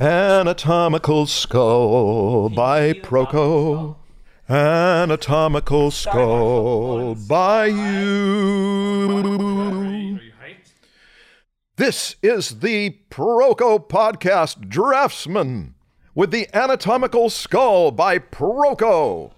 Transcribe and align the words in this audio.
Anatomical 0.00 1.24
Skull 1.26 2.48
by 2.48 2.94
Proko. 2.94 3.94
Anatomical 4.48 5.92
Skull 5.92 7.14
by 7.14 7.66
you. 7.66 9.38
This 11.76 12.16
is 12.24 12.58
the 12.58 12.98
Proko 13.08 13.78
Podcast 13.88 14.68
Draftsman 14.68 15.76
with 16.12 16.32
the 16.32 16.48
Anatomical 16.52 17.30
Skull 17.30 17.92
by 17.92 18.18
Proko. 18.18 19.30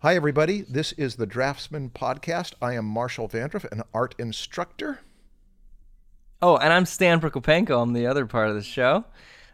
Hi, 0.00 0.16
everybody. 0.16 0.62
This 0.62 0.90
is 0.94 1.14
the 1.14 1.26
Draftsman 1.26 1.90
Podcast. 1.90 2.54
I 2.60 2.72
am 2.74 2.86
Marshall 2.86 3.28
Vandruff, 3.28 3.70
an 3.70 3.84
art 3.94 4.16
instructor. 4.18 4.98
Oh, 6.42 6.56
and 6.56 6.72
I'm 6.72 6.86
Stan 6.86 7.20
Prokopenko. 7.20 7.80
I'm 7.80 7.92
the 7.92 8.08
other 8.08 8.26
part 8.26 8.48
of 8.48 8.56
the 8.56 8.64
show. 8.64 9.04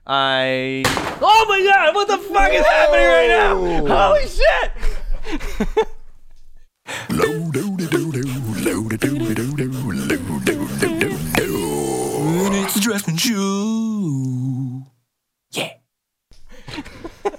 I. 0.09 0.83
Oh 1.21 1.45
my 1.49 1.63
god, 1.63 1.95
what 1.95 2.09
the 2.09 2.17
fuck 2.17 2.51
is 2.53 2.65
happening 2.65 3.07
right 3.07 3.29
now? 3.29 3.57
Holy 3.87 4.27
shit! 4.27 4.73
It's 12.61 12.75
the 12.75 12.81
Dressman 12.81 13.17
Show. 13.19 14.83
Yeah. 15.51 15.73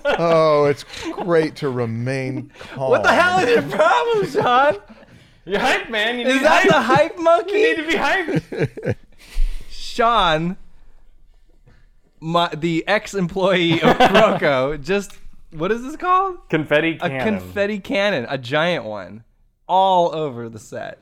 Oh, 0.06 0.66
it's 0.66 0.86
great 1.24 1.56
to 1.58 1.70
remain 1.70 2.52
calm. 2.74 2.92
What 2.92 3.04
the 3.04 3.12
hell 3.12 3.40
is 3.40 3.50
your 3.50 3.64
problem, 3.64 4.28
Sean? 4.30 4.78
You're 5.46 5.60
hype, 5.60 5.90
man. 5.90 6.20
You 6.20 6.28
Is 6.28 6.36
need 6.36 6.44
that 6.44 6.64
hype. 6.64 7.16
the 7.16 7.24
hype 7.26 7.48
You 7.48 7.54
need 7.54 7.78
to 7.78 7.88
be 7.88 7.94
hyped. 7.94 8.96
Sean, 9.70 10.58
my, 12.20 12.50
the 12.56 12.88
ex-employee 12.88 13.82
of 13.82 13.98
Proko, 13.98 14.82
just 14.82 15.18
what 15.52 15.72
is 15.72 15.82
this 15.84 15.96
called? 15.96 16.38
Confetti 16.50 16.96
cannon. 16.98 17.20
A 17.20 17.24
confetti 17.24 17.80
cannon, 17.80 18.26
a 18.30 18.38
giant 18.38 18.86
one, 18.86 19.24
all 19.68 20.14
over 20.14 20.50
the 20.50 20.60
set. 20.60 21.00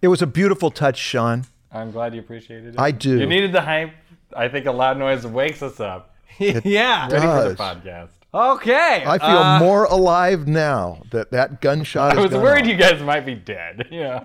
It 0.00 0.08
was 0.08 0.22
a 0.22 0.26
beautiful 0.26 0.70
touch, 0.70 0.98
Sean. 0.98 1.46
I'm 1.70 1.90
glad 1.90 2.14
you 2.14 2.20
appreciated 2.20 2.74
it. 2.74 2.80
I 2.80 2.90
do. 2.90 3.18
You 3.18 3.26
needed 3.26 3.52
the 3.52 3.60
hype. 3.62 3.92
I 4.36 4.48
think 4.48 4.66
a 4.66 4.72
loud 4.72 4.98
noise 4.98 5.26
wakes 5.26 5.62
us 5.62 5.80
up. 5.80 6.14
yeah. 6.38 7.08
Ready 7.10 7.26
for 7.26 7.48
the 7.48 7.54
does. 7.54 7.56
podcast. 7.56 8.08
Okay. 8.34 9.04
I 9.06 9.18
feel 9.18 9.28
uh, 9.28 9.58
more 9.58 9.84
alive 9.84 10.48
now 10.48 11.02
that 11.10 11.30
that 11.32 11.60
gunshot 11.60 12.12
I 12.12 12.18
is 12.18 12.22
was 12.24 12.30
gone 12.32 12.42
worried 12.42 12.62
off. 12.64 12.68
you 12.68 12.76
guys 12.76 13.02
might 13.02 13.26
be 13.26 13.34
dead. 13.34 13.88
Yeah, 13.90 14.24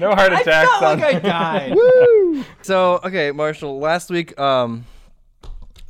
no 0.00 0.12
heart 0.12 0.32
I 0.32 0.40
attacks. 0.40 0.70
felt 0.70 0.82
on 0.82 0.98
like 1.00 1.14
I 1.14 1.18
died. 1.20 1.74
Woo! 1.74 2.44
So 2.62 3.00
okay, 3.04 3.30
Marshall. 3.30 3.78
Last 3.78 4.10
week, 4.10 4.36
um, 4.40 4.84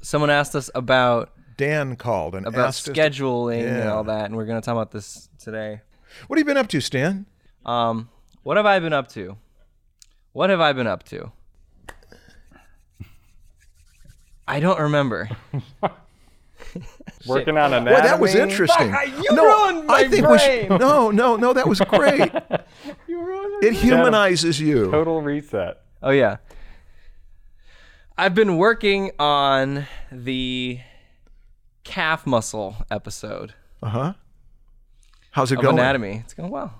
someone 0.05 0.30
asked 0.30 0.55
us 0.55 0.70
about 0.74 1.30
Dan 1.56 1.97
called 1.97 2.34
and 2.34 2.47
about 2.47 2.69
asked 2.69 2.88
us. 2.88 2.94
scheduling 2.97 3.64
and 3.66 3.88
all 3.88 4.05
that, 4.05 4.27
and 4.27 4.36
we're 4.36 4.44
gonna 4.47 4.60
talk 4.60 4.72
about 4.72 4.91
this 4.92 5.28
today. 5.38 5.80
What 6.27 6.38
have 6.38 6.47
you 6.47 6.47
been 6.47 6.56
up 6.60 6.69
to, 6.69 6.80
Stan? 6.80 7.27
Um, 7.64 8.08
what 8.42 8.56
have 8.56 8.66
I 8.66 8.78
been 8.78 8.92
up 8.92 9.08
to? 9.08 9.36
What 10.32 10.50
have 10.50 10.60
I 10.60 10.72
been 10.72 10.86
up 10.86 11.02
to? 11.05 11.32
I 14.47 14.60
don't 14.60 14.78
remember. 14.78 15.30
Working 17.27 17.56
on 17.56 17.72
anatomy. 17.72 17.92
Well, 17.92 18.02
that 18.02 18.20
was 18.20 18.34
interesting. 18.34 18.91
Fuck, 18.91 19.00
I- 19.00 19.05
you 19.05 19.25
ruined 19.36 19.86
my 19.86 19.94
I 19.94 20.08
think 20.08 20.27
we 20.28 20.36
brain. 20.36 20.69
should, 20.69 20.80
no, 20.80 21.10
no, 21.10 21.36
no. 21.36 21.52
That 21.52 21.66
was 21.69 21.80
great. 21.80 22.30
You 23.06 23.22
ruined 23.25 23.64
It 23.64 23.75
humanizes 23.75 24.60
you. 24.60 24.91
Total 24.91 25.22
reset. 25.22 25.80
Oh 26.02 26.10
yeah. 26.10 26.36
I've 28.16 28.34
been 28.34 28.56
working 28.56 29.10
on 29.18 29.86
the 30.12 30.78
calf 31.82 32.26
muscle 32.26 32.76
episode 32.90 33.54
Uh 33.82 33.88
huh. 33.88 34.12
How's 35.32 35.50
it 35.52 35.56
going? 35.60 35.78
anatomy. 35.78 36.22
It's 36.24 36.32
going 36.34 36.50
well. 36.50 36.72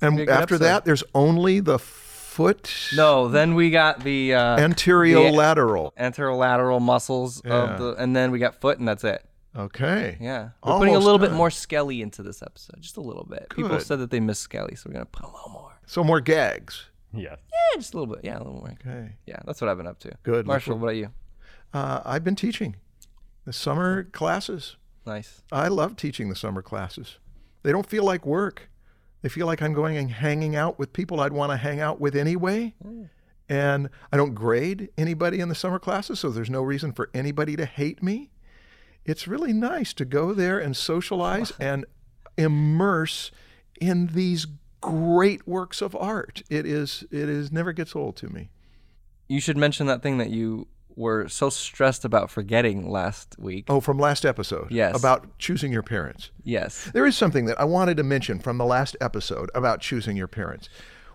And 0.00 0.16
be 0.16 0.22
a 0.24 0.26
good 0.26 0.32
after 0.34 0.58
that, 0.58 0.84
there's 0.84 1.02
only 1.14 1.60
the 1.60 1.78
foot 1.78 2.70
No, 2.94 3.28
then 3.28 3.54
we 3.54 3.70
got 3.70 4.04
the 4.04 4.34
uh, 4.34 4.58
anterolateral 4.58 6.82
muscles 6.82 7.40
Yeah. 7.44 7.52
of 7.54 7.78
the, 7.78 7.94
and 7.94 8.14
then 8.14 8.30
we 8.30 8.38
got 8.38 8.60
foot, 8.60 8.78
and 8.78 8.86
that's 8.86 9.04
it. 9.04 9.24
Okay. 9.56 10.18
Yeah, 10.20 10.50
we're 10.64 10.72
putting 10.78 10.94
a 10.94 10.98
Almost 10.98 11.04
little 11.04 11.18
bit 11.20 11.32
more 11.32 11.48
skelly 11.50 12.02
into 12.02 12.22
this 12.24 12.42
episode, 12.42 12.80
just 12.80 12.96
a 12.96 13.00
little 13.00 13.24
bit. 13.24 13.46
People 13.50 13.78
said 13.80 14.00
that 14.00 14.10
they 14.10 14.18
miss 14.20 14.38
skelly, 14.40 14.74
so 14.74 14.88
we're 14.88 14.94
gonna 14.94 15.06
put 15.06 15.24
a 15.24 15.30
little 15.32 15.50
more. 15.50 15.78
So 15.86 16.02
more 16.04 16.20
gags. 16.20 16.86
Yes. 17.16 17.38
Yeah, 17.52 17.78
just 17.78 17.94
a 17.94 17.98
little 17.98 18.14
bit. 18.14 18.24
Yeah, 18.24 18.36
a 18.36 18.38
little 18.38 18.54
more. 18.54 18.74
Okay. 18.80 19.16
Yeah, 19.26 19.38
that's 19.44 19.60
what 19.60 19.68
I've 19.70 19.76
been 19.76 19.86
up 19.86 19.98
to. 20.00 20.12
Good. 20.22 20.46
Marshall. 20.46 20.76
What 20.78 20.84
about 20.84 20.96
you? 20.96 21.10
Uh, 21.72 22.00
I've 22.04 22.24
been 22.24 22.36
teaching 22.36 22.76
the 23.44 23.52
summer 23.52 24.04
classes. 24.04 24.76
Nice. 25.06 25.42
I 25.52 25.68
love 25.68 25.96
teaching 25.96 26.28
the 26.28 26.36
summer 26.36 26.62
classes. 26.62 27.18
They 27.62 27.72
don't 27.72 27.86
feel 27.86 28.04
like 28.04 28.24
work. 28.24 28.70
They 29.22 29.28
feel 29.28 29.46
like 29.46 29.62
I'm 29.62 29.72
going 29.72 29.96
and 29.96 30.10
hanging 30.10 30.54
out 30.54 30.78
with 30.78 30.92
people 30.92 31.20
I'd 31.20 31.32
want 31.32 31.50
to 31.50 31.56
hang 31.56 31.80
out 31.80 31.98
with 32.00 32.14
anyway. 32.14 32.74
And 33.48 33.90
I 34.12 34.16
don't 34.16 34.34
grade 34.34 34.90
anybody 34.96 35.40
in 35.40 35.48
the 35.48 35.54
summer 35.54 35.78
classes, 35.78 36.20
so 36.20 36.30
there's 36.30 36.50
no 36.50 36.62
reason 36.62 36.92
for 36.92 37.10
anybody 37.14 37.56
to 37.56 37.64
hate 37.64 38.02
me. 38.02 38.30
It's 39.04 39.28
really 39.28 39.52
nice 39.52 39.92
to 39.94 40.04
go 40.04 40.32
there 40.32 40.58
and 40.58 40.76
socialize 40.76 41.52
and 41.60 41.84
immerse 42.36 43.30
in 43.80 44.08
these 44.08 44.46
great 44.84 45.48
works 45.48 45.80
of 45.80 45.96
art. 45.96 46.42
It 46.50 46.66
is 46.66 47.04
it 47.10 47.28
is 47.28 47.50
never 47.50 47.72
gets 47.72 47.96
old 47.96 48.16
to 48.16 48.28
me. 48.28 48.50
You 49.28 49.40
should 49.40 49.56
mention 49.56 49.86
that 49.86 50.02
thing 50.02 50.18
that 50.18 50.28
you 50.28 50.68
were 50.94 51.26
so 51.26 51.48
stressed 51.48 52.04
about 52.04 52.30
forgetting 52.30 52.88
last 52.88 53.34
week. 53.38 53.64
Oh, 53.68 53.80
from 53.80 53.98
last 53.98 54.26
episode. 54.26 54.70
Yes. 54.70 54.96
About 54.96 55.38
choosing 55.38 55.72
your 55.72 55.82
parents. 55.82 56.30
Yes. 56.42 56.90
There 56.92 57.06
is 57.06 57.16
something 57.16 57.46
that 57.46 57.58
I 57.58 57.64
wanted 57.64 57.96
to 57.96 58.02
mention 58.02 58.38
from 58.38 58.58
the 58.58 58.66
last 58.66 58.94
episode 59.00 59.50
about 59.54 59.80
choosing 59.80 60.16
your 60.16 60.28
parents. 60.28 60.68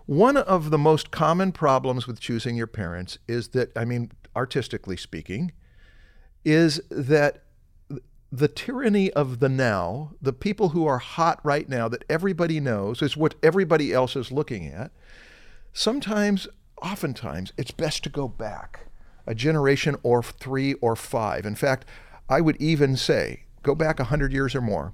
One 0.06 0.36
of 0.36 0.70
the 0.70 0.78
most 0.78 1.12
common 1.12 1.52
problems 1.52 2.08
with 2.08 2.18
choosing 2.18 2.56
your 2.56 2.66
parents 2.66 3.18
is 3.28 3.48
that, 3.48 3.70
I 3.76 3.84
mean, 3.84 4.10
artistically 4.34 4.96
speaking, 4.96 5.52
is 6.44 6.80
that 6.90 7.44
the 8.32 8.48
tyranny 8.48 9.12
of 9.12 9.40
the 9.40 9.48
now, 9.48 10.12
the 10.22 10.32
people 10.32 10.70
who 10.70 10.86
are 10.86 10.98
hot 10.98 11.40
right 11.42 11.68
now 11.68 11.88
that 11.88 12.04
everybody 12.08 12.60
knows 12.60 13.02
is 13.02 13.16
what 13.16 13.34
everybody 13.42 13.92
else 13.92 14.14
is 14.14 14.30
looking 14.30 14.66
at. 14.66 14.92
Sometimes, 15.72 16.46
oftentimes, 16.80 17.52
it's 17.56 17.72
best 17.72 18.04
to 18.04 18.08
go 18.08 18.28
back 18.28 18.86
a 19.26 19.34
generation 19.34 19.96
or 20.02 20.22
three 20.22 20.74
or 20.74 20.96
five. 20.96 21.44
In 21.44 21.54
fact, 21.54 21.84
I 22.28 22.40
would 22.40 22.56
even 22.60 22.96
say 22.96 23.44
go 23.62 23.74
back 23.74 24.00
a 24.00 24.04
hundred 24.04 24.32
years 24.32 24.54
or 24.54 24.60
more 24.60 24.92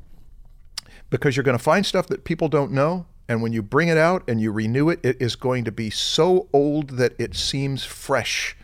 because 1.10 1.36
you're 1.36 1.44
going 1.44 1.56
to 1.56 1.62
find 1.62 1.86
stuff 1.86 2.06
that 2.08 2.24
people 2.24 2.48
don't 2.48 2.72
know. 2.72 3.06
And 3.28 3.42
when 3.42 3.52
you 3.52 3.62
bring 3.62 3.88
it 3.88 3.98
out 3.98 4.22
and 4.28 4.40
you 4.40 4.52
renew 4.52 4.88
it, 4.88 5.00
it 5.02 5.16
is 5.20 5.36
going 5.36 5.64
to 5.64 5.72
be 5.72 5.90
so 5.90 6.48
old 6.52 6.90
that 6.90 7.14
it 7.18 7.34
seems 7.34 7.84
fresh 7.84 8.56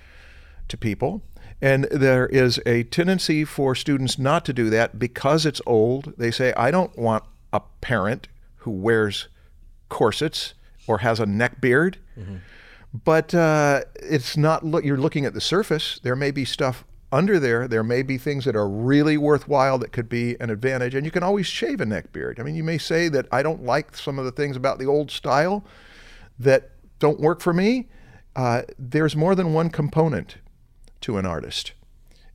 to 0.68 0.76
people. 0.76 1.22
And 1.62 1.84
there 1.84 2.26
is 2.26 2.60
a 2.66 2.82
tendency 2.82 3.44
for 3.44 3.76
students 3.76 4.18
not 4.18 4.44
to 4.46 4.52
do 4.52 4.68
that 4.70 4.98
because 4.98 5.46
it's 5.46 5.60
old. 5.64 6.12
They 6.18 6.32
say, 6.32 6.52
I 6.54 6.72
don't 6.72 6.98
want 6.98 7.22
a 7.52 7.60
parent 7.80 8.26
who 8.56 8.72
wears 8.72 9.28
corsets 9.88 10.54
or 10.88 10.98
has 10.98 11.20
a 11.20 11.26
neck 11.26 11.60
beard. 11.60 11.98
But 12.92 13.32
uh, 13.32 13.82
it's 13.94 14.36
not, 14.36 14.64
look, 14.64 14.84
you're 14.84 14.96
looking 14.96 15.24
at 15.24 15.34
the 15.34 15.40
surface. 15.40 16.00
There 16.02 16.16
may 16.16 16.32
be 16.32 16.44
stuff 16.44 16.84
under 17.12 17.38
there. 17.38 17.68
There 17.68 17.84
may 17.84 18.02
be 18.02 18.18
things 18.18 18.44
that 18.44 18.56
are 18.56 18.68
really 18.68 19.16
worthwhile 19.16 19.78
that 19.78 19.92
could 19.92 20.08
be 20.08 20.36
an 20.40 20.50
advantage. 20.50 20.96
And 20.96 21.04
you 21.06 21.12
can 21.12 21.22
always 21.22 21.46
shave 21.46 21.80
a 21.80 21.86
neck 21.86 22.12
beard. 22.12 22.40
I 22.40 22.42
mean, 22.42 22.56
you 22.56 22.64
may 22.64 22.78
say 22.78 23.08
that 23.08 23.26
I 23.30 23.44
don't 23.44 23.62
like 23.62 23.96
some 23.96 24.18
of 24.18 24.24
the 24.24 24.32
things 24.32 24.56
about 24.56 24.80
the 24.80 24.86
old 24.86 25.12
style 25.12 25.64
that 26.40 26.70
don't 26.98 27.20
work 27.20 27.40
for 27.40 27.52
me. 27.52 27.88
Uh, 28.34 28.62
there's 28.78 29.14
more 29.14 29.34
than 29.34 29.52
one 29.52 29.70
component 29.70 30.38
to 31.02 31.18
an 31.18 31.26
artist. 31.26 31.72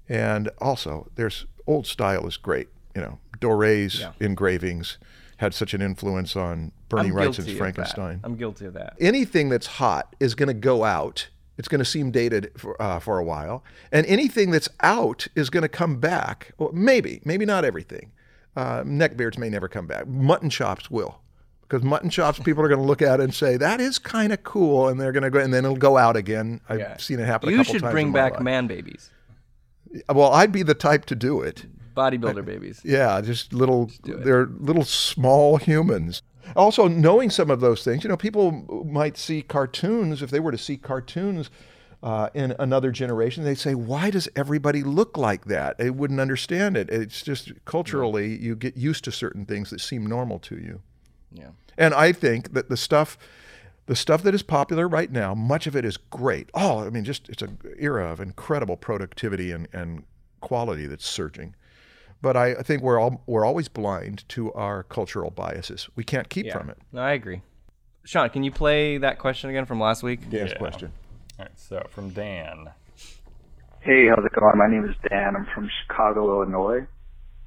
And 0.09 0.49
also, 0.59 1.09
there's 1.15 1.45
old 1.65 1.87
style 1.87 2.27
is 2.27 2.37
great. 2.37 2.69
You 2.95 3.01
know, 3.01 3.19
Doré's 3.39 4.03
engravings 4.19 4.97
had 5.37 5.53
such 5.53 5.73
an 5.73 5.81
influence 5.81 6.35
on 6.35 6.71
Bernie 6.89 7.11
Wrightson's 7.11 7.39
of 7.39 7.45
that. 7.45 7.57
Frankenstein. 7.57 8.21
I'm 8.23 8.35
guilty 8.35 8.65
of 8.65 8.73
that. 8.73 8.95
Anything 8.99 9.49
that's 9.49 9.67
hot 9.67 10.15
is 10.19 10.33
going 10.33 10.47
to 10.47 10.53
go 10.53 10.83
out. 10.83 11.27
It's 11.57 11.67
going 11.67 11.79
to 11.79 11.85
seem 11.85 12.11
dated 12.11 12.51
for, 12.57 12.79
uh, 12.81 12.99
for 12.99 13.19
a 13.19 13.23
while. 13.23 13.63
And 13.91 14.05
anything 14.07 14.51
that's 14.51 14.69
out 14.81 15.27
is 15.35 15.49
going 15.49 15.63
to 15.63 15.69
come 15.69 15.99
back. 15.99 16.53
Well, 16.57 16.71
maybe, 16.71 17.21
maybe 17.25 17.45
not 17.45 17.65
everything. 17.65 18.11
Uh, 18.55 18.81
neckbeards 18.83 19.37
may 19.37 19.49
never 19.49 19.67
come 19.67 19.85
back. 19.85 20.07
Mutton 20.07 20.49
chops 20.49 20.89
will. 20.89 21.19
Because 21.67 21.83
mutton 21.83 22.09
chops, 22.09 22.39
people 22.39 22.63
are 22.63 22.69
going 22.69 22.79
to 22.79 22.85
look 22.85 23.01
at 23.01 23.19
it 23.19 23.23
and 23.23 23.33
say, 23.33 23.57
that 23.57 23.81
is 23.81 23.99
kind 23.99 24.31
of 24.31 24.41
cool. 24.43 24.87
And 24.87 24.99
they're 24.99 25.11
going 25.11 25.23
to 25.23 25.29
go, 25.29 25.39
and 25.39 25.53
then 25.53 25.65
it'll 25.65 25.75
go 25.75 25.97
out 25.97 26.15
again. 26.15 26.61
I've 26.69 26.79
Yeah. 26.79 26.97
seen 26.97 27.19
it 27.19 27.25
happen 27.25 27.49
a 27.49 27.51
You 27.51 27.57
couple 27.57 27.73
should 27.73 27.81
times. 27.81 27.91
bring 27.91 28.11
back 28.13 28.33
life. 28.35 28.41
man 28.41 28.67
babies, 28.67 29.09
Well, 30.09 30.31
I'd 30.31 30.51
be 30.51 30.63
the 30.63 30.73
type 30.73 31.05
to 31.05 31.15
do 31.15 31.41
it. 31.41 31.65
bodybuilder 31.95 32.45
babies. 32.45 32.79
Yeah, 32.85 33.19
just 33.21 33.51
little, 33.53 33.91
it. 34.05 34.23
they're 34.23 34.45
little 34.45 34.83
small 34.85 35.57
humans. 35.57 36.21
Also, 36.55 36.87
knowing 36.87 37.29
some 37.29 37.49
of 37.51 37.59
those 37.59 37.83
things, 37.83 38.03
you 38.03 38.09
know, 38.09 38.15
people 38.15 38.83
might 38.89 39.17
see 39.17 39.41
cartoons, 39.41 40.21
if 40.21 40.29
they 40.29 40.39
were 40.39 40.51
to 40.51 40.57
see 40.57 40.77
cartoons 40.77 41.49
uh, 42.03 42.29
in 42.33 42.55
another 42.59 42.91
generation, 42.91 43.43
they 43.43 43.55
say, 43.55 43.73
"Why 43.75 44.09
does 44.11 44.29
everybody 44.35 44.83
look 44.83 45.17
like 45.17 45.45
that?" 45.45 45.77
They 45.79 45.89
wouldn't 45.89 46.19
understand 46.21 46.77
it. 46.77 46.89
It's 46.89 47.21
just 47.23 47.51
culturally, 47.65 48.37
you 48.37 48.55
get 48.55 48.77
used 48.77 49.03
to 49.05 49.11
certain 49.11 49.45
things 49.45 49.71
that 49.71 49.81
seem 49.81 50.05
normal 50.05 50.37
to 50.39 50.55
you. 50.55 50.81
Yeah. 51.37 51.49
And 51.77 51.93
I 51.93 52.11
think 52.11 52.53
that 52.53 52.69
the 52.69 52.77
stuff, 52.77 53.17
the 53.85 53.95
stuff 53.95 54.23
that 54.23 54.33
is 54.33 54.43
popular 54.43 54.87
right 54.87 55.11
now, 55.11 55.35
much 55.35 55.67
of 55.67 55.75
it 55.75 55.85
is 55.85 55.97
great. 55.97 56.49
Oh, 56.53 56.79
I 56.85 56.89
mean, 56.89 57.03
just 57.03 57.29
it's 57.29 57.41
an 57.41 57.57
era 57.77 58.11
of 58.11 58.19
incredible 58.19 58.77
productivity 58.77 59.51
and, 59.51 59.67
and 59.73 60.03
quality 60.41 60.87
that's 60.87 61.05
surging. 61.07 61.55
But 62.21 62.35
I, 62.35 62.53
I 62.55 62.63
think 62.63 62.81
we're 62.81 62.99
all 62.99 63.21
we're 63.27 63.45
always 63.45 63.67
blind 63.67 64.27
to 64.29 64.51
our 64.53 64.81
cultural 64.83 65.29
biases. 65.29 65.87
We 65.95 66.03
can't 66.03 66.29
keep 66.29 66.51
from 66.51 66.69
it. 66.69 66.77
No, 66.91 67.01
I 67.01 67.11
agree. 67.11 67.41
Sean, 68.05 68.29
can 68.29 68.43
you 68.43 68.51
play 68.51 68.97
that 68.97 69.19
question 69.19 69.49
again 69.51 69.65
from 69.65 69.79
last 69.79 70.01
week? 70.01 70.27
Dan's 70.29 70.51
Yeah. 70.51 70.57
question. 70.57 70.91
All 71.37 71.45
right, 71.45 71.51
so 71.59 71.85
from 71.91 72.09
Dan. 72.09 72.71
Hey, 73.81 74.07
how's 74.07 74.25
it 74.25 74.31
going? 74.33 74.57
My 74.57 74.67
name 74.67 74.85
is 74.89 74.95
Dan. 75.09 75.35
I'm 75.35 75.45
from 75.53 75.69
Chicago, 75.83 76.41
Illinois. 76.41 76.87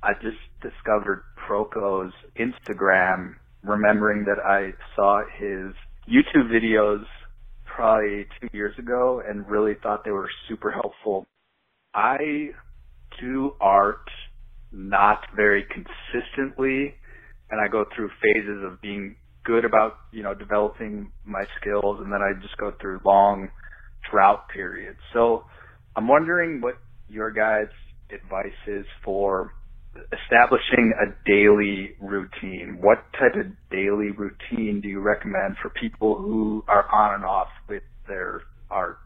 I 0.02 0.12
just 0.14 0.38
discovered 0.62 1.24
Proko's 1.36 2.12
Instagram, 2.38 3.34
remembering 3.62 4.24
that 4.24 4.38
I 4.44 4.70
saw 4.96 5.22
his 5.38 5.74
YouTube 6.08 6.50
videos 6.50 7.04
probably 7.64 8.26
two 8.40 8.48
years 8.52 8.74
ago 8.78 9.22
and 9.26 9.48
really 9.48 9.74
thought 9.82 10.04
they 10.04 10.10
were 10.10 10.30
super 10.48 10.70
helpful. 10.70 11.26
I 11.94 12.50
do 13.20 13.54
art 13.60 14.08
not 14.72 15.20
very 15.34 15.64
consistently, 15.64 16.94
and 17.50 17.60
I 17.60 17.68
go 17.68 17.84
through 17.94 18.10
phases 18.22 18.64
of 18.64 18.80
being 18.80 19.16
good 19.44 19.64
about, 19.64 19.94
you 20.12 20.22
know, 20.22 20.34
developing 20.34 21.10
my 21.24 21.44
skills, 21.60 21.98
and 22.00 22.12
then 22.12 22.20
I 22.22 22.40
just 22.40 22.56
go 22.58 22.72
through 22.80 23.00
long 23.04 23.48
drought 24.10 24.48
periods. 24.48 24.98
So 25.12 25.44
I'm 25.96 26.06
wondering 26.06 26.60
what 26.60 26.74
your 27.08 27.30
guys' 27.30 27.66
advice 28.12 28.52
is 28.66 28.86
for 29.04 29.52
establishing 30.12 30.92
a 31.00 31.06
daily 31.28 31.94
routine. 32.00 32.78
What 32.80 33.04
type 33.12 33.34
of 33.34 33.46
daily 33.70 34.10
routine 34.10 34.80
do 34.80 34.88
you 34.88 35.00
recommend 35.00 35.56
for 35.60 35.68
people 35.70 36.16
who 36.16 36.64
are 36.68 36.88
on 36.92 37.14
and 37.14 37.24
off 37.24 37.48
with 37.68 37.82
their 38.08 38.42
art? 38.70 38.98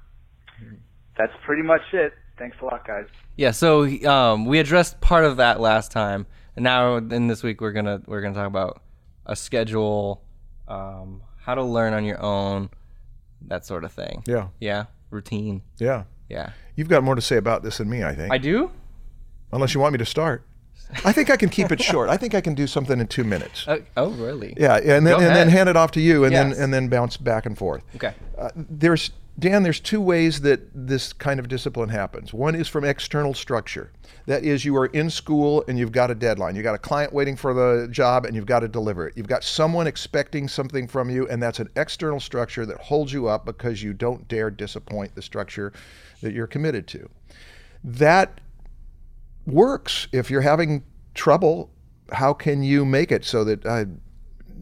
That's 1.16 1.32
pretty 1.44 1.62
much 1.62 1.82
it. 1.92 2.12
Thanks 2.38 2.56
a 2.60 2.64
lot, 2.64 2.86
guys. 2.86 3.06
Yeah, 3.36 3.52
so 3.52 3.84
um, 4.08 4.44
we 4.46 4.58
addressed 4.58 5.00
part 5.00 5.24
of 5.24 5.36
that 5.36 5.60
last 5.60 5.92
time, 5.92 6.26
and 6.56 6.64
now 6.64 6.96
in 6.96 7.28
this 7.28 7.42
week 7.42 7.60
we're 7.60 7.72
gonna 7.72 8.02
we're 8.06 8.20
gonna 8.20 8.34
talk 8.34 8.48
about 8.48 8.82
a 9.24 9.36
schedule, 9.36 10.22
um, 10.68 11.22
how 11.38 11.54
to 11.54 11.62
learn 11.62 11.94
on 11.94 12.04
your 12.04 12.20
own, 12.20 12.70
that 13.46 13.64
sort 13.64 13.84
of 13.84 13.92
thing. 13.92 14.22
Yeah, 14.26 14.48
Yeah, 14.60 14.86
routine. 15.10 15.62
yeah. 15.78 16.04
Yeah, 16.28 16.50
You've 16.74 16.88
got 16.88 17.04
more 17.04 17.14
to 17.14 17.20
say 17.20 17.36
about 17.36 17.62
this 17.62 17.78
than 17.78 17.88
me, 17.90 18.02
I 18.02 18.14
think. 18.14 18.32
I 18.32 18.38
do. 18.38 18.70
Unless 19.52 19.74
you 19.74 19.80
want 19.80 19.92
me 19.92 19.98
to 19.98 20.06
start. 20.06 20.42
I 21.04 21.12
think 21.12 21.30
I 21.30 21.36
can 21.36 21.48
keep 21.48 21.72
it 21.72 21.82
short. 21.82 22.08
I 22.08 22.16
think 22.16 22.34
I 22.34 22.40
can 22.40 22.54
do 22.54 22.66
something 22.66 23.00
in 23.00 23.06
two 23.06 23.24
minutes. 23.24 23.66
Uh, 23.66 23.78
oh, 23.96 24.10
really? 24.10 24.54
Yeah, 24.56 24.76
and 24.76 25.06
then 25.06 25.18
Go 25.18 25.26
and 25.26 25.34
then 25.34 25.48
hand 25.48 25.68
it 25.68 25.76
off 25.76 25.90
to 25.92 26.00
you, 26.00 26.24
and 26.24 26.32
Yes. 26.32 26.54
then 26.54 26.62
and 26.62 26.72
then 26.74 26.88
bounce 26.88 27.16
back 27.16 27.46
and 27.46 27.56
forth. 27.58 27.82
Okay. 27.96 28.14
Uh, 28.38 28.50
there's 28.54 29.10
Dan. 29.38 29.64
There's 29.64 29.80
two 29.80 30.00
ways 30.00 30.42
that 30.42 30.60
this 30.74 31.12
kind 31.12 31.40
of 31.40 31.48
discipline 31.48 31.88
happens. 31.88 32.32
One 32.32 32.54
is 32.54 32.68
from 32.68 32.84
external 32.84 33.34
structure. 33.34 33.90
That 34.26 34.42
is, 34.44 34.64
you 34.64 34.74
are 34.76 34.86
in 34.86 35.10
school 35.10 35.64
and 35.68 35.78
you've 35.78 35.92
got 35.92 36.10
a 36.10 36.14
deadline. 36.14 36.54
You've 36.56 36.64
got 36.64 36.74
a 36.74 36.78
client 36.78 37.12
waiting 37.12 37.36
for 37.36 37.52
the 37.52 37.88
job, 37.90 38.24
and 38.24 38.34
you've 38.34 38.46
got 38.46 38.60
to 38.60 38.68
deliver 38.68 39.06
it. 39.08 39.16
You've 39.16 39.26
got 39.28 39.44
someone 39.44 39.86
expecting 39.86 40.48
something 40.48 40.86
from 40.86 41.10
you, 41.10 41.28
and 41.28 41.42
that's 41.42 41.58
an 41.58 41.68
external 41.76 42.20
structure 42.20 42.64
that 42.64 42.78
holds 42.78 43.12
you 43.12 43.26
up 43.26 43.44
because 43.44 43.82
you 43.82 43.92
don't 43.92 44.26
dare 44.28 44.50
disappoint 44.50 45.14
the 45.14 45.20
structure 45.22 45.72
that 46.22 46.32
you're 46.32 46.46
committed 46.46 46.86
to. 46.88 47.08
That 47.82 48.40
works. 49.46 50.08
If 50.12 50.30
you're 50.30 50.42
having 50.42 50.84
trouble, 51.14 51.70
how 52.12 52.32
can 52.32 52.62
you 52.62 52.84
make 52.84 53.12
it 53.12 53.24
so 53.24 53.44
that 53.44 53.64
uh, 53.64 53.84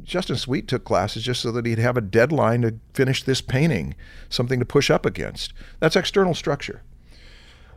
Justin 0.02 0.36
Sweet 0.36 0.68
took 0.68 0.84
classes 0.84 1.22
just 1.22 1.40
so 1.40 1.52
that 1.52 1.66
he'd 1.66 1.78
have 1.78 1.96
a 1.96 2.00
deadline 2.00 2.62
to 2.62 2.74
finish 2.94 3.22
this 3.22 3.40
painting, 3.40 3.94
something 4.28 4.58
to 4.58 4.64
push 4.64 4.90
up 4.90 5.06
against? 5.06 5.52
That's 5.80 5.96
external 5.96 6.34
structure. 6.34 6.82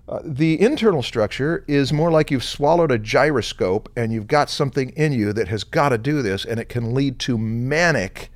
Uh, 0.07 0.19
the 0.23 0.61
internal 0.61 1.01
structure 1.01 1.63
is 1.67 1.91
more 1.91 2.11
like 2.11 2.29
you've 2.29 2.43
swallowed 2.43 2.91
a 2.91 2.99
gyroscope 2.99 3.91
and 3.95 4.13
you've 4.13 4.27
got 4.27 4.51
something 4.51 4.89
in 4.91 5.11
you 5.11 5.33
that 5.33 5.47
has 5.47 5.63
got 5.63 5.89
to 5.89 5.97
do 5.97 6.21
this, 6.21 6.45
and 6.45 6.59
it 6.59 6.69
can 6.69 6.93
lead 6.93 7.17
to 7.19 7.37
manic 7.37 8.31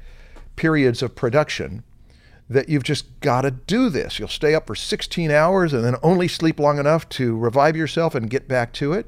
periods 0.56 1.02
of 1.04 1.16
production 1.16 1.84
that 2.50 2.68
you've 2.68 2.84
just 2.84 3.20
got 3.20 3.42
to 3.42 3.52
do 3.52 3.90
this. 3.90 4.18
You'll 4.18 4.28
stay 4.28 4.56
up 4.56 4.68
for 4.68 4.76
16 4.76 5.30
hours 5.30 5.72
and 5.72 5.84
then 5.84 5.96
only 6.02 6.28
sleep 6.28 6.60
long 6.60 6.80
enough 6.80 7.08
to 7.10 7.38
revive 7.38 7.78
yourself 7.78 8.16
and 8.16 8.30
get 8.30 8.48
back 8.48 8.74
to 8.74 8.94
it. 8.94 9.06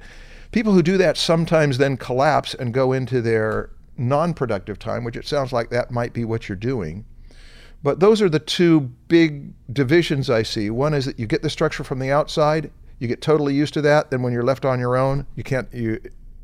People 0.51 0.73
who 0.73 0.83
do 0.83 0.97
that 0.97 1.17
sometimes 1.17 1.77
then 1.77 1.97
collapse 1.97 2.53
and 2.53 2.73
go 2.73 2.93
into 2.93 3.21
their 3.21 3.71
non 3.97 4.33
productive 4.33 4.77
time, 4.77 5.03
which 5.03 5.15
it 5.15 5.25
sounds 5.25 5.51
like 5.51 5.69
that 5.69 5.91
might 5.91 6.13
be 6.13 6.23
what 6.23 6.47
you're 6.47 6.55
doing. 6.55 7.05
But 7.83 7.99
those 7.99 8.21
are 8.21 8.29
the 8.29 8.39
two 8.39 8.81
big 9.07 9.53
divisions 9.73 10.29
I 10.29 10.43
see. 10.43 10.69
One 10.69 10.93
is 10.93 11.05
that 11.05 11.17
you 11.17 11.25
get 11.25 11.41
the 11.41 11.49
structure 11.49 11.83
from 11.83 11.97
the 11.97 12.11
outside, 12.11 12.69
you 12.99 13.07
get 13.07 13.21
totally 13.21 13.55
used 13.55 13.73
to 13.73 13.81
that, 13.81 14.11
then 14.11 14.21
when 14.21 14.33
you're 14.33 14.43
left 14.43 14.65
on 14.65 14.79
your 14.79 14.95
own, 14.95 15.25
you 15.35 15.43
can't 15.43 15.67
you 15.73 15.99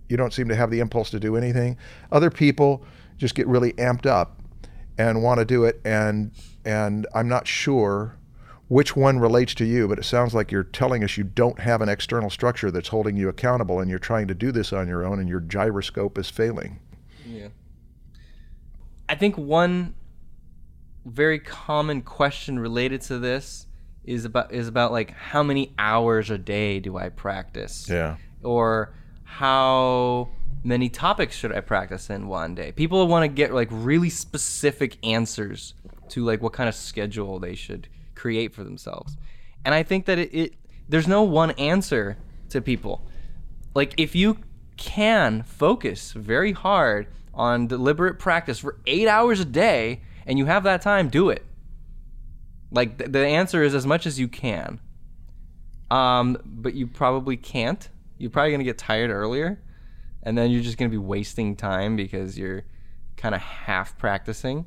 you 0.09 0.17
don't 0.17 0.33
seem 0.33 0.47
to 0.47 0.55
have 0.55 0.71
the 0.71 0.79
impulse 0.79 1.09
to 1.11 1.19
do 1.19 1.35
anything. 1.35 1.77
Other 2.11 2.31
people 2.31 2.83
just 3.17 3.35
get 3.35 3.45
really 3.45 3.73
amped 3.73 4.05
up 4.05 4.36
and 4.97 5.21
want 5.21 5.39
to 5.39 5.45
do 5.45 5.63
it 5.63 5.79
and 5.85 6.31
and 6.65 7.07
I'm 7.13 7.27
not 7.27 7.47
sure 7.47 8.17
which 8.67 8.95
one 8.95 9.19
relates 9.19 9.53
to 9.55 9.65
you, 9.65 9.87
but 9.87 9.97
it 9.97 10.03
sounds 10.03 10.33
like 10.33 10.51
you're 10.51 10.63
telling 10.63 11.03
us 11.03 11.15
you 11.15 11.23
don't 11.23 11.59
have 11.59 11.81
an 11.81 11.87
external 11.87 12.29
structure 12.29 12.69
that's 12.69 12.89
holding 12.89 13.15
you 13.15 13.29
accountable 13.29 13.79
and 13.79 13.89
you're 13.89 13.99
trying 13.99 14.27
to 14.27 14.33
do 14.33 14.51
this 14.51 14.73
on 14.73 14.87
your 14.87 15.05
own 15.05 15.19
and 15.19 15.29
your 15.29 15.39
gyroscope 15.39 16.17
is 16.17 16.29
failing. 16.29 16.79
Yeah. 17.25 17.47
I 19.07 19.15
think 19.15 19.37
one 19.37 19.95
very 21.05 21.39
common 21.39 22.01
question 22.01 22.59
related 22.59 23.01
to 23.03 23.19
this 23.19 23.67
is 24.03 24.25
about 24.25 24.53
is 24.53 24.67
about 24.67 24.91
like 24.91 25.11
how 25.11 25.43
many 25.43 25.73
hours 25.79 26.29
a 26.29 26.37
day 26.37 26.79
do 26.79 26.97
I 26.97 27.09
practice? 27.09 27.87
Yeah. 27.89 28.17
Or 28.43 28.93
how 29.23 30.29
many 30.63 30.89
topics 30.89 31.35
should 31.35 31.53
I 31.53 31.61
practice 31.61 32.09
in 32.09 32.27
one 32.27 32.55
day? 32.55 32.71
People 32.71 33.07
want 33.07 33.23
to 33.23 33.27
get 33.27 33.53
like 33.53 33.69
really 33.71 34.09
specific 34.09 34.97
answers 35.05 35.73
to 36.09 36.23
like 36.23 36.41
what 36.41 36.53
kind 36.53 36.69
of 36.69 36.75
schedule 36.75 37.39
they 37.39 37.55
should 37.55 37.87
create 38.15 38.53
for 38.53 38.63
themselves. 38.63 39.17
And 39.65 39.73
I 39.73 39.83
think 39.83 40.05
that 40.05 40.17
it, 40.17 40.33
it 40.33 40.53
there's 40.89 41.07
no 41.07 41.23
one 41.23 41.51
answer 41.51 42.17
to 42.49 42.61
people. 42.61 43.05
Like 43.73 43.93
if 43.97 44.15
you 44.15 44.39
can 44.77 45.43
focus 45.43 46.11
very 46.13 46.51
hard 46.51 47.07
on 47.33 47.67
deliberate 47.67 48.19
practice 48.19 48.59
for 48.59 48.79
8 48.85 49.07
hours 49.07 49.39
a 49.39 49.45
day 49.45 50.01
and 50.25 50.37
you 50.37 50.45
have 50.45 50.63
that 50.63 50.81
time, 50.81 51.09
do 51.09 51.29
it. 51.29 51.45
Like 52.71 52.97
th- 52.97 53.11
the 53.11 53.25
answer 53.25 53.63
is 53.63 53.75
as 53.75 53.85
much 53.85 54.05
as 54.05 54.19
you 54.19 54.27
can. 54.27 54.79
Um, 55.89 56.37
but 56.43 56.73
you 56.73 56.87
probably 56.87 57.37
can't. 57.37 57.87
You're 58.17 58.31
probably 58.31 58.51
gonna 58.51 58.63
get 58.63 58.77
tired 58.77 59.09
earlier, 59.09 59.61
and 60.27 60.37
then 60.37 60.51
you're 60.51 60.61
just 60.61 60.77
gonna 60.77 60.89
be 60.89 60.97
wasting 60.97 61.55
time 61.55 61.95
because 61.95 62.37
you're 62.37 62.65
kind 63.15 63.33
of 63.33 63.39
half 63.39 63.97
practicing. 63.97 64.65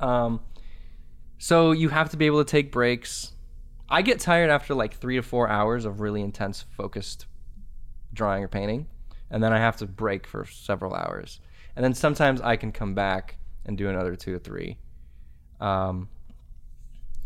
Um, 0.00 0.42
so 1.38 1.72
you 1.72 1.88
have 1.88 2.10
to 2.10 2.18
be 2.18 2.26
able 2.26 2.44
to 2.44 2.50
take 2.50 2.70
breaks. 2.70 3.32
I 3.88 4.02
get 4.02 4.20
tired 4.20 4.50
after 4.50 4.74
like 4.74 4.92
three 4.92 5.16
to 5.16 5.22
four 5.22 5.48
hours 5.48 5.86
of 5.86 6.00
really 6.00 6.20
intense, 6.20 6.66
focused 6.76 7.24
drawing 8.12 8.44
or 8.44 8.48
painting, 8.48 8.86
and 9.30 9.42
then 9.42 9.50
I 9.54 9.58
have 9.58 9.78
to 9.78 9.86
break 9.86 10.26
for 10.26 10.44
several 10.44 10.92
hours, 10.92 11.40
and 11.74 11.82
then 11.82 11.94
sometimes 11.94 12.42
I 12.42 12.56
can 12.56 12.70
come 12.70 12.94
back 12.94 13.38
and 13.64 13.78
do 13.78 13.88
another 13.88 14.14
two 14.14 14.34
or 14.34 14.38
three. 14.38 14.76
Um, 15.58 16.10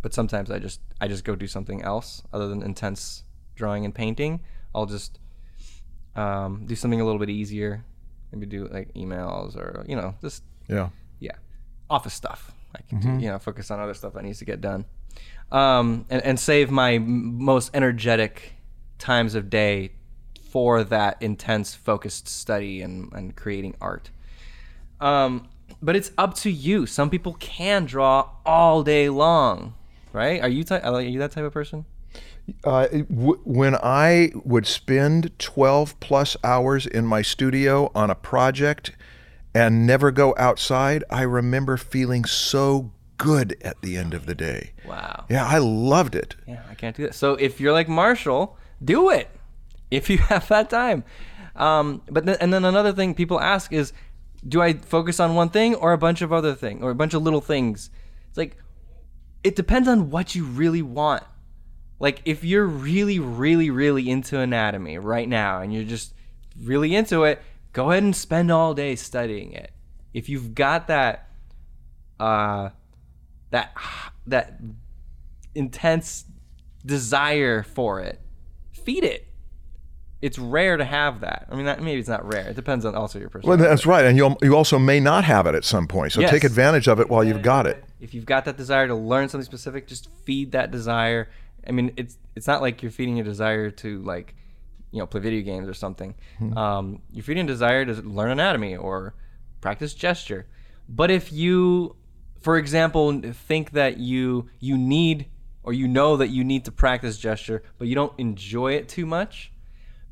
but 0.03 0.15
sometimes 0.15 0.53
I 0.53 0.61
just 0.61 0.81
I 1.01 1.09
just 1.09 1.25
go 1.25 1.35
do 1.35 1.49
something 1.49 1.83
else 1.83 2.23
other 2.33 2.47
than 2.47 2.63
intense 2.63 3.25
drawing 3.57 3.85
and 3.85 3.93
painting. 3.93 4.41
I'll 4.73 4.87
just 4.87 5.19
um, 6.17 6.65
do 6.67 6.75
something 6.77 7.01
a 7.01 7.05
little 7.05 7.19
bit 7.19 7.31
easier, 7.31 7.85
maybe 8.33 8.47
do 8.47 8.69
like 8.69 8.93
emails 8.95 9.57
or 9.57 9.85
you 9.89 9.97
know 9.97 10.15
just 10.21 10.43
Yeah. 10.69 10.89
yeah 11.21 11.37
office 11.91 12.15
stuff. 12.15 12.53
I 12.77 12.83
can 12.89 12.99
do, 13.01 13.09
you 13.25 13.31
know 13.31 13.39
focus 13.39 13.71
on 13.71 13.79
other 13.81 13.95
stuff 13.95 14.15
that 14.15 14.25
needs 14.25 14.39
to 14.41 14.45
get 14.45 14.61
done, 14.61 14.85
um, 15.53 16.07
and 16.11 16.23
and 16.23 16.41
save 16.41 16.71
my 16.71 16.95
m- 16.95 17.43
most 17.45 17.71
energetic 17.75 18.55
times 18.99 19.35
of 19.35 19.49
day 19.51 19.93
for 20.51 20.83
that 20.85 21.21
intense 21.23 21.75
focused 21.75 22.27
study 22.29 22.83
and 22.83 23.13
and 23.13 23.37
creating 23.37 23.75
art. 23.81 24.11
Um, 25.01 25.49
but 25.83 25.95
it's 25.97 26.11
up 26.19 26.35
to 26.39 26.51
you. 26.51 26.87
Some 26.87 27.11
people 27.11 27.35
can 27.35 27.85
draw 27.85 28.31
all 28.47 28.83
day 28.83 29.09
long, 29.09 29.75
right? 30.13 30.41
Are 30.41 30.49
you 30.49 30.65
ty- 30.65 30.81
are 30.81 31.01
you 31.01 31.19
that 31.21 31.31
type 31.33 31.45
of 31.45 31.53
person? 31.53 31.85
Uh, 32.63 32.87
w- 32.89 33.41
when 33.45 33.75
I 33.77 34.33
would 34.45 34.67
spend 34.67 35.39
12 35.39 35.99
plus 36.01 36.37
hours 36.45 36.87
in 36.87 37.07
my 37.07 37.23
studio 37.23 37.91
on 37.95 38.11
a 38.11 38.15
project 38.15 38.93
and 39.55 39.87
never 39.87 40.11
go 40.11 40.35
outside, 40.37 41.05
I 41.09 41.23
remember 41.23 41.77
feeling 41.77 42.25
so 42.25 42.93
good 43.17 43.57
at 43.63 43.81
the 43.81 43.97
end 43.97 44.13
of 44.13 44.27
the 44.27 44.35
day. 44.35 44.73
Wow. 44.87 45.25
Yeah, 45.31 45.47
I 45.47 45.59
loved 45.59 46.15
it. 46.15 46.37
Yeah, 46.47 46.63
I 46.71 46.75
can't 46.75 46.95
do 46.97 47.05
that. 47.05 47.15
So 47.15 47.35
if 47.35 47.61
you're 47.61 47.73
like 47.73 47.89
Marshall, 47.89 48.59
do 48.85 49.11
it 49.11 49.31
if 49.91 50.11
you 50.11 50.19
have 50.19 50.49
that 50.49 50.69
time. 50.69 51.05
Um, 51.57 52.03
but 52.11 52.27
then, 52.27 52.37
and 52.41 52.53
then 52.53 52.65
another 52.65 52.93
thing 52.93 53.15
people 53.15 53.41
ask 53.41 53.73
is, 53.73 53.93
do 54.47 54.61
I 54.61 54.75
focus 54.75 55.21
on 55.21 55.35
one 55.35 55.49
thing 55.49 55.75
or 55.77 55.93
a 55.93 55.99
bunch 55.99 56.21
of 56.21 56.33
other 56.33 56.55
things 56.55 56.83
or 56.83 56.91
a 56.91 56.95
bunch 56.95 57.15
of 57.15 57.23
little 57.23 57.41
things? 57.41 57.89
It's 58.29 58.37
like 58.37 58.57
it 59.43 59.57
depends 59.57 59.89
on 59.89 60.11
what 60.11 60.35
you 60.35 60.45
really 60.45 60.83
want. 60.83 61.23
Like 62.05 62.21
if 62.27 62.45
you're 62.45 62.67
really, 62.67 63.19
really, 63.19 63.71
really 63.71 64.11
into 64.11 64.39
anatomy 64.39 64.99
right 64.99 65.27
now 65.27 65.63
and 65.63 65.73
you're 65.73 65.85
just 65.85 66.13
really 66.63 66.95
into 66.95 67.25
it, 67.25 67.41
go 67.73 67.91
ahead 67.91 68.03
and 68.03 68.15
spend 68.15 68.51
all 68.51 68.75
day 68.75 68.95
studying 68.95 69.53
it. 69.53 69.71
If 70.13 70.29
you've 70.29 70.55
got 70.55 70.89
that, 70.89 71.31
uh, 72.21 72.69
that 73.53 73.73
that 74.27 74.61
intense 75.55 76.27
desire 76.85 77.63
for 77.63 78.01
it, 78.01 78.21
feed 78.73 79.03
it. 79.03 79.27
It's 80.21 80.39
rare 80.39 80.77
to 80.77 80.85
have 80.85 81.21
that. 81.21 81.47
I 81.51 81.57
mean, 81.57 81.65
that, 81.65 81.83
maybe 81.83 82.01
it's 82.01 82.09
not 82.09 82.31
rare. 82.31 82.49
It 82.49 82.55
depends 82.55 82.85
on 82.85 82.95
also 82.95 83.19
your 83.19 83.31
personality. 83.31 83.63
Well, 83.63 83.71
that's 83.71 83.87
right, 83.87 84.05
and 84.05 84.19
you 84.19 84.37
you 84.43 84.55
also 84.55 84.79
may 84.79 85.01
not 85.01 85.25
have 85.25 85.47
it 85.47 85.55
at 85.55 85.65
some 85.65 85.89
point. 85.89 86.13
So 86.13 86.21
Yes. 86.21 86.29
take 86.29 86.45
advantage 86.45 86.87
of 86.87 87.01
it 87.01 87.09
while 87.09 87.25
you've 87.25 87.41
got 87.41 87.67
it. 87.67 87.83
if 87.99 88.13
you've 88.13 88.27
got 88.27 88.45
that 88.45 88.59
desire 88.59 88.87
to 88.89 88.95
learn 88.95 89.31
something 89.31 89.47
specific, 89.47 89.87
just 89.87 90.11
feed 90.27 90.53
that 90.53 90.71
desire. 90.71 91.31
I 91.67 91.73
mean, 91.73 91.93
it's 91.97 92.19
it's 92.35 92.47
not 92.47 92.63
like 92.63 92.83
you're 92.83 92.93
feeding 92.93 93.17
your 93.17 93.25
desire 93.25 93.71
to 93.71 94.03
like, 94.03 94.35
you 94.91 94.99
know, 94.99 95.07
play 95.07 95.21
video 95.21 95.43
games 95.43 95.69
or 95.69 95.75
something. 95.75 96.15
Hmm. 96.39 96.59
Um, 96.59 97.03
you're 97.11 97.25
feeding 97.25 97.45
a 97.45 97.47
desire 97.47 97.85
to 97.85 97.95
learn 97.95 98.31
anatomy 98.31 98.77
or 98.77 99.15
practice 99.61 99.95
gesture. 99.95 100.47
But 100.89 101.11
if 101.11 101.33
you, 101.33 101.97
for 102.41 102.59
example, 102.59 103.21
think 103.33 103.73
that 103.73 103.99
you 103.99 104.49
you 104.61 104.77
need 104.77 105.27
or 105.63 105.73
you 105.73 105.89
know 105.89 106.17
that 106.19 106.29
you 106.29 106.45
need 106.45 106.65
to 106.67 106.73
practice 106.73 107.17
gesture, 107.17 107.63
but 107.79 107.89
you 107.89 107.95
don't 107.95 108.13
enjoy 108.19 108.73
it 108.73 108.89
too 108.89 109.07
much, 109.07 109.51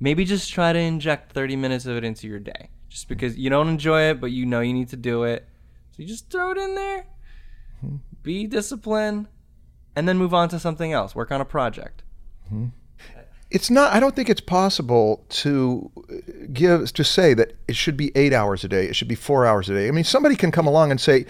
maybe 0.01 0.25
just 0.25 0.51
try 0.51 0.73
to 0.73 0.79
inject 0.79 1.33
30 1.33 1.57
minutes 1.57 1.85
of 1.85 1.97
it 1.97 2.05
into 2.05 2.27
your 2.27 2.39
day. 2.39 2.71
Just 2.89 3.07
hmm. 3.07 3.15
because 3.15 3.37
you 3.37 3.51
don't 3.51 3.69
enjoy 3.69 4.03
it, 4.11 4.21
but 4.21 4.31
you 4.31 4.47
know 4.47 4.61
you 4.61 4.73
need 4.73 4.89
to 4.89 4.97
do 4.97 5.25
it. 5.25 5.47
So 5.91 6.03
you 6.03 6.09
just 6.09 6.31
throw 6.31 6.53
it 6.53 6.59
in 6.59 6.75
there 6.75 7.07
hmm. 7.83 7.97
be 8.23 8.47
disciplined, 8.47 9.29
and 9.95 10.09
then 10.09 10.19
move 10.19 10.35
on 10.35 10.49
to 10.51 10.59
something 10.59 10.93
else. 10.93 11.15
Work 11.15 11.31
on 11.31 11.41
a 11.41 11.45
project. 11.45 12.03
It's 13.51 13.71
not. 13.71 13.93
I 13.93 14.01
don't 14.01 14.17
think 14.17 14.31
it's 14.31 14.41
possible 14.41 15.25
to 15.29 15.91
give 16.53 16.93
to 16.93 17.05
say 17.05 17.35
that 17.35 17.53
it 17.69 17.77
should 17.77 17.97
be 17.97 18.11
eight 18.15 18.33
hours 18.33 18.65
a 18.65 18.69
day. 18.69 18.87
It 18.87 18.97
should 18.97 19.09
be 19.09 19.15
four 19.15 19.47
hours 19.47 19.69
a 19.69 19.75
day. 19.75 19.89
I 19.89 19.91
mean, 19.91 20.05
somebody 20.05 20.37
can 20.37 20.51
come 20.51 20.67
along 20.67 20.91
and 20.91 21.01
say. 21.01 21.27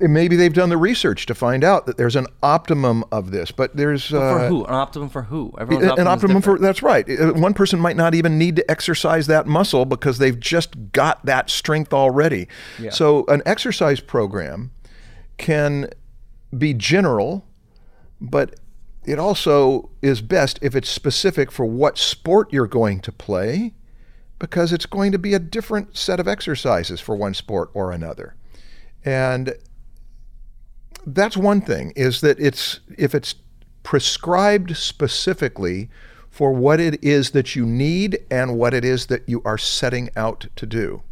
Maybe 0.00 0.34
they've 0.34 0.52
done 0.52 0.70
the 0.70 0.76
research 0.76 1.24
to 1.26 1.36
find 1.36 1.62
out 1.62 1.86
that 1.86 1.96
there's 1.96 2.16
an 2.16 2.26
optimum 2.42 3.04
of 3.12 3.30
this, 3.30 3.52
but 3.52 3.76
there's 3.76 4.06
For 4.06 4.16
uh, 4.18 4.48
who? 4.48 4.64
An 4.64 4.74
optimum 4.74 5.08
for 5.08 5.22
who? 5.22 5.52
Everyone's 5.56 5.92
an 5.92 6.08
optimum, 6.08 6.38
optimum 6.38 6.42
for 6.42 6.58
that's 6.58 6.82
right. 6.82 7.08
Uh, 7.08 7.32
One 7.34 7.54
person 7.54 7.78
might 7.78 7.96
not 7.96 8.12
even 8.12 8.38
need 8.38 8.56
to 8.56 8.68
exercise 8.68 9.28
that 9.28 9.46
muscle 9.46 9.84
because 9.84 10.18
they've 10.18 10.38
just 10.38 10.90
got 10.90 11.24
that 11.26 11.48
strength 11.48 11.92
already. 11.92 12.48
Yeah. 12.80 12.90
So 12.90 13.24
an 13.28 13.40
exercise 13.46 14.00
program 14.00 14.72
can 15.36 15.90
be 16.56 16.74
general, 16.74 17.44
but 18.20 18.54
it 19.04 19.18
also 19.18 19.90
is 20.02 20.20
best 20.20 20.58
if 20.60 20.74
it's 20.74 20.90
specific 20.90 21.50
for 21.50 21.64
what 21.64 21.96
sport 21.96 22.52
you're 22.52 22.66
going 22.66 23.00
to 23.00 23.12
play 23.12 23.74
because 24.38 24.72
it's 24.72 24.86
going 24.86 25.12
to 25.12 25.18
be 25.18 25.34
a 25.34 25.38
different 25.38 25.96
set 25.96 26.20
of 26.20 26.28
exercises 26.28 27.00
for 27.00 27.16
one 27.16 27.34
sport 27.34 27.70
or 27.74 27.90
another. 27.90 28.34
And 29.04 29.54
that's 31.06 31.36
one 31.36 31.60
thing 31.60 31.92
is 31.96 32.20
that 32.20 32.38
it's 32.38 32.80
if 32.96 33.14
it's 33.14 33.34
prescribed 33.82 34.76
specifically 34.76 35.88
for 36.30 36.52
what 36.52 36.78
it 36.78 37.02
is 37.02 37.30
that 37.30 37.56
you 37.56 37.64
need 37.64 38.18
and 38.30 38.58
what 38.58 38.74
it 38.74 38.84
is 38.84 39.06
that 39.06 39.26
you 39.28 39.42
are 39.44 39.58
setting 39.58 40.10
out 40.14 40.46
to 40.56 40.66
do. 40.66 41.02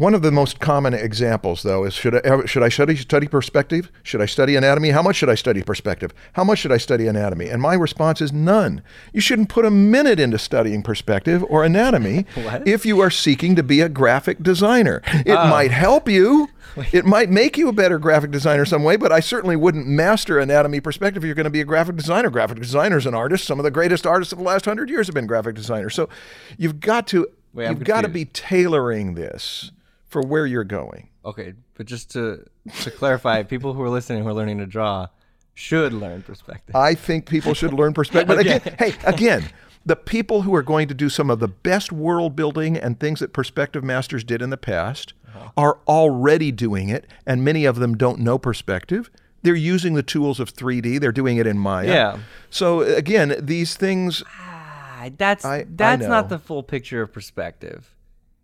One 0.00 0.14
of 0.14 0.22
the 0.22 0.32
most 0.32 0.60
common 0.60 0.94
examples, 0.94 1.62
though, 1.62 1.84
is 1.84 1.92
should 1.92 2.26
I 2.26 2.46
should 2.46 2.62
I 2.62 2.70
study 2.70 2.96
study 2.96 3.28
perspective? 3.28 3.92
Should 4.02 4.22
I 4.22 4.24
study 4.24 4.56
anatomy? 4.56 4.88
How 4.88 5.02
much 5.02 5.16
should 5.16 5.28
I 5.28 5.34
study 5.34 5.62
perspective? 5.62 6.14
How 6.32 6.42
much 6.42 6.60
should 6.60 6.72
I 6.72 6.78
study 6.78 7.06
anatomy? 7.06 7.50
And 7.50 7.60
my 7.60 7.74
response 7.74 8.22
is 8.22 8.32
none. 8.32 8.80
You 9.12 9.20
shouldn't 9.20 9.50
put 9.50 9.66
a 9.66 9.70
minute 9.70 10.18
into 10.18 10.38
studying 10.38 10.82
perspective 10.82 11.44
or 11.50 11.64
anatomy 11.64 12.24
if 12.64 12.86
you 12.86 12.98
are 13.00 13.10
seeking 13.10 13.54
to 13.56 13.62
be 13.62 13.82
a 13.82 13.90
graphic 13.90 14.42
designer. 14.42 15.02
It 15.04 15.34
might 15.34 15.70
help 15.70 16.08
you. 16.08 16.48
It 16.92 17.04
might 17.04 17.28
make 17.28 17.58
you 17.58 17.68
a 17.68 17.72
better 17.74 17.98
graphic 17.98 18.30
designer 18.30 18.64
some 18.64 18.82
way, 18.82 18.96
but 18.96 19.12
I 19.12 19.20
certainly 19.20 19.56
wouldn't 19.56 19.86
master 19.86 20.38
anatomy 20.38 20.80
perspective 20.80 21.24
if 21.24 21.26
you're 21.26 21.34
going 21.34 21.44
to 21.44 21.50
be 21.50 21.60
a 21.60 21.66
graphic 21.66 21.96
designer. 21.96 22.30
Graphic 22.30 22.58
designers 22.58 23.04
and 23.04 23.14
artists, 23.14 23.46
some 23.46 23.60
of 23.60 23.64
the 23.64 23.70
greatest 23.70 24.06
artists 24.06 24.32
of 24.32 24.38
the 24.38 24.44
last 24.44 24.64
hundred 24.64 24.88
years 24.88 25.08
have 25.08 25.14
been 25.14 25.26
graphic 25.26 25.56
designers. 25.56 25.94
So 25.94 26.08
you've 26.56 26.80
got 26.80 27.06
to 27.08 27.28
Wait, 27.52 27.68
you've 27.68 27.84
got 27.84 28.02
to 28.02 28.08
be 28.08 28.24
tailoring 28.24 29.12
this 29.12 29.72
for 30.10 30.20
where 30.22 30.44
you're 30.46 30.64
going. 30.64 31.08
Okay, 31.24 31.54
but 31.74 31.86
just 31.86 32.10
to 32.12 32.44
to 32.82 32.90
clarify, 32.90 33.42
people 33.54 33.72
who 33.72 33.82
are 33.82 33.90
listening 33.90 34.22
who 34.22 34.28
are 34.28 34.34
learning 34.34 34.58
to 34.58 34.66
draw 34.66 35.06
should 35.54 35.92
learn 35.92 36.22
perspective. 36.22 36.76
I 36.76 36.94
think 36.94 37.26
people 37.28 37.54
should 37.54 37.72
learn 37.72 37.92
perspective. 37.94 38.28
But 38.28 38.38
again, 38.46 38.60
hey, 38.78 38.94
again, 39.04 39.44
the 39.86 39.96
people 39.96 40.42
who 40.42 40.54
are 40.54 40.62
going 40.62 40.88
to 40.88 40.94
do 40.94 41.08
some 41.08 41.30
of 41.30 41.38
the 41.40 41.48
best 41.48 41.90
world 41.92 42.36
building 42.36 42.76
and 42.76 42.98
things 43.00 43.20
that 43.20 43.32
perspective 43.32 43.82
masters 43.82 44.22
did 44.24 44.42
in 44.42 44.50
the 44.50 44.56
past 44.58 45.14
Uh-huh. 45.28 45.50
are 45.56 45.78
already 45.86 46.50
doing 46.52 46.88
it, 46.90 47.06
and 47.26 47.44
many 47.44 47.64
of 47.64 47.76
them 47.76 47.96
don't 47.96 48.18
know 48.20 48.38
perspective. 48.38 49.10
They're 49.42 49.54
using 49.54 49.94
the 49.94 50.02
tools 50.02 50.38
of 50.40 50.52
3D. 50.52 50.98
They're 51.00 51.12
doing 51.12 51.36
it 51.38 51.46
in 51.46 51.56
Maya. 51.58 51.86
Yeah. 51.88 52.18
So 52.50 52.80
again, 52.82 53.34
these 53.38 53.74
things 53.76 54.22
Ah, 54.26 55.08
that's 55.16 55.44
I- 55.44 55.58
I 55.60 55.66
that's 55.68 56.06
not 56.06 56.28
the 56.28 56.38
full 56.38 56.62
picture 56.62 57.00
of 57.02 57.12
perspective. 57.12 57.94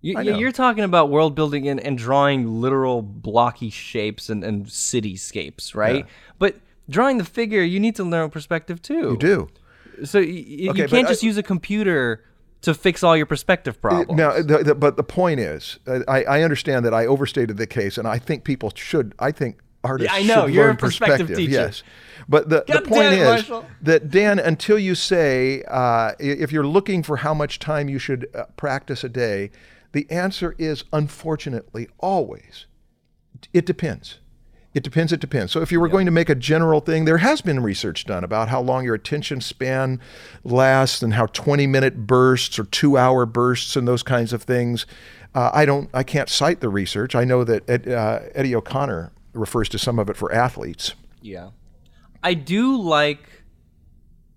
You, 0.03 0.19
I 0.19 0.23
you- 0.23 0.37
you're 0.37 0.53
talking 0.53 0.85
about 0.85 1.11
world 1.11 1.35
building 1.35 1.69
and, 1.69 1.81
and 1.81 1.97
drawing 1.99 2.61
literal 2.61 3.03
blocky 3.03 3.71
shapes 3.71 4.29
and, 4.29 4.45
and 4.45 4.67
cityscapes, 4.67 5.75
right? 5.75 6.07
But 6.39 6.57
drawing 6.89 7.19
the 7.19 7.25
figure, 7.25 7.63
you 7.63 7.81
need 7.81 7.97
to 7.97 8.05
learn 8.05 8.31
perspective 8.31 8.81
too. 8.83 9.11
you 9.11 9.17
do. 9.17 9.49
So 10.05 10.21
y- 10.21 10.27
y- 10.27 10.69
Okay, 10.71 10.83
you 10.83 10.89
can't 10.89 11.07
I- 11.07 11.11
just 11.11 11.23
use 11.23 11.37
a 11.39 11.43
computer 11.43 12.23
to 12.63 12.75
fix 12.75 13.03
all 13.03 13.17
your 13.17 13.27
perspective 13.27 13.81
problems. 13.81 14.17
Now, 14.19 14.33
the, 14.43 14.63
the, 14.65 14.75
but 14.75 14.97
the 14.97 15.03
point 15.05 15.41
is, 15.41 15.79
uh, 15.87 16.01
I, 16.09 16.25
I 16.25 16.43
understand 16.43 16.85
that 16.85 16.93
I 16.95 17.07
overstated 17.07 17.57
the 17.59 17.67
case, 17.67 17.97
and 17.99 18.09
I 18.09 18.19
think 18.19 18.45
people 18.45 18.73
should. 18.75 19.15
I 19.19 19.31
think 19.31 19.61
artists 19.85 20.13
Yeah, 20.13 20.19
I 20.19 20.23
know, 20.27 20.47
should 20.47 20.55
you're 20.55 20.65
a 20.65 20.69
learn 20.69 20.77
perspective 20.77 21.29
teacher. 21.29 21.51
Yes, 21.51 21.83
but 22.29 22.49
the, 22.49 22.65
the 22.67 22.83
point 22.83 23.13
it, 23.13 23.19
is 23.21 23.29
Marshall. 23.29 23.67
that 23.83 24.11
Dan, 24.11 24.39
until 24.39 24.79
you 24.79 24.95
say 24.95 25.63
uh, 25.69 26.13
if 26.19 26.51
you're 26.51 26.67
looking 26.67 27.03
for 27.03 27.19
how 27.19 27.33
much 27.35 27.59
time 27.61 27.89
you 27.89 27.99
should 27.99 28.27
uh, 28.35 28.45
practice 28.57 29.05
a 29.05 29.09
day, 29.09 29.51
the 29.97 30.09
answer 30.11 30.55
is 30.59 30.85
unfortunately 30.93 31.89
always 31.99 32.67
it 33.53 33.67
depends. 33.67 34.19
It 34.75 34.83
depends. 34.83 35.11
It 35.11 35.21
depends. 35.21 35.53
So 35.53 35.63
if 35.63 35.73
you 35.73 35.81
were 35.81 35.89
going 35.89 36.05
to 36.05 36.13
make 36.13 36.29
a 36.29 36.35
general 36.35 36.81
thing, 36.81 37.07
there 37.07 37.19
has 37.19 37.41
been 37.41 37.63
research 37.63 38.05
done 38.05 38.23
about 38.23 38.49
how 38.49 38.61
long 38.61 38.85
your 38.85 38.95
attention 38.95 39.41
span 39.41 40.01
lasts 40.45 41.03
and 41.03 41.15
how 41.15 41.27
20 41.27 41.67
minute 41.67 42.07
bursts 42.07 42.59
or 42.59 42.65
two 42.65 42.99
hour 42.99 43.25
bursts 43.25 43.75
and 43.75 43.89
those 43.89 44.03
kinds 44.03 44.35
of 44.35 44.43
things. 44.43 44.85
Uh, 45.35 45.51
I 45.53 45.65
don't. 45.65 45.89
I 45.95 46.03
can't 46.03 46.29
cite 46.29 46.61
the 46.61 46.69
research. 46.69 47.15
I 47.15 47.25
know 47.25 47.45
that 47.45 47.69
Ed, 47.69 47.89
uh, 47.89 48.21
Eddie 48.35 48.55
O'Connor 48.55 49.13
refers 49.33 49.69
to 49.71 49.79
some 49.79 49.99
of 49.99 50.11
it 50.11 50.17
for 50.17 50.33
athletes. 50.33 50.95
Yeah. 51.23 51.51
I 52.23 52.35
do 52.35 52.77
like 52.77 53.45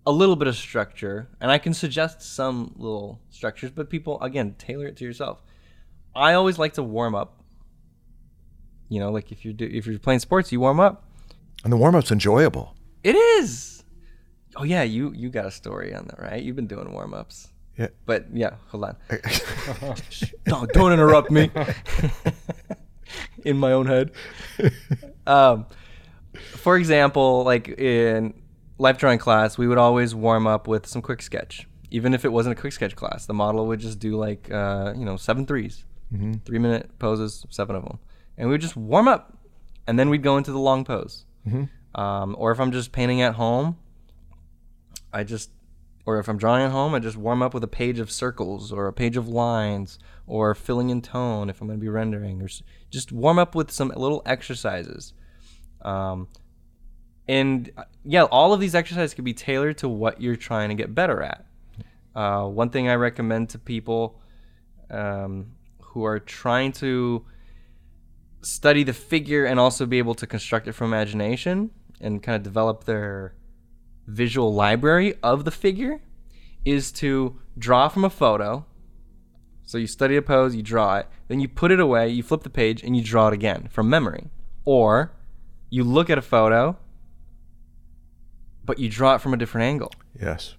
a 0.05 0.11
little 0.11 0.35
bit 0.35 0.47
of 0.47 0.55
structure, 0.55 1.29
and 1.41 1.51
I 1.51 1.57
can 1.57 1.73
suggest 1.73 2.21
some 2.21 2.73
little 2.77 3.21
structures, 3.29 3.71
but 3.71 3.89
people, 3.89 4.21
again, 4.21 4.55
tailor 4.57 4.87
it 4.87 4.97
to 4.97 5.05
yourself. 5.05 5.41
I 6.19 6.33
always 6.33 6.59
like 6.59 6.73
to 6.73 6.83
warm 6.83 7.15
up. 7.15 7.41
You 8.89 8.99
know, 8.99 9.11
like 9.11 9.31
if 9.31 9.45
you 9.45 9.53
do, 9.53 9.65
if 9.65 9.85
you're 9.85 9.99
playing 9.99 10.19
sports, 10.19 10.51
you 10.51 10.59
warm 10.59 10.79
up. 10.79 11.05
And 11.63 11.71
the 11.71 11.77
warm 11.77 11.95
up's 11.95 12.11
enjoyable. 12.11 12.75
It 13.03 13.15
is. 13.15 13.83
Oh 14.55 14.63
yeah, 14.63 14.83
you 14.83 15.13
you 15.13 15.29
got 15.29 15.45
a 15.45 15.51
story 15.51 15.93
on 15.93 16.07
that, 16.07 16.19
right? 16.19 16.41
You've 16.41 16.55
been 16.55 16.67
doing 16.67 16.91
warm 16.91 17.13
ups. 17.13 17.49
Yeah. 17.77 17.87
But 18.05 18.25
yeah, 18.33 18.55
hold 18.67 18.83
on. 18.83 18.97
don't, 20.45 20.71
don't 20.73 20.91
interrupt 20.91 21.31
me. 21.31 21.49
in 23.45 23.57
my 23.57 23.71
own 23.71 23.85
head. 23.85 24.11
Um, 25.25 25.65
for 26.35 26.77
example, 26.77 27.43
like 27.43 27.69
in 27.69 28.33
life 28.77 28.97
drawing 28.97 29.19
class, 29.19 29.57
we 29.57 29.67
would 29.67 29.77
always 29.77 30.13
warm 30.13 30.47
up 30.47 30.67
with 30.67 30.87
some 30.87 31.01
quick 31.01 31.21
sketch. 31.21 31.67
Even 31.91 32.13
if 32.13 32.25
it 32.25 32.29
wasn't 32.31 32.57
a 32.57 32.59
quick 32.59 32.73
sketch 32.73 32.95
class, 32.95 33.25
the 33.25 33.33
model 33.33 33.65
would 33.67 33.79
just 33.79 33.99
do 33.99 34.17
like 34.17 34.51
uh, 34.51 34.93
you 34.95 35.05
know 35.05 35.17
seven 35.17 35.45
threes, 35.45 35.85
three 36.45 36.59
minute 36.59 36.97
poses, 36.99 37.45
seven 37.49 37.75
of 37.75 37.83
them, 37.83 37.99
and 38.37 38.47
we 38.49 38.53
would 38.53 38.61
just 38.61 38.75
warm 38.75 39.07
up, 39.07 39.37
and 39.87 39.97
then 39.99 40.09
we'd 40.09 40.23
go 40.23 40.37
into 40.37 40.51
the 40.51 40.59
long 40.59 40.83
pose. 40.85 41.25
Um, 41.95 42.35
or 42.37 42.51
if 42.51 42.59
I'm 42.59 42.71
just 42.71 42.91
painting 42.91 43.21
at 43.21 43.35
home, 43.35 43.77
I 45.11 45.23
just, 45.23 45.49
or 46.05 46.19
if 46.19 46.27
I'm 46.27 46.37
drawing 46.37 46.63
at 46.63 46.71
home, 46.71 46.93
I 46.93 46.99
just 46.99 47.17
warm 47.17 47.41
up 47.41 47.53
with 47.53 47.63
a 47.63 47.67
page 47.67 47.99
of 47.99 48.11
circles 48.11 48.71
or 48.71 48.87
a 48.87 48.93
page 48.93 49.17
of 49.17 49.27
lines 49.27 49.97
or 50.27 50.53
filling 50.53 50.89
in 50.91 51.01
tone 51.01 51.49
if 51.49 51.61
I'm 51.61 51.67
going 51.67 51.79
to 51.79 51.81
be 51.81 51.89
rendering, 51.89 52.41
or 52.41 52.45
s- 52.45 52.61
just 52.91 53.11
warm 53.11 53.39
up 53.39 53.55
with 53.55 53.71
some 53.71 53.89
little 53.95 54.21
exercises. 54.25 55.13
Um, 55.81 56.27
and 57.27 57.71
uh, 57.77 57.83
yeah, 58.03 58.23
all 58.23 58.53
of 58.53 58.59
these 58.59 58.75
exercises 58.75 59.13
can 59.13 59.23
be 59.23 59.33
tailored 59.33 59.77
to 59.79 59.89
what 59.89 60.21
you're 60.21 60.35
trying 60.35 60.69
to 60.69 60.75
get 60.75 60.93
better 60.93 61.21
at. 61.21 61.45
Uh, 62.15 62.45
one 62.47 62.69
thing 62.69 62.87
I 62.89 62.95
recommend 62.95 63.49
to 63.49 63.59
people 63.59 64.19
um, 64.91 65.51
who 65.89 66.03
are 66.03 66.19
trying 66.19 66.71
to 66.71 67.25
study 68.41 68.83
the 68.83 68.93
figure 68.93 69.45
and 69.45 69.59
also 69.59 69.85
be 69.85 69.97
able 69.97 70.15
to 70.15 70.27
construct 70.27 70.67
it 70.67 70.73
from 70.73 70.87
imagination 70.87 71.71
and 71.99 72.23
kind 72.23 72.35
of 72.35 72.43
develop 72.43 72.85
their 72.85 73.35
visual 74.07 74.53
library 74.53 75.15
of 75.21 75.45
the 75.45 75.51
figure 75.51 76.01
is 76.65 76.91
to 76.91 77.39
draw 77.57 77.87
from 77.87 78.03
a 78.03 78.09
photo. 78.09 78.65
So 79.63 79.77
you 79.77 79.87
study 79.87 80.15
a 80.15 80.21
pose, 80.21 80.55
you 80.55 80.63
draw 80.63 80.97
it, 80.97 81.07
then 81.27 81.39
you 81.39 81.47
put 81.47 81.71
it 81.71 81.79
away, 81.79 82.09
you 82.09 82.23
flip 82.23 82.43
the 82.43 82.49
page, 82.49 82.81
and 82.83 82.97
you 82.97 83.03
draw 83.03 83.27
it 83.27 83.33
again 83.33 83.67
from 83.71 83.89
memory. 83.89 84.29
Or 84.65 85.11
you 85.69 85.83
look 85.83 86.09
at 86.09 86.17
a 86.17 86.23
photo, 86.23 86.77
but 88.65 88.79
you 88.79 88.89
draw 88.89 89.15
it 89.15 89.21
from 89.21 89.33
a 89.33 89.37
different 89.37 89.65
angle. 89.65 89.91
Yes. 90.19 90.55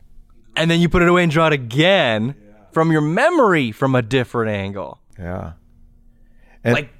And 0.57 0.71
then 0.71 0.81
you 0.81 0.89
put 0.89 1.03
it 1.03 1.09
away 1.09 1.23
and 1.23 1.33
draw 1.33 1.49
it 1.49 1.53
again 1.53 2.35
from 2.73 2.93
your 2.93 3.01
memory 3.01 3.73
from 3.73 3.95
a 3.95 4.03
different 4.03 4.51
angle. 4.51 5.01
Yeah. 5.21 5.53
And 6.65 6.75
Like 6.75 6.91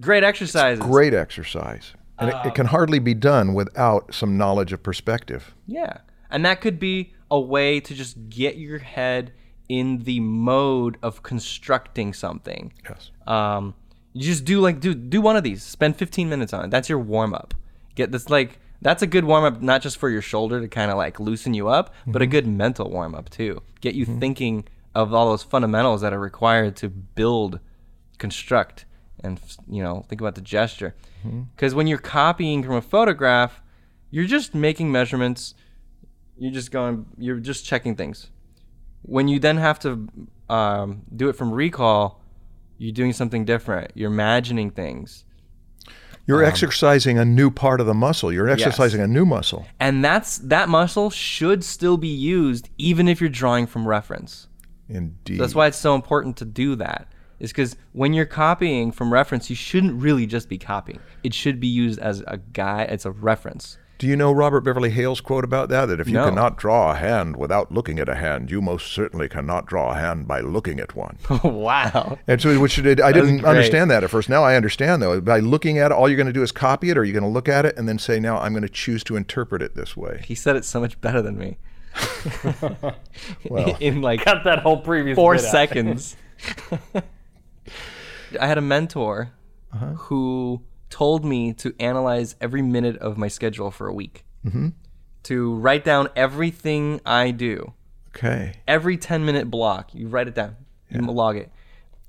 great 0.00 0.24
exercises. 0.24 0.82
great 0.84 1.14
exercise. 1.14 1.94
And 2.18 2.30
it, 2.30 2.34
Uh, 2.34 2.42
it 2.48 2.54
can 2.54 2.66
hardly 2.66 2.98
be 2.98 3.14
done 3.14 3.54
without 3.54 4.14
some 4.14 4.36
knowledge 4.36 4.72
of 4.72 4.82
perspective. 4.82 5.54
Yeah. 5.66 5.98
And 6.30 6.44
that 6.44 6.60
could 6.60 6.78
be 6.78 7.12
a 7.30 7.40
way 7.40 7.80
to 7.80 7.94
just 7.94 8.28
get 8.28 8.56
your 8.56 8.78
head 8.78 9.32
in 9.68 9.98
the 9.98 10.20
mode 10.20 10.98
of 11.02 11.22
constructing 11.22 12.12
something. 12.12 12.72
Yes. 12.88 13.10
Um, 13.26 13.74
you 14.12 14.24
just 14.24 14.44
do 14.44 14.60
like 14.60 14.80
do 14.80 14.94
do 14.94 15.20
one 15.20 15.36
of 15.36 15.44
these. 15.44 15.62
Spend 15.62 15.96
15 15.96 16.28
minutes 16.28 16.52
on 16.52 16.64
it. 16.64 16.70
That's 16.70 16.88
your 16.88 16.98
warm 16.98 17.32
up. 17.32 17.54
Get 17.94 18.10
this 18.12 18.28
like 18.28 18.58
that's 18.82 19.02
a 19.02 19.06
good 19.06 19.24
warm 19.24 19.44
up 19.44 19.62
not 19.62 19.82
just 19.82 19.96
for 19.98 20.08
your 20.10 20.22
shoulder 20.22 20.60
to 20.60 20.66
kind 20.68 20.90
of 20.90 20.96
like 20.96 21.20
loosen 21.20 21.54
you 21.54 21.68
up, 21.68 21.94
but 22.06 22.20
a 22.22 22.26
good 22.26 22.46
mental 22.46 22.90
warm 22.90 23.14
up 23.14 23.30
too. 23.30 23.62
Get 23.80 23.94
you 23.94 24.04
thinking 24.04 24.64
of 24.94 25.14
all 25.14 25.30
those 25.30 25.42
fundamentals 25.42 26.00
that 26.00 26.12
are 26.12 26.18
required 26.18 26.76
to 26.76 26.88
build, 26.88 27.60
construct, 28.18 28.86
and 29.22 29.40
you 29.68 29.82
know 29.82 30.04
think 30.08 30.20
about 30.20 30.34
the 30.34 30.40
gesture. 30.40 30.94
Because 31.54 31.74
when 31.74 31.86
you're 31.86 31.98
copying 31.98 32.62
from 32.62 32.74
a 32.74 32.82
photograph, 32.82 33.62
you're 34.10 34.24
just 34.24 34.54
making 34.54 34.90
measurements. 34.90 35.54
You're 36.38 36.52
just 36.52 36.70
going. 36.70 37.06
You're 37.18 37.38
just 37.38 37.64
checking 37.64 37.94
things. 37.96 38.30
When 39.02 39.28
you 39.28 39.38
then 39.38 39.56
have 39.58 39.78
to 39.80 40.08
um, 40.48 41.02
do 41.14 41.28
it 41.28 41.34
from 41.34 41.52
recall, 41.52 42.22
you're 42.78 42.92
doing 42.92 43.12
something 43.12 43.44
different. 43.44 43.92
You're 43.94 44.10
imagining 44.10 44.70
things. 44.70 45.24
You're 46.26 46.44
exercising 46.44 47.18
a 47.18 47.24
new 47.24 47.50
part 47.50 47.80
of 47.80 47.86
the 47.86 47.94
muscle. 47.94 48.32
You're 48.32 48.48
exercising 48.48 49.00
a 49.00 49.06
new 49.06 49.26
muscle. 49.26 49.66
And 49.80 50.04
that's 50.04 50.38
that 50.38 50.68
muscle 50.68 51.10
should 51.10 51.64
still 51.64 51.96
be 51.96 52.08
used 52.08 52.68
even 52.78 53.08
if 53.08 53.20
you're 53.20 53.30
drawing 53.30 53.66
from 53.66 53.88
reference. 53.88 54.46
Indeed. 54.90 55.40
That's 55.40 55.54
why 55.54 55.66
it's 55.68 55.78
so 55.78 55.94
important 55.94 56.36
to 56.38 56.44
do 56.44 56.76
that. 56.76 57.08
Is 57.38 57.52
because 57.52 57.74
when 57.92 58.12
you're 58.12 58.26
copying 58.26 58.92
from 58.92 59.10
reference, 59.10 59.48
you 59.48 59.56
shouldn't 59.56 60.00
really 60.02 60.26
just 60.26 60.48
be 60.48 60.58
copying. 60.58 60.98
It 61.22 61.32
should 61.32 61.58
be 61.58 61.68
used 61.68 61.98
as 61.98 62.22
a 62.26 62.36
guide. 62.36 62.90
It's 62.90 63.06
a 63.06 63.10
reference. 63.10 63.78
Do 63.98 64.06
you 64.06 64.16
know 64.16 64.32
Robert 64.32 64.62
Beverly 64.62 64.88
Hale's 64.88 65.20
quote 65.20 65.44
about 65.44 65.68
that? 65.68 65.86
That 65.86 66.00
if 66.00 66.08
you 66.08 66.14
No. 66.14 66.24
cannot 66.24 66.56
draw 66.56 66.92
a 66.92 66.94
hand 66.94 67.36
without 67.36 67.70
looking 67.70 67.98
at 67.98 68.08
a 68.08 68.14
hand, 68.14 68.50
you 68.50 68.62
most 68.62 68.92
certainly 68.92 69.28
cannot 69.28 69.66
draw 69.66 69.92
a 69.92 69.94
hand 69.94 70.26
by 70.26 70.40
looking 70.40 70.80
at 70.80 70.94
one. 70.96 71.18
wow. 71.44 72.18
And 72.26 72.40
so, 72.40 72.58
which 72.58 72.76
did, 72.76 72.98
I 73.00 73.12
didn't 73.12 73.44
understand 73.44 73.90
that 73.90 74.02
at 74.02 74.08
first. 74.10 74.30
Now 74.30 74.42
I 74.42 74.56
understand 74.56 75.02
though. 75.02 75.20
By 75.20 75.40
looking 75.40 75.78
at 75.78 75.90
it, 75.90 75.94
all 75.94 76.08
you're 76.08 76.16
going 76.16 76.26
to 76.26 76.32
do 76.32 76.42
is 76.42 76.50
copy 76.50 76.88
it, 76.88 76.96
or 76.96 77.04
you're 77.04 77.12
going 77.12 77.24
to 77.24 77.28
look 77.28 77.48
at 77.48 77.66
it 77.66 77.76
and 77.76 77.86
then 77.86 77.98
say, 77.98 78.18
"Now 78.18 78.38
I'm 78.38 78.52
going 78.52 78.62
to 78.62 78.70
choose 78.70 79.04
to 79.04 79.16
interpret 79.16 79.60
it 79.60 79.74
this 79.74 79.96
way." 79.98 80.22
He 80.24 80.34
said 80.34 80.56
it 80.56 80.64
so 80.64 80.80
much 80.80 80.98
better 81.02 81.20
than 81.20 81.36
me. 81.36 81.58
Well, 83.48 83.76
In 83.80 84.02
like 84.02 84.24
Cut 84.24 84.44
that 84.44 84.60
whole 84.60 84.78
previous 84.78 85.16
four 85.16 85.34
bit 85.34 85.44
out. 85.44 85.50
seconds. 85.50 86.16
I 88.40 88.46
had 88.46 88.58
a 88.58 88.62
mentor 88.62 89.32
who 89.96 90.62
told 90.88 91.24
me 91.24 91.52
to 91.54 91.74
analyze 91.78 92.36
every 92.40 92.62
minute 92.62 92.96
of 92.98 93.16
my 93.16 93.28
schedule 93.28 93.70
for 93.70 93.86
a 93.86 93.94
week. 93.94 94.24
Mm-hmm. 94.44 94.68
To 95.24 95.54
write 95.54 95.84
down 95.84 96.08
everything 96.16 97.00
I 97.04 97.30
do, 97.30 97.74
okay. 98.16 98.54
every 98.66 98.96
10 98.96 99.24
minute 99.24 99.50
block, 99.50 99.94
you 99.94 100.08
write 100.08 100.28
it 100.28 100.34
down, 100.34 100.56
you 100.88 101.00
log 101.02 101.36
it. 101.36 101.50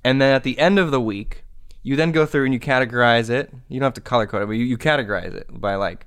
And 0.04 0.21
then 0.21 0.34
at 0.34 0.43
the 0.43 0.58
end 0.58 0.80
of 0.80 0.91
the 0.91 1.01
week, 1.01 1.43
you 1.84 1.95
then 1.95 2.12
go 2.12 2.25
through 2.25 2.45
and 2.45 2.54
you 2.54 2.60
categorize 2.60 3.30
it. 3.30 3.51
You 3.67 3.80
don't 3.80 3.88
have 3.88 3.93
to 3.95 4.01
color 4.01 4.25
code 4.27 4.43
it, 4.43 4.45
but 4.45 4.54
you, 4.54 4.65
you 4.65 4.77
categorize 4.77 5.34
it 5.34 5.47
by 5.49 5.75
like, 5.75 6.06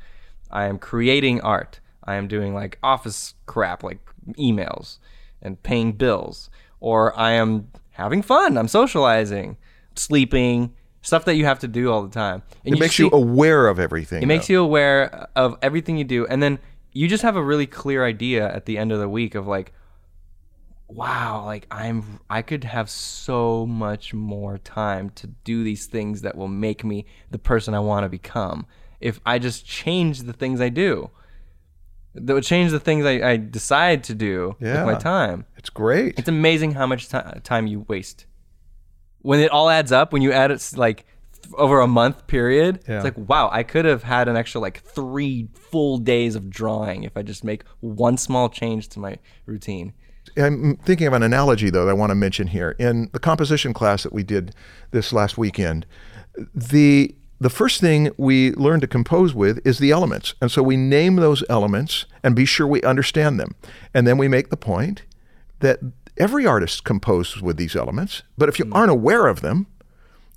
I 0.50 0.66
am 0.66 0.78
creating 0.78 1.40
art. 1.42 1.80
I 2.04 2.14
am 2.16 2.28
doing 2.28 2.54
like 2.54 2.78
office 2.82 3.34
crap, 3.46 3.82
like 3.82 3.98
emails 4.38 4.98
and 5.42 5.62
paying 5.62 5.92
bills. 5.92 6.50
Or 6.80 7.18
I 7.18 7.32
am 7.32 7.70
having 7.92 8.22
fun. 8.22 8.58
I'm 8.58 8.68
socializing, 8.68 9.56
sleeping, 9.94 10.74
stuff 11.02 11.24
that 11.26 11.36
you 11.36 11.44
have 11.44 11.58
to 11.60 11.68
do 11.68 11.90
all 11.90 12.02
the 12.02 12.12
time. 12.12 12.42
And 12.64 12.74
It 12.74 12.80
makes 12.80 12.98
you 12.98 13.10
aware 13.12 13.68
of 13.68 13.78
everything. 13.78 14.22
it 14.22 14.26
makes 14.26 14.48
you 14.48 14.60
aware 14.62 15.28
of 15.36 15.56
everything 15.62 15.96
you 15.98 16.04
do, 16.04 16.26
and 16.26 16.42
then 16.42 16.58
you 16.92 17.08
just 17.08 17.22
have 17.22 17.36
a 17.36 17.42
really 17.42 17.66
clear 17.66 18.04
idea 18.04 18.50
at 18.52 18.66
the 18.66 18.78
end 18.78 18.92
of 18.92 19.00
the 19.00 19.08
week 19.08 19.34
of 19.34 19.46
like, 19.46 19.72
wow, 20.88 21.44
like 21.44 21.66
I'm, 21.70 22.20
I 22.30 22.42
could 22.42 22.64
have 22.64 22.88
so 22.88 23.66
much 23.66 24.14
more 24.14 24.58
time 24.58 25.10
to 25.10 25.26
do 25.26 25.64
these 25.64 25.86
things 25.86 26.22
that 26.22 26.36
will 26.36 26.48
make 26.48 26.84
me 26.84 27.06
the 27.30 27.38
person 27.38 27.74
I 27.74 27.80
want 27.80 28.04
to 28.04 28.08
become 28.08 28.66
if 29.00 29.20
I 29.26 29.38
just 29.38 29.66
change 29.66 30.22
the 30.22 30.32
things 30.32 30.60
I 30.60 30.68
do. 30.68 31.10
That 32.14 32.34
would 32.34 32.44
change 32.44 32.70
the 32.70 32.80
things 32.80 33.04
I, 33.04 33.30
I 33.32 33.36
decide 33.36 34.04
to 34.04 34.14
do 34.14 34.54
with 34.60 34.84
my 34.86 34.94
time. 34.94 35.46
It's 35.56 35.70
great. 35.70 36.18
It's 36.18 36.28
amazing 36.28 36.72
how 36.72 36.86
much 36.86 37.08
ti 37.08 37.18
time 37.42 37.66
you 37.66 37.80
waste. 37.88 38.26
When 39.22 39.40
it 39.40 39.50
all 39.50 39.68
adds 39.70 39.90
up, 39.92 40.12
when 40.12 40.22
you 40.22 40.32
add 40.32 40.50
it 40.50 40.70
like 40.76 41.06
th- 41.42 41.54
over 41.56 41.80
a 41.80 41.86
month 41.88 42.26
period, 42.26 42.80
Yeah. 42.86 42.96
it's 42.96 43.04
like, 43.04 43.16
wow, 43.16 43.48
I 43.50 43.62
could 43.62 43.84
have 43.86 44.02
had 44.02 44.28
an 44.28 44.36
extra 44.36 44.60
like 44.60 44.82
three 44.82 45.48
full 45.54 45.98
days 45.98 46.34
of 46.36 46.50
drawing 46.50 47.04
if 47.04 47.16
I 47.16 47.22
just 47.22 47.42
make 47.42 47.64
one 47.80 48.16
small 48.16 48.48
change 48.48 48.88
to 48.90 49.00
my 49.00 49.18
routine. 49.46 49.92
I'm 50.36 50.76
thinking 50.76 51.06
of 51.06 51.12
an 51.14 51.22
analogy 51.22 51.70
though 51.70 51.84
that 51.84 51.90
I 51.90 51.94
want 51.94 52.10
to 52.10 52.14
mention 52.14 52.46
here. 52.48 52.76
In 52.78 53.08
the 53.12 53.18
composition 53.18 53.72
class 53.72 54.02
that 54.04 54.12
we 54.12 54.22
did 54.22 54.54
this 54.90 55.12
last 55.12 55.36
weekend, 55.38 55.86
the 56.54 57.14
the 57.40 57.50
first 57.50 57.80
thing 57.80 58.10
we 58.16 58.52
learn 58.52 58.80
to 58.80 58.86
compose 58.86 59.34
with 59.34 59.64
is 59.66 59.78
the 59.78 59.90
elements. 59.90 60.34
And 60.40 60.50
so 60.50 60.62
we 60.62 60.76
name 60.76 61.16
those 61.16 61.42
elements 61.48 62.06
and 62.22 62.34
be 62.34 62.44
sure 62.44 62.66
we 62.66 62.82
understand 62.82 63.40
them. 63.40 63.54
And 63.92 64.06
then 64.06 64.18
we 64.18 64.28
make 64.28 64.50
the 64.50 64.56
point 64.56 65.02
that 65.60 65.80
every 66.16 66.46
artist 66.46 66.84
composes 66.84 67.42
with 67.42 67.56
these 67.56 67.74
elements, 67.74 68.22
but 68.38 68.48
if 68.48 68.58
you 68.58 68.64
mm. 68.64 68.74
aren't 68.74 68.90
aware 68.90 69.26
of 69.26 69.40
them, 69.40 69.66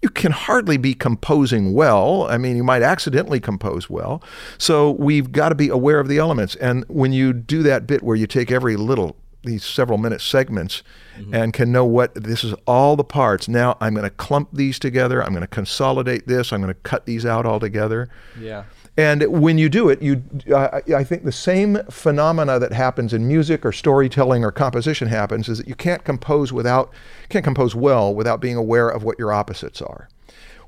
you 0.02 0.10
can 0.10 0.32
hardly 0.32 0.78
be 0.78 0.94
composing 0.94 1.74
well. 1.74 2.28
I 2.30 2.38
mean, 2.38 2.56
you 2.56 2.64
might 2.64 2.84
accidentally 2.84 3.40
compose 3.40 3.90
well. 3.90 4.22
So 4.58 4.92
we've 4.92 5.32
got 5.32 5.50
to 5.50 5.56
be 5.56 5.70
aware 5.70 6.00
of 6.00 6.08
the 6.08 6.20
elements. 6.20 6.56
And 6.56 6.86
when 6.88 7.14
you 7.14 7.34
do 7.34 7.64
that 7.64 7.88
bit 7.88 8.04
where 8.04 8.16
you 8.16 8.28
take 8.28 8.52
every 8.52 8.76
little, 8.76 9.16
these 9.44 9.64
several 9.64 9.98
minute 9.98 10.22
segments 10.22 10.84
and 11.32 11.54
can 11.54 11.72
know 11.72 11.86
what 11.86 12.14
this 12.14 12.44
is 12.44 12.54
all 12.66 12.96
the 12.96 13.04
parts. 13.04 13.48
Now 13.48 13.78
I'm 13.80 13.94
going 13.94 14.04
to 14.04 14.10
clump 14.10 14.50
these 14.54 14.78
together. 14.78 15.24
I'm 15.24 15.32
going 15.32 15.42
to 15.42 15.48
consolidate 15.48 16.28
this. 16.28 16.52
I'm 16.52 16.62
going 16.62 16.74
to 16.74 16.80
cut 16.82 17.06
these 17.06 17.26
out 17.26 17.46
altogether. 17.46 18.10
Yeah. 18.40 18.66
And 18.98 19.24
when 19.28 19.60
you 19.60 19.70
do 19.70 19.90
it, 19.90 20.02
you, 20.02 20.24
uh, 20.54 20.82
I 20.96 21.04
think 21.04 21.24
the 21.24 21.32
same 21.32 21.78
phenomena 21.90 22.58
that 22.60 22.74
happens 22.74 23.14
in 23.14 23.28
music 23.28 23.64
or 23.64 23.72
storytelling 23.72 24.44
or 24.44 24.52
composition 24.52 25.08
happens 25.08 25.48
is 25.50 25.60
that 25.60 25.68
you 25.68 25.76
can't 25.76 26.04
compose 26.04 26.52
without, 26.52 26.92
can't 27.30 27.46
compose 27.46 27.76
well 27.76 28.14
without 28.14 28.42
being 28.42 28.56
aware 28.56 28.90
of 28.90 29.04
what 29.04 29.20
your 29.20 29.32
opposites 29.32 29.82
are. 29.82 30.10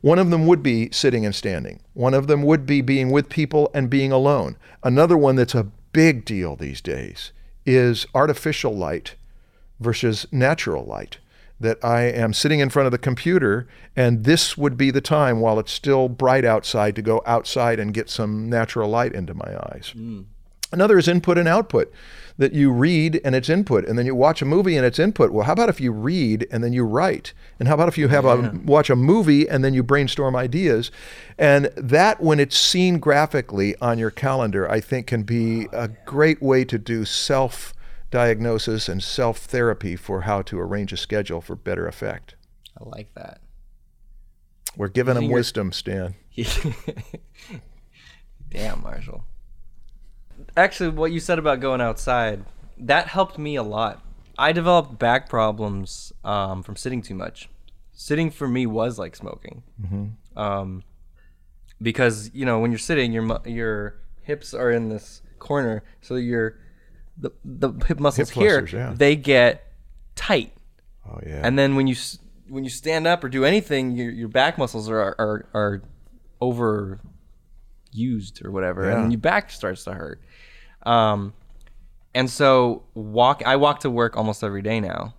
One 0.01 0.19
of 0.19 0.29
them 0.29 0.45
would 0.45 0.63
be 0.63 0.89
sitting 0.91 1.25
and 1.25 1.35
standing. 1.35 1.81
One 1.93 2.13
of 2.13 2.27
them 2.27 2.43
would 2.43 2.65
be 2.65 2.81
being 2.81 3.09
with 3.09 3.29
people 3.29 3.69
and 3.73 3.89
being 3.89 4.11
alone. 4.11 4.57
Another 4.83 5.17
one 5.17 5.35
that's 5.35 5.55
a 5.55 5.67
big 5.91 6.23
deal 6.23 6.55
these 6.55 6.81
days 6.81 7.33
is 7.75 8.05
artificial 8.13 8.75
light 8.75 9.15
versus 9.79 10.27
natural 10.31 10.85
light. 10.85 11.17
That 11.61 11.83
I 11.83 12.03
am 12.03 12.33
sitting 12.33 12.61
in 12.61 12.69
front 12.69 12.85
of 12.85 12.93
the 12.93 12.97
computer, 12.97 13.67
and 13.93 14.23
this 14.23 14.57
would 14.57 14.77
be 14.77 14.91
the 14.91 15.01
time 15.01 15.41
while 15.41 15.59
it's 15.59 15.73
still 15.73 16.07
bright 16.07 16.45
outside 16.45 16.95
to 16.95 17.01
go 17.01 17.21
outside 17.25 17.81
and 17.81 17.93
get 17.93 18.09
some 18.09 18.49
natural 18.49 18.89
light 18.89 19.13
into 19.13 19.33
my 19.33 19.57
eyes. 19.73 19.93
Mm. 19.93 20.23
Another 20.71 20.97
is 20.97 21.09
input 21.09 21.37
and 21.37 21.49
output. 21.49 21.91
That 22.39 22.53
you 22.53 22.71
read 22.71 23.19
and 23.23 23.35
it's 23.35 23.49
input, 23.49 23.85
and 23.85 23.99
then 23.99 24.05
you 24.05 24.15
watch 24.15 24.41
a 24.41 24.45
movie 24.45 24.75
and 24.77 24.85
it's 24.85 24.97
input. 24.97 25.31
Well, 25.31 25.45
how 25.45 25.53
about 25.53 25.69
if 25.69 25.79
you 25.79 25.91
read 25.91 26.47
and 26.49 26.63
then 26.63 26.73
you 26.73 26.85
write? 26.85 27.33
And 27.59 27.67
how 27.67 27.75
about 27.75 27.89
if 27.89 27.97
you 27.97 28.07
have 28.07 28.25
a 28.25 28.57
watch 28.63 28.89
a 28.89 28.95
movie 28.95 29.47
and 29.47 29.63
then 29.63 29.73
you 29.73 29.83
brainstorm 29.83 30.37
ideas? 30.37 30.89
And 31.37 31.65
that, 31.75 32.21
when 32.21 32.39
it's 32.39 32.57
seen 32.57 32.99
graphically 32.99 33.75
on 33.81 33.99
your 33.99 34.09
calendar, 34.09 34.71
I 34.71 34.79
think 34.79 35.05
can 35.07 35.23
be 35.23 35.67
oh, 35.73 35.83
a 35.83 35.87
great 36.05 36.41
way 36.41 36.63
to 36.63 36.79
do 36.79 37.03
self 37.03 37.73
diagnosis 38.09 38.89
and 38.89 39.03
self 39.03 39.39
therapy 39.39 39.95
for 39.95 40.21
how 40.21 40.41
to 40.43 40.59
arrange 40.59 40.93
a 40.93 40.97
schedule 40.97 41.41
for 41.41 41.55
better 41.55 41.87
effect. 41.87 42.35
I 42.79 42.85
like 42.85 43.13
that. 43.15 43.41
We're 44.77 44.87
giving 44.87 45.15
them 45.15 45.29
wisdom, 45.29 45.71
Stan. 45.71 46.15
Damn, 48.49 48.81
Marshall. 48.81 49.25
Actually, 50.55 50.89
what 50.89 51.11
you 51.11 51.19
said 51.19 51.39
about 51.39 51.59
going 51.59 51.81
outside, 51.81 52.45
that 52.77 53.07
helped 53.07 53.37
me 53.37 53.55
a 53.55 53.63
lot. 53.63 54.03
I 54.37 54.51
developed 54.51 54.97
back 54.97 55.27
problems 55.29 56.13
um, 56.23 56.63
from 56.63 56.75
sitting 56.75 57.01
too 57.01 57.15
much. 57.15 57.49
Sitting 57.91 58.31
for 58.31 58.47
me 58.47 58.65
was 58.65 58.97
like 58.97 59.15
smoking. 59.15 59.63
Um, 60.35 60.83
because, 61.81 62.31
you 62.33 62.45
know, 62.45 62.59
when 62.59 62.71
you're 62.71 62.77
sitting, 62.77 63.11
your 63.11 63.39
your 63.45 63.95
hips 64.21 64.53
are 64.53 64.71
in 64.71 64.89
this 64.89 65.21
corner, 65.39 65.83
so 66.01 66.15
your 66.15 66.57
the, 67.17 67.31
the 67.43 67.71
hip 67.87 67.99
muscles 67.99 68.29
here, 68.29 68.59
flexors, 68.59 68.73
yeah. 68.73 68.93
they 68.95 69.15
get 69.15 69.73
tight. 70.15 70.53
Oh 71.05 71.19
yeah. 71.25 71.41
And 71.43 71.59
then 71.59 71.75
when 71.75 71.87
you 71.87 71.95
when 72.47 72.63
you 72.63 72.69
stand 72.69 73.07
up 73.07 73.23
or 73.23 73.29
do 73.29 73.43
anything, 73.43 73.91
your 73.91 74.11
your 74.11 74.27
back 74.29 74.57
muscles 74.57 74.89
are 74.89 74.99
are 74.99 75.45
are 75.53 75.81
over 76.39 76.99
used 77.91 78.43
or 78.45 78.51
whatever, 78.51 78.85
Yeah. 78.85 79.01
and 79.01 79.11
your 79.11 79.19
back 79.19 79.51
starts 79.51 79.83
to 79.85 79.93
hurt. 79.93 80.21
Um, 80.83 81.33
and 82.13 82.29
so 82.29 82.83
walk. 82.93 83.43
I 83.45 83.55
walk 83.55 83.81
to 83.81 83.89
work 83.89 84.17
almost 84.17 84.43
every 84.43 84.61
day 84.61 84.79
now. 84.79 85.13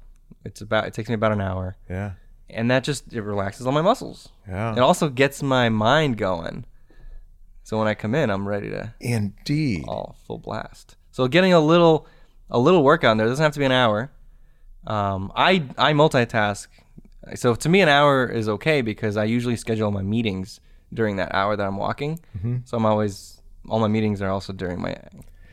It's 0.45 0.61
about 0.61 0.87
it 0.87 0.95
takes 0.95 1.09
me 1.09 1.15
about 1.15 1.33
an 1.33 1.41
hour, 1.41 1.77
yeah. 1.89 2.13
and 2.49 2.71
that 2.71 2.83
just 2.83 3.13
it 3.13 3.23
relaxes 3.23 3.67
all 3.67 3.73
my 3.73 3.83
muscles. 3.83 4.31
Yeah. 4.49 4.73
It 4.73 4.79
also 4.79 5.09
gets 5.09 5.43
my 5.43 5.69
mind 5.69 6.17
going. 6.17 6.65
So 7.63 7.79
when 7.79 7.87
I 7.87 7.95
come 7.95 8.15
in, 8.15 8.31
I'm 8.31 8.49
ready 8.49 8.71
to 8.71 8.95
Indeed. 9.01 9.85
all 9.87 10.17
full 10.27 10.39
blast. 10.39 10.97
So 11.13 11.29
getting 11.29 11.53
a 11.53 11.61
little 11.61 12.07
a 12.51 12.59
little 12.59 12.83
workout 12.83 13.13
in 13.13 13.19
there 13.19 13.27
doesn't 13.27 13.43
have 13.43 13.53
to 13.53 13.59
be 13.59 13.67
an 13.67 13.73
hour. 13.73 14.11
Um, 14.87 15.31
I 15.37 15.65
I 15.77 15.93
multitask, 15.93 16.67
so 17.35 17.55
to 17.55 17.69
me 17.69 17.81
an 17.83 17.89
hour 17.89 18.27
is 18.27 18.49
okay 18.49 18.81
because 18.81 19.17
I 19.17 19.25
usually 19.25 19.57
schedule 19.57 19.91
my 19.91 20.03
meetings 20.03 20.61
during 20.93 21.17
that 21.17 21.35
hour 21.35 21.55
that 21.55 21.67
I'm 21.67 21.77
walking. 21.77 22.19
Mm-hmm. 22.37 22.57
So 22.65 22.77
I'm 22.77 22.87
always 22.87 23.43
all 23.69 23.79
my 23.79 23.89
meetings 23.89 24.23
are 24.23 24.31
also 24.31 24.53
during 24.53 24.81
my 24.81 24.97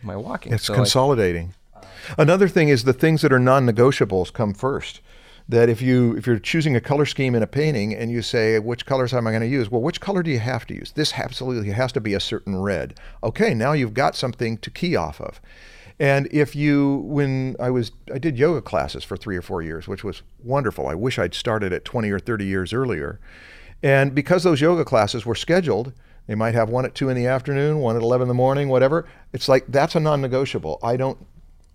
my 0.01 0.15
walking. 0.15 0.53
It's 0.53 0.65
so 0.65 0.75
consolidating. 0.75 1.53
Another 2.17 2.47
thing 2.47 2.69
is 2.69 2.83
the 2.83 2.93
things 2.93 3.21
that 3.21 3.33
are 3.33 3.39
non-negotiables 3.39 4.31
come 4.31 4.53
first. 4.53 5.01
That 5.49 5.69
if 5.69 5.81
you 5.81 6.13
if 6.17 6.27
you're 6.27 6.39
choosing 6.39 6.75
a 6.75 6.81
color 6.81 7.05
scheme 7.05 7.33
in 7.33 7.41
a 7.41 7.47
painting 7.47 7.95
and 7.95 8.11
you 8.11 8.21
say 8.21 8.59
which 8.59 8.85
colors 8.85 9.13
am 9.13 9.27
I 9.27 9.31
going 9.31 9.41
to 9.41 9.47
use? 9.47 9.71
Well, 9.71 9.81
which 9.81 10.01
color 10.01 10.21
do 10.21 10.29
you 10.29 10.39
have 10.39 10.67
to 10.67 10.75
use? 10.75 10.91
This 10.91 11.13
absolutely 11.13 11.71
has 11.71 11.93
to 11.93 12.01
be 12.01 12.13
a 12.13 12.19
certain 12.19 12.57
red. 12.57 12.99
Okay, 13.23 13.53
now 13.53 13.71
you've 13.71 13.93
got 13.93 14.17
something 14.17 14.57
to 14.57 14.69
key 14.69 14.97
off 14.97 15.21
of. 15.21 15.39
And 15.99 16.27
if 16.31 16.53
you 16.53 16.97
when 17.05 17.55
I 17.61 17.69
was 17.69 17.93
I 18.13 18.17
did 18.17 18.37
yoga 18.37 18.61
classes 18.61 19.05
for 19.05 19.15
3 19.15 19.37
or 19.37 19.41
4 19.41 19.61
years, 19.61 19.87
which 19.87 20.03
was 20.03 20.21
wonderful. 20.43 20.87
I 20.87 20.95
wish 20.95 21.17
I'd 21.17 21.33
started 21.33 21.71
at 21.71 21.85
20 21.85 22.11
or 22.11 22.19
30 22.19 22.45
years 22.45 22.73
earlier. 22.73 23.19
And 23.81 24.13
because 24.13 24.43
those 24.43 24.59
yoga 24.59 24.83
classes 24.83 25.25
were 25.25 25.35
scheduled, 25.35 25.93
they 26.27 26.35
might 26.35 26.53
have 26.53 26.69
one 26.69 26.85
at 26.85 26.93
2 26.93 27.09
in 27.09 27.15
the 27.15 27.25
afternoon, 27.25 27.79
one 27.79 27.95
at 27.95 28.01
11 28.01 28.23
in 28.23 28.27
the 28.27 28.33
morning, 28.33 28.69
whatever. 28.69 29.05
It's 29.33 29.47
like 29.47 29.65
that's 29.67 29.95
a 29.95 29.99
non-negotiable. 29.99 30.79
I 30.83 30.97
don't 30.97 31.25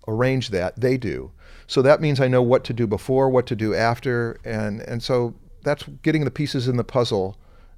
arrange 0.07 0.49
that. 0.49 0.79
They 0.79 0.97
do. 0.97 1.31
So 1.67 1.81
that 1.81 2.01
means 2.01 2.19
i 2.19 2.27
know 2.27 2.41
what 2.41 2.63
to 2.65 2.73
do 2.73 2.85
before 2.85 3.29
what 3.29 3.47
to 3.47 3.55
do 3.55 3.73
after 3.73 4.37
and 4.43 4.81
and 4.81 5.01
so 5.01 5.33
that's 5.63 5.83
getting 6.03 6.25
the 6.25 6.31
pieces 6.31 6.67
in 6.67 6.77
the 6.77 6.83
puzzle 6.83 7.37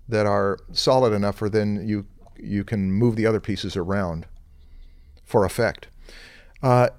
that 0.09 0.25
are 0.25 0.57
solid 0.71 1.13
enough 1.13 1.37
for 1.37 1.49
then 1.49 1.87
you 1.87 2.05
you 2.37 2.63
can 2.63 2.91
move 2.91 3.15
the 3.15 3.25
other 3.25 3.39
pieces 3.39 3.77
around 3.77 4.25
for 5.23 5.45
effect. 5.45 5.87
Uh, 6.61 6.89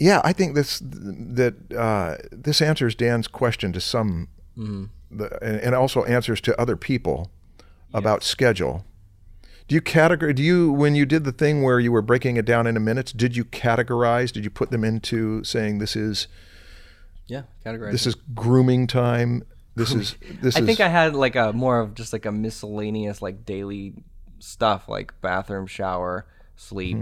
yeah 0.00 0.20
i 0.24 0.32
think 0.32 0.54
this 0.54 0.80
that 0.82 1.54
uh, 1.76 2.16
this 2.32 2.62
answers 2.62 2.94
dan's 2.94 3.28
question 3.28 3.72
to 3.72 3.80
some 3.80 4.28
the, 5.10 5.38
and, 5.42 5.60
and 5.60 5.74
also 5.74 6.04
answers 6.04 6.40
to 6.40 6.58
other 6.60 6.76
people 6.76 7.30
about 7.92 8.22
schedule 8.22 8.84
do 9.68 9.74
you 9.74 9.82
categorize? 9.82 10.34
Do 10.34 10.42
you, 10.42 10.72
when 10.72 10.94
you 10.94 11.04
did 11.04 11.24
the 11.24 11.32
thing 11.32 11.62
where 11.62 11.78
you 11.78 11.92
were 11.92 12.00
breaking 12.00 12.38
it 12.38 12.46
down 12.46 12.66
into 12.66 12.80
minutes, 12.80 13.12
did 13.12 13.36
you 13.36 13.44
categorize? 13.44 14.32
Did 14.32 14.42
you 14.42 14.50
put 14.50 14.70
them 14.70 14.82
into 14.82 15.44
saying 15.44 15.78
this 15.78 15.94
is 15.94 16.26
yeah, 17.26 17.42
categorize. 17.64 17.92
this 17.92 18.06
is 18.06 18.14
grooming 18.14 18.86
time? 18.86 19.44
This 19.76 19.92
is 19.92 20.16
this 20.40 20.56
I 20.56 20.60
is. 20.60 20.66
think 20.66 20.80
I 20.80 20.88
had 20.88 21.14
like 21.14 21.36
a 21.36 21.52
more 21.52 21.80
of 21.80 21.94
just 21.94 22.14
like 22.14 22.24
a 22.24 22.32
miscellaneous 22.32 23.20
like 23.20 23.44
daily 23.44 23.92
stuff 24.38 24.88
like 24.88 25.12
bathroom, 25.20 25.66
shower, 25.66 26.26
sleep. 26.56 26.98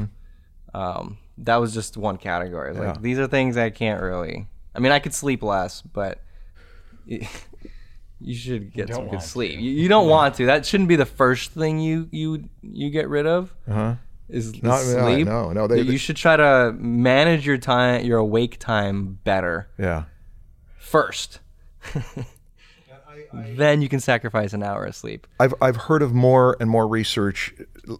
Um, 0.75 1.18
that 1.38 1.57
was 1.57 1.72
just 1.72 1.96
one 1.96 2.16
category. 2.16 2.75
Like 2.75 2.96
Yeah. 2.96 3.01
these 3.01 3.18
are 3.20 3.29
things 3.29 3.57
I 3.57 3.70
can't 3.70 4.03
really. 4.03 4.49
I 4.75 4.81
mean, 4.81 4.90
I 4.92 4.99
could 4.99 5.14
sleep 5.14 5.42
less, 5.44 5.83
but 5.83 6.20
you 8.21 8.35
should 8.35 8.73
get 8.73 8.93
some 8.93 9.09
good 9.09 9.23
sleep. 9.23 9.61
You, 9.61 9.71
you 9.71 9.89
don't 9.89 10.09
want 10.09 10.35
to. 10.37 10.47
That 10.47 10.65
shouldn't 10.67 10.89
be 10.89 10.97
the 10.97 11.07
first 11.07 11.53
thing 11.53 11.79
you 11.81 12.09
you 12.11 12.49
you 12.63 12.91
get 12.91 13.09
rid 13.09 13.27
of. 13.27 13.55
Uh-huh. 13.69 13.95
Is 14.29 14.61
Not- 14.63 14.85
no, 14.87 15.03
sleep? 15.13 15.27
no, 15.27 15.53
no, 15.53 15.67
they- 15.69 15.83
you 15.83 15.99
should 15.99 16.17
try 16.17 16.37
to 16.37 16.73
manage 16.77 17.47
your 17.47 17.59
time, 17.59 18.05
your 18.05 18.19
awake 18.19 18.59
time 18.59 19.19
better 19.23 19.69
yeah. 19.79 20.05
first. 20.79 21.39
then 23.33 23.83
you 23.83 23.89
can 23.89 24.01
sacrifice 24.01 24.53
an 24.53 24.63
hour 24.63 24.85
of 24.87 24.95
sleep. 24.95 25.27
I've 25.41 25.55
I've 25.61 25.77
heard 25.77 26.03
of 26.03 26.13
more 26.13 26.57
and 26.61 26.69
more 26.71 26.87
research 26.89 27.55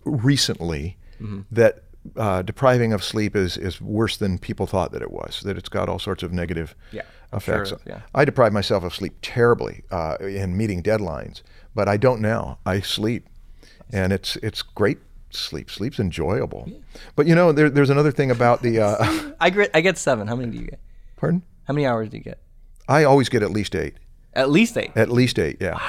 recently 0.05 0.97
Mm-hmm. 1.21 1.41
that 1.51 1.83
uh, 2.17 2.43
depriving 2.43 2.93
of 2.93 3.03
sleep 3.03 3.35
is 3.35 3.57
is 3.57 3.81
worse 3.81 4.19
than 4.19 4.37
people 4.39 4.67
thought 4.67 4.93
that 4.93 5.01
it 5.01 5.11
was. 5.11 5.41
That 5.47 5.57
it's 5.57 5.71
got 5.71 5.89
all 5.89 5.99
sorts 5.99 6.23
of 6.23 6.31
negative 6.31 6.75
Yeah, 6.93 7.03
effects. 7.33 7.71
sure, 7.71 7.81
yeah. 7.87 8.01
I 8.15 8.25
deprive 8.25 8.53
myself 8.53 8.85
of 8.85 8.95
sleep 8.95 9.15
terribly 9.23 9.83
uh, 9.91 10.17
in 10.21 10.57
meeting 10.57 10.83
deadlines, 10.83 11.43
but 11.75 11.89
I 11.89 11.97
don't 11.97 12.21
now. 12.21 12.59
I 12.67 12.81
sleep, 12.81 13.29
and 13.93 14.13
it's 14.13 14.37
it's 14.37 14.63
great 14.63 14.99
sleep. 15.31 15.71
Sleep's 15.71 15.99
enjoyable. 15.99 16.71
But 17.15 17.27
you 17.27 17.35
know, 17.35 17.53
there, 17.53 17.71
there's 17.71 17.91
another 17.91 18.13
thing 18.13 18.31
about 18.31 18.63
the. 18.63 18.81
Uh, 18.81 19.33
I 19.41 19.51
get 19.51 19.71
I 19.75 19.81
get 19.81 19.99
seven. 19.99 20.27
How 20.27 20.37
many 20.37 20.51
do 20.51 20.59
you 20.59 20.67
get? 20.67 20.81
pardon? 21.17 21.43
How 21.65 21.75
many 21.75 21.87
hours 21.87 22.11
do 22.11 22.17
you 22.19 22.23
get? 22.23 22.39
I 22.89 23.05
always 23.05 23.29
get 23.29 23.43
at 23.43 23.51
least 23.51 23.75
eight. 23.75 23.95
At 24.37 24.51
least 24.51 24.77
eight. 24.77 24.93
At 24.95 25.11
least 25.11 25.39
eight, 25.39 25.57
yeah. 25.61 25.81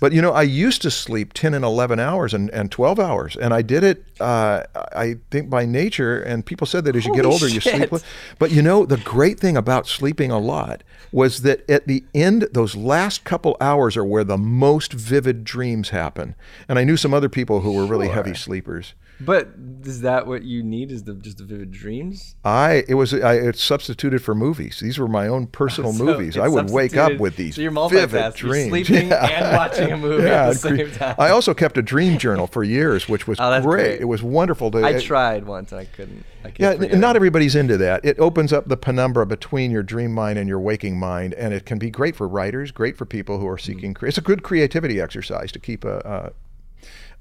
But 0.00 0.12
you 0.12 0.20
know, 0.20 0.32
I 0.32 0.42
used 0.42 0.82
to 0.82 0.90
sleep 0.90 1.32
10 1.32 1.54
and 1.54 1.64
11 1.64 1.98
hours 1.98 2.34
and, 2.34 2.50
and 2.50 2.70
12 2.70 3.00
hours. 3.00 3.36
And 3.36 3.54
I 3.54 3.62
did 3.62 3.82
it, 3.82 4.04
uh, 4.20 4.64
I 4.94 5.16
think, 5.30 5.48
by 5.48 5.64
nature. 5.64 6.20
And 6.20 6.44
people 6.44 6.66
said 6.66 6.84
that 6.84 6.94
as 6.94 7.06
you 7.06 7.14
get 7.14 7.24
Holy 7.24 7.32
older, 7.32 7.48
you 7.48 7.60
sleep 7.60 7.90
less. 7.90 8.04
But 8.38 8.50
you 8.50 8.60
know, 8.60 8.84
the 8.84 8.98
great 8.98 9.40
thing 9.40 9.56
about 9.56 9.86
sleeping 9.86 10.30
a 10.30 10.38
lot 10.38 10.82
was 11.10 11.40
that 11.42 11.68
at 11.70 11.86
the 11.86 12.04
end, 12.14 12.48
those 12.52 12.76
last 12.76 13.24
couple 13.24 13.56
hours 13.60 13.96
are 13.96 14.04
where 14.04 14.24
the 14.24 14.36
most 14.36 14.92
vivid 14.92 15.42
dreams 15.44 15.88
happen. 15.88 16.34
And 16.68 16.78
I 16.78 16.84
knew 16.84 16.98
some 16.98 17.14
other 17.14 17.30
people 17.30 17.60
who 17.60 17.72
were 17.72 17.86
really 17.86 18.08
heavy 18.08 18.34
sleepers. 18.34 18.92
But 19.18 19.48
is 19.84 20.02
that 20.02 20.26
what 20.26 20.42
you 20.42 20.62
need? 20.62 20.92
Is 20.92 21.04
the 21.04 21.14
just 21.14 21.38
the 21.38 21.44
vivid 21.44 21.70
dreams? 21.70 22.36
I 22.44 22.84
it 22.86 22.94
was 22.94 23.14
I 23.14 23.34
it's 23.34 23.62
substituted 23.62 24.20
for 24.22 24.34
movies. 24.34 24.80
These 24.80 24.98
were 24.98 25.08
my 25.08 25.26
own 25.26 25.46
personal 25.46 25.92
So 25.94 26.04
movies. 26.04 26.36
I 26.36 26.48
would 26.48 26.70
wake 26.70 26.96
up 26.96 27.16
with 27.18 27.36
these 27.36 27.54
so 27.56 27.62
you're 27.62 27.70
vivid 27.88 28.10
multitasking. 28.10 28.42
You're 28.42 28.50
dreams. 28.52 28.68
sleeping 28.68 29.12
and 29.12 29.56
watching 29.56 29.92
a 29.92 29.96
movie 29.96 30.28
at 30.28 30.48
the 30.48 30.54
same 30.54 30.90
time. 30.92 31.14
I 31.18 31.30
also 31.30 31.54
kept 31.54 31.78
a 31.78 31.82
dream 31.82 32.18
journal 32.18 32.46
for 32.46 32.62
years, 32.62 33.08
which 33.08 33.26
was 33.26 33.38
Oh, 33.40 33.60
great. 33.62 33.70
great. 33.84 34.00
It 34.02 34.04
was 34.06 34.22
wonderful 34.22 34.70
to. 34.72 34.78
I 34.78 34.90
it- 34.90 35.02
tried 35.02 35.46
once 35.46 35.72
and 35.72 35.80
I 35.80 35.84
couldn't. 35.86 36.24
I 36.44 36.52
Yeah, 36.58 36.72
forgetting. 36.74 37.00
not 37.00 37.16
everybody's 37.16 37.54
into 37.56 37.76
that. 37.78 38.04
It 38.04 38.18
opens 38.18 38.52
up 38.52 38.68
the 38.68 38.76
penumbra 38.76 39.24
between 39.26 39.70
your 39.70 39.82
dream 39.82 40.12
mind 40.12 40.38
and 40.38 40.46
your 40.48 40.60
waking 40.60 40.98
mind, 40.98 41.32
and 41.34 41.54
it 41.54 41.64
can 41.64 41.78
be 41.78 41.90
great 41.90 42.14
for 42.16 42.28
writers, 42.28 42.70
great 42.70 42.96
for 42.98 43.06
people 43.06 43.38
who 43.40 43.48
are 43.48 43.58
seeking. 43.58 43.92
Mm. 43.92 43.96
cre- 43.96 44.06
It's 44.08 44.18
a 44.18 44.20
good 44.20 44.42
creativity 44.42 45.00
exercise 45.00 45.50
to 45.52 45.58
keep 45.58 45.84
a. 45.86 46.32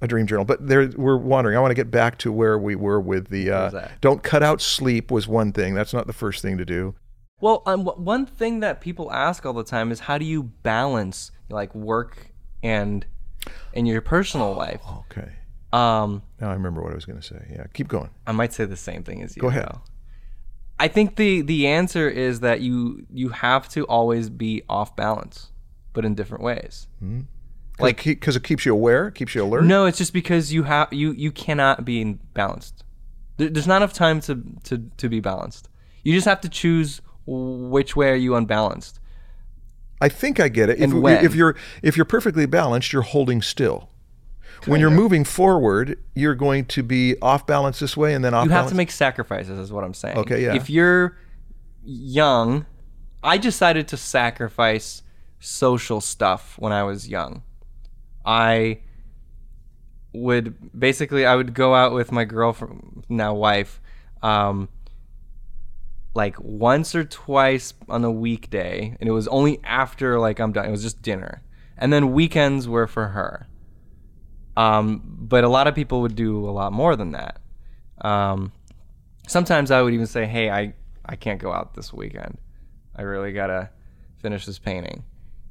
a 0.02 0.08
dream 0.08 0.28
journal, 0.28 0.46
but 0.46 0.68
there 0.68 0.88
we're 0.96 1.18
wandering. 1.18 1.58
I 1.58 1.60
want 1.60 1.72
to 1.72 1.76
get 1.76 1.90
back 1.92 2.18
to 2.20 2.32
where 2.32 2.58
we 2.58 2.76
were 2.76 3.00
with 3.00 3.30
the 3.30 3.50
uh, 3.52 3.88
don't 4.02 4.22
cut 4.24 4.44
out 4.44 4.62
sleep 4.62 5.12
was 5.12 5.28
one 5.28 5.52
thing. 5.52 5.74
That's 5.74 5.94
not 5.94 6.08
the 6.08 6.14
first 6.14 6.42
thing 6.42 6.58
to 6.58 6.66
do. 6.66 6.96
Well, 7.42 7.64
um, 7.66 7.86
one 7.86 8.26
thing 8.26 8.62
that 8.62 8.82
people 8.82 9.12
ask 9.12 9.46
all 9.46 9.54
the 9.54 9.64
time 9.64 9.92
is 9.92 10.02
how 10.02 10.18
do 10.18 10.26
you 10.26 10.44
balance 10.44 11.32
like 11.50 11.74
work 11.76 12.28
and 12.64 13.06
and 13.74 13.88
your 13.88 14.02
personal 14.02 14.54
life? 14.54 14.82
Okay, 15.12 15.32
Um, 15.74 16.24
now 16.40 16.50
I 16.50 16.54
remember 16.54 16.82
what 16.82 16.92
I 16.92 16.96
was 16.96 17.06
going 17.06 17.20
to 17.20 17.26
say. 17.26 17.46
Yeah, 17.52 17.66
keep 17.74 17.88
going. 17.88 18.10
I 18.26 18.32
might 18.32 18.54
say 18.54 18.66
the 18.66 18.78
same 18.78 19.04
thing 19.04 19.22
as 19.22 19.36
you. 19.36 19.42
Go 19.42 19.50
ahead. 19.50 19.70
I 20.80 20.88
think 20.88 21.16
the 21.16 21.42
the 21.42 21.68
answer 21.68 22.10
is 22.10 22.42
that 22.42 22.62
you 22.62 23.06
you 23.14 23.30
have 23.30 23.70
to 23.70 23.86
always 23.86 24.30
be 24.30 24.64
off 24.68 24.96
balance, 24.96 25.52
but 25.94 26.04
in 26.06 26.16
different 26.16 26.44
ways. 26.44 26.88
Like 27.80 28.04
because 28.04 28.36
it 28.36 28.44
keeps 28.44 28.66
you 28.66 28.72
aware, 28.74 29.12
keeps 29.12 29.36
you 29.36 29.44
alert. 29.44 29.66
No, 29.66 29.86
it's 29.86 29.98
just 29.98 30.14
because 30.14 30.54
you 30.54 30.64
have 30.64 30.92
you 30.94 31.12
you 31.12 31.32
cannot 31.32 31.84
be 31.84 32.14
balanced. 32.34 32.84
There, 33.38 33.50
there's 33.50 33.68
not 33.68 33.78
enough 33.78 33.94
time 33.94 34.22
to, 34.22 34.42
to 34.64 34.90
to 34.98 35.10
be 35.10 35.20
balanced. 35.20 35.68
You 36.04 36.14
just 36.14 36.26
have 36.26 36.40
to 36.42 36.50
choose 36.50 37.02
which 37.28 37.96
way 37.96 38.10
are 38.12 38.16
you 38.16 38.36
unbalanced. 38.36 39.00
I 40.00 40.10
think 40.10 40.40
I 40.40 40.48
get 40.50 40.70
it. 40.70 40.78
If, 40.78 40.84
And 40.84 40.94
you- 40.94 41.02
when? 41.02 41.26
if 41.26 41.36
you're 41.36 41.56
if 41.82 41.98
you're 41.98 42.06
perfectly 42.06 42.46
balanced, 42.46 42.94
you're 42.94 43.02
holding 43.02 43.42
still. 43.42 43.90
when 44.68 44.80
you're 44.80 44.90
moving 44.90 45.26
forward, 45.26 45.98
you're 46.16 46.36
going 46.36 46.66
to 46.66 46.82
be 46.84 47.16
off 47.22 47.46
balance 47.46 47.80
this 47.80 47.98
way 47.98 48.14
and 48.14 48.24
then 48.24 48.34
off 48.34 48.46
You 48.46 48.52
have 48.52 48.60
balance. 48.60 48.72
to 48.72 48.78
make 48.78 48.92
sacrifices, 48.92 49.60
is 49.60 49.72
what 49.72 49.84
I'm 49.84 49.94
saying. 49.94 50.18
Okay, 50.18 50.44
yeah. 50.44 50.56
If 50.56 50.70
you're 50.70 51.18
young, 51.84 52.66
I 53.24 53.38
decided 53.38 53.88
to 53.90 53.98
sacrifice 53.98 55.04
social 55.40 56.00
stuff 56.02 56.56
when 56.58 56.72
I 56.72 56.84
was 56.84 57.08
young. 57.10 57.44
I 58.26 58.80
would 60.14 60.56
basically 60.78 61.26
I 61.26 61.36
would 61.36 61.54
go 61.54 61.76
out 61.76 61.94
with 61.94 62.12
my 62.12 62.26
girlfriend, 62.26 63.06
now 63.10 63.34
wife, 63.34 63.82
um, 64.22 64.70
like 66.14 66.36
once 66.40 66.96
or 66.96 67.04
twice 67.04 67.74
on 67.90 68.04
a 68.04 68.12
weekday, 68.12 68.96
and 69.00 69.10
it 69.10 69.12
was 69.12 69.28
only 69.28 69.60
after 69.64 70.20
like 70.20 70.40
I'm 70.40 70.52
done. 70.54 70.66
It 70.66 70.72
was 70.72 70.84
just 70.84 71.02
dinner, 71.02 71.44
and 71.78 71.92
then 71.92 72.14
weekends 72.14 72.68
were 72.68 72.88
for 72.88 73.08
her. 73.10 73.48
Um, 74.58 75.02
but 75.06 75.44
a 75.44 75.50
lot 75.50 75.68
of 75.68 75.76
people 75.76 76.02
would 76.02 76.16
do 76.16 76.48
a 76.48 76.52
lot 76.52 76.72
more 76.72 76.96
than 76.96 77.12
that. 77.12 77.42
Um, 78.02 78.54
sometimes 79.28 79.70
I 79.70 79.82
would 79.82 79.94
even 79.94 80.08
say, 80.08 80.26
"Hey, 80.26 80.50
I 80.50 80.74
I 81.06 81.18
can't 81.18 81.42
go 81.42 81.52
out 81.52 81.74
this 81.74 81.94
weekend. 81.94 82.38
I 82.96 83.02
really 83.02 83.34
gotta 83.34 83.70
finish 84.18 84.46
this 84.46 84.60
painting." 84.60 85.04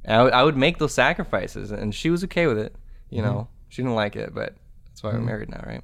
And 0.05 0.15
I, 0.33 0.43
would- 0.43 0.55
make 0.57 0.77
those 0.77 0.93
sacrifices, 0.93 1.71
and 1.71 1.93
she 1.93 2.09
was 2.09 2.23
okay 2.25 2.47
with 2.47 2.57
it. 2.57 2.75
You 3.09 3.21
know, 3.21 3.47
she 3.69 3.81
didn't 3.81 3.95
like 3.95 4.15
it, 4.15 4.33
but 4.33 4.55
that's 4.87 5.03
why 5.03 5.11
we're 5.11 5.19
married 5.25 5.49
now, 5.49 5.63
right? 5.65 5.81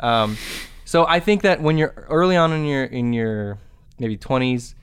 Um, 0.00 0.36
so 0.84 1.06
I 1.06 1.20
think 1.20 1.42
that 1.42 1.60
when 1.60 1.78
you're 1.78 1.94
early 2.08 2.36
on 2.36 2.52
in 2.52 2.64
your 2.64 2.84
in 2.84 3.12
your 3.12 3.58
maybe 3.98 4.16
20s, 4.16 4.74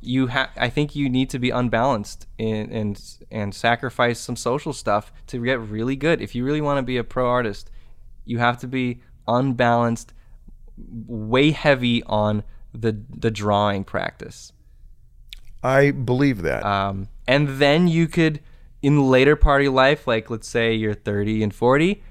you 0.00 0.26
have 0.26 0.50
I 0.56 0.68
think 0.68 0.94
you 0.94 1.08
need 1.08 1.30
to 1.30 1.38
be 1.38 1.50
unbalanced 1.50 2.26
in, 2.38 2.70
and 2.72 3.00
and 3.30 3.54
sacrifice 3.54 4.18
some 4.20 4.36
social 4.36 4.72
stuff 4.72 5.12
to 5.28 5.42
get 5.42 5.60
really 5.60 5.96
good. 5.96 6.20
If 6.20 6.34
you 6.34 6.44
really 6.44 6.60
want 6.60 6.78
to 6.78 6.82
be 6.82 6.96
a 6.98 7.04
pro 7.04 7.26
artist, 7.28 7.70
you 8.24 8.38
have 8.38 8.58
to 8.58 8.66
be 8.68 9.00
unbalanced, 9.26 10.12
way 11.06 11.50
heavy 11.52 12.02
on 12.04 12.42
the 12.72 13.00
the 13.08 13.30
drawing 13.30 13.84
practice. 13.84 14.52
I 15.64 15.90
believe 15.90 16.42
that. 16.42 16.64
Um, 16.64 17.08
and 17.26 17.48
then 17.48 17.88
you 17.88 18.06
could, 18.06 18.40
in 18.82 19.08
later 19.10 19.34
part 19.34 19.62
of 19.62 19.64
your 19.64 19.72
life, 19.72 20.06
like 20.06 20.28
let's 20.28 20.46
say 20.46 20.74
you're 20.74 20.94
30 20.94 21.42
and 21.42 21.54
40, 21.54 22.02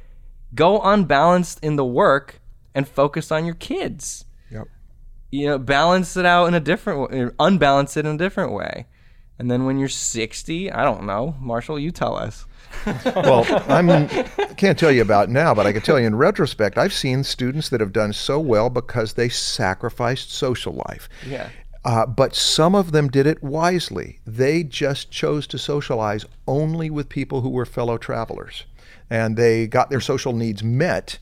go 0.56 0.82
unbalanced 0.82 1.60
in 1.64 1.76
the 1.76 1.86
work 1.86 2.42
and 2.74 2.88
focus 2.88 3.32
on 3.32 3.46
your 3.46 3.56
kids. 3.56 4.26
Yep. 4.52 4.68
You 5.30 5.48
know, 5.48 5.58
balance 5.60 6.18
it 6.18 6.26
out 6.26 6.48
in 6.48 6.56
a 6.56 6.60
different 6.60 7.12
way, 7.12 7.30
unbalance 7.40 7.96
it 7.96 8.06
in 8.06 8.16
a 8.16 8.18
different 8.18 8.54
way. 8.54 8.88
And 9.38 9.50
then 9.50 9.66
when 9.66 9.78
you're 9.78 9.90
60, 9.90 10.72
I 10.72 10.84
don't 10.84 11.06
know, 11.06 11.36
Marshall, 11.40 11.80
you 11.80 11.92
tell 11.92 12.16
us. 12.16 12.46
well, 13.06 13.46
I'm 13.68 13.90
I 13.90 14.08
can't 14.58 14.78
tell 14.78 14.92
you 14.92 15.02
about 15.02 15.30
now, 15.30 15.54
but 15.54 15.68
I 15.68 15.74
can 15.74 15.82
tell 15.82 16.00
you 16.00 16.08
in 16.08 16.16
retrospect, 16.16 16.78
I've 16.78 16.94
seen 16.94 17.24
students 17.24 17.70
that 17.70 17.80
have 17.82 17.94
done 17.94 18.14
so 18.14 18.40
well 18.40 18.70
because 18.70 19.14
they 19.14 19.30
sacrificed 19.30 20.32
social 20.32 20.82
life. 20.88 21.08
Yeah. 21.28 21.50
Uh, 21.86 22.06
but 22.06 22.34
some 22.36 22.76
of 22.76 22.92
them 22.92 23.10
did 23.10 23.28
it 23.28 23.44
wisely. 23.44 24.20
They 24.26 24.64
just 24.64 25.12
chose 25.12 25.46
to 25.48 25.58
socialize 25.58 26.26
only 26.48 26.90
with 26.90 27.10
people 27.10 27.42
who 27.42 27.50
were 27.50 27.66
fellow 27.66 27.98
travelers, 27.98 28.64
and 29.10 29.36
they 29.36 29.68
got 29.68 29.90
their 29.90 30.00
social 30.00 30.34
needs 30.34 30.64
met. 30.64 31.20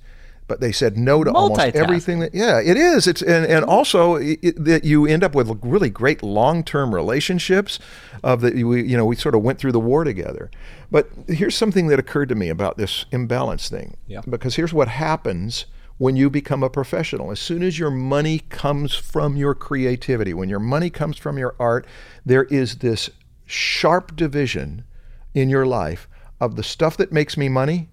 But 0.47 0.59
they 0.59 0.73
said 0.73 0.97
no 0.97 1.23
to 1.23 1.31
almost 1.31 1.61
everything 1.75 2.19
that. 2.19 2.35
Yeah, 2.35 2.59
it 2.59 2.75
is. 2.75 3.07
It's 3.07 3.21
and, 3.21 3.45
and 3.45 3.63
also 3.63 4.15
it, 4.15 4.63
that 4.63 4.83
you 4.83 5.05
end 5.05 5.23
up 5.23 5.33
with 5.33 5.57
really 5.63 5.89
great 5.89 6.21
long-term 6.21 6.93
relationships. 6.93 7.79
Of 8.21 8.41
that 8.41 8.53
we 8.53 8.83
you 8.83 8.97
know 8.97 9.05
we 9.05 9.15
sort 9.15 9.33
of 9.33 9.41
went 9.41 9.59
through 9.59 9.71
the 9.71 9.79
war 9.79 10.03
together. 10.03 10.51
But 10.91 11.09
here's 11.27 11.55
something 11.55 11.87
that 11.87 11.99
occurred 11.99 12.29
to 12.29 12.35
me 12.35 12.49
about 12.49 12.77
this 12.77 13.05
imbalance 13.11 13.69
thing. 13.69 13.95
Yeah. 14.07 14.21
Because 14.29 14.57
here's 14.57 14.73
what 14.73 14.89
happens 14.89 15.65
when 16.01 16.15
you 16.15 16.31
become 16.31 16.63
a 16.63 16.69
professional. 16.69 17.29
As 17.29 17.39
soon 17.39 17.61
as 17.61 17.77
your 17.77 17.91
money 17.91 18.39
comes 18.49 18.95
from 18.95 19.37
your 19.37 19.53
creativity, 19.53 20.33
when 20.33 20.49
your 20.49 20.59
money 20.59 20.89
comes 20.89 21.15
from 21.15 21.37
your 21.37 21.53
art, 21.59 21.85
there 22.25 22.45
is 22.45 22.77
this 22.77 23.11
sharp 23.45 24.15
division 24.15 24.83
in 25.35 25.47
your 25.47 25.63
life 25.63 26.07
of 26.39 26.55
the 26.55 26.63
stuff 26.63 26.97
that 26.97 27.11
makes 27.11 27.37
me 27.37 27.49
money 27.49 27.87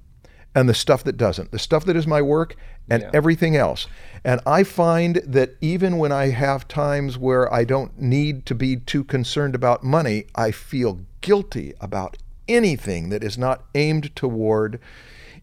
and 0.55 0.71
the 0.71 0.73
stuff 0.73 1.05
that 1.05 1.19
doesn't, 1.19 1.51
the 1.51 1.59
stuff 1.59 1.85
that 1.85 1.97
is 1.97 2.07
my 2.07 2.23
work 2.23 2.57
and 2.89 3.03
everything 3.13 3.57
else. 3.57 3.87
And 4.25 4.41
I 4.47 4.65
find 4.65 5.17
that 5.17 5.57
even 5.61 5.99
when 5.99 6.11
I 6.11 6.31
have 6.31 6.67
times 6.67 7.19
where 7.19 7.53
I 7.53 7.65
don't 7.65 8.01
need 8.01 8.47
to 8.47 8.55
be 8.55 8.77
too 8.77 9.05
concerned 9.05 9.55
about 9.55 9.85
money, 9.85 10.25
I 10.35 10.51
feel 10.51 11.01
guilty 11.21 11.75
about 11.79 12.17
anything 12.49 13.11
that 13.11 13.23
is 13.23 13.37
not 13.37 13.67
aimed 13.75 14.17
toward 14.17 14.81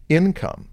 income. 0.08 0.68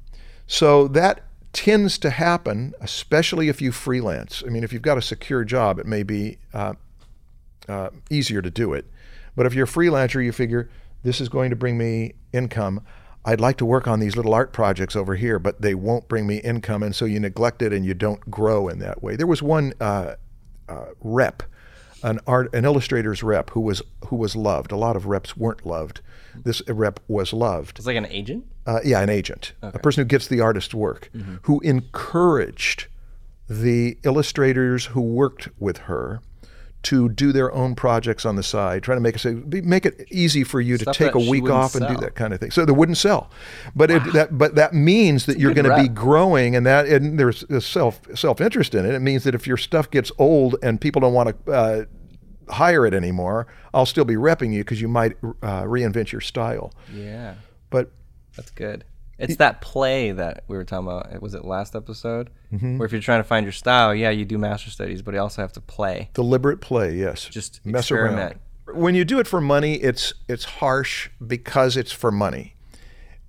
So 0.47 0.87
that 0.87 1.21
tends 1.53 1.97
to 1.99 2.09
happen, 2.09 2.73
especially 2.81 3.47
if 3.47 3.61
you 3.61 3.71
freelance. 3.71 4.43
I 4.45 4.49
mean, 4.49 4.63
if 4.63 4.73
you've 4.73 4.81
got 4.81 4.97
a 4.97 5.01
secure 5.01 5.45
job, 5.45 5.79
it 5.79 5.85
may 5.85 6.03
be 6.03 6.39
uh, 6.53 6.73
uh, 7.69 7.89
easier 8.09 8.41
to 8.41 8.51
do 8.51 8.73
it. 8.73 8.85
But 9.35 9.45
if 9.45 9.53
you're 9.53 9.65
a 9.65 9.67
freelancer, 9.67 10.23
you 10.23 10.31
figure 10.31 10.69
this 11.03 11.21
is 11.21 11.29
going 11.29 11.49
to 11.51 11.55
bring 11.55 11.77
me 11.77 12.13
income. 12.33 12.81
I'd 13.25 13.39
like 13.39 13.57
to 13.57 13.65
work 13.65 13.87
on 13.87 13.99
these 13.99 14.15
little 14.15 14.33
art 14.33 14.51
projects 14.51 14.95
over 14.95 15.15
here, 15.15 15.39
but 15.39 15.61
they 15.61 15.75
won't 15.75 16.07
bring 16.07 16.27
me 16.27 16.37
income, 16.37 16.83
and 16.83 16.95
so 16.95 17.05
you 17.05 17.19
neglect 17.19 17.61
it 17.61 17.71
and 17.71 17.85
you 17.85 17.93
don't 17.93 18.29
grow 18.29 18.67
in 18.67 18.79
that 18.79 19.01
way. 19.01 19.15
There 19.15 19.27
was 19.27 19.41
one 19.41 19.73
uh, 19.79 20.15
uh, 20.67 20.85
rep, 21.01 21.43
an 22.03 22.19
art, 22.27 22.53
an 22.53 22.65
illustrator's 22.65 23.23
rep 23.23 23.49
who 23.51 23.61
was 23.61 23.81
who 24.07 24.15
was 24.15 24.35
loved. 24.35 24.71
A 24.71 24.77
lot 24.77 24.95
of 24.95 25.05
reps 25.07 25.35
weren't 25.37 25.65
loved. 25.65 26.01
This 26.35 26.61
rep 26.67 26.99
was 27.07 27.31
loved 27.33 27.77
It's 27.77 27.85
like 27.87 27.95
an 27.95 28.07
agent? 28.07 28.45
uh, 28.65 28.79
yeah, 28.83 29.01
an 29.01 29.09
agent, 29.09 29.53
a 29.61 29.77
person 29.79 30.01
who 30.01 30.05
gets 30.05 30.27
the 30.27 30.41
artist's 30.41 30.73
work, 30.73 31.09
who 31.43 31.59
encouraged 31.61 32.87
the 33.49 33.97
illustrators 34.03 34.85
who 34.87 35.01
worked 35.01 35.49
with 35.59 35.77
her 35.79 36.21
to 36.83 37.09
do 37.09 37.31
their 37.31 37.51
own 37.53 37.75
projects 37.75 38.25
on 38.25 38.35
the 38.35 38.43
side, 38.43 38.83
trying 38.83 38.97
to 38.97 39.01
make 39.01 39.15
it 39.23 39.65
make 39.65 39.85
it 39.85 40.07
easy 40.11 40.43
for 40.43 40.61
you 40.61 40.77
Stuff 40.77 40.95
to 40.95 41.03
take 41.05 41.15
a 41.15 41.19
week 41.29 41.49
off 41.49 41.75
and 41.75 41.87
do 41.87 41.95
that 41.97 42.15
kind 42.15 42.33
of 42.33 42.39
thing. 42.39 42.51
So 42.51 42.65
they 42.65 42.71
wouldn't 42.73 42.97
sell, 42.97 43.29
but 43.75 43.89
it, 43.89 44.03
that 44.13 44.37
but 44.37 44.55
that 44.55 44.73
means 44.73 45.25
that 45.25 45.39
you're 45.39 45.53
going 45.53 45.69
to 45.69 45.81
be 45.81 45.87
growing, 45.87 46.55
and 46.55 46.65
that 46.65 46.85
and 46.87 47.17
there's 47.19 47.43
a 47.43 47.61
self 47.61 48.01
self 48.15 48.41
interest 48.41 48.75
in 48.75 48.85
it. 48.85 48.93
It 48.93 49.01
means 49.01 49.23
that 49.23 49.33
if 49.33 49.47
your 49.47 49.57
stuff 49.57 49.89
gets 49.89 50.11
old 50.17 50.55
and 50.61 50.79
people 50.79 51.01
don't 51.01 51.13
want 51.13 51.45
to. 51.45 51.51
Uh, 51.51 51.85
hire 52.49 52.85
it 52.85 52.93
anymore 52.93 53.47
i'll 53.73 53.85
still 53.85 54.03
be 54.03 54.15
repping 54.15 54.51
you 54.51 54.65
because 54.65 54.81
you 54.81 54.89
might 54.89 55.13
uh, 55.23 55.63
reinvent 55.63 56.11
your 56.11 56.19
style 56.19 56.73
Yeah. 56.93 57.35
but 57.69 57.89
That's 58.35 58.51
good. 58.51 58.83
It's 59.19 59.35
that 59.37 59.61
play 59.61 60.11
that 60.11 60.43
we 60.47 60.57
were 60.57 60.63
talking 60.63 60.87
about. 60.87 61.21
Was 61.21 61.33
it 61.33 61.45
last 61.45 61.75
episode? 61.75 62.29
Mm-hmm. 62.51 62.77
Where 62.77 62.85
if 62.85 62.91
you're 62.91 63.01
trying 63.01 63.19
to 63.19 63.23
find 63.23 63.45
your 63.45 63.53
style, 63.53 63.93
yeah, 63.93 64.09
you 64.09 64.25
do 64.25 64.37
master 64.37 64.69
studies, 64.69 65.01
but 65.01 65.13
you 65.13 65.19
also 65.19 65.41
have 65.41 65.53
to 65.53 65.61
play. 65.61 66.09
Deliberate 66.13 66.61
play, 66.61 66.95
yes. 66.95 67.25
Just 67.25 67.65
mess 67.65 67.83
experiment. 67.83 68.39
around. 68.67 68.79
When 68.79 68.95
you 68.95 69.05
do 69.05 69.19
it 69.19 69.27
for 69.27 69.39
money, 69.41 69.75
it's 69.75 70.13
it's 70.27 70.45
harsh 70.45 71.09
because 71.25 71.77
it's 71.77 71.91
for 71.91 72.11
money, 72.11 72.55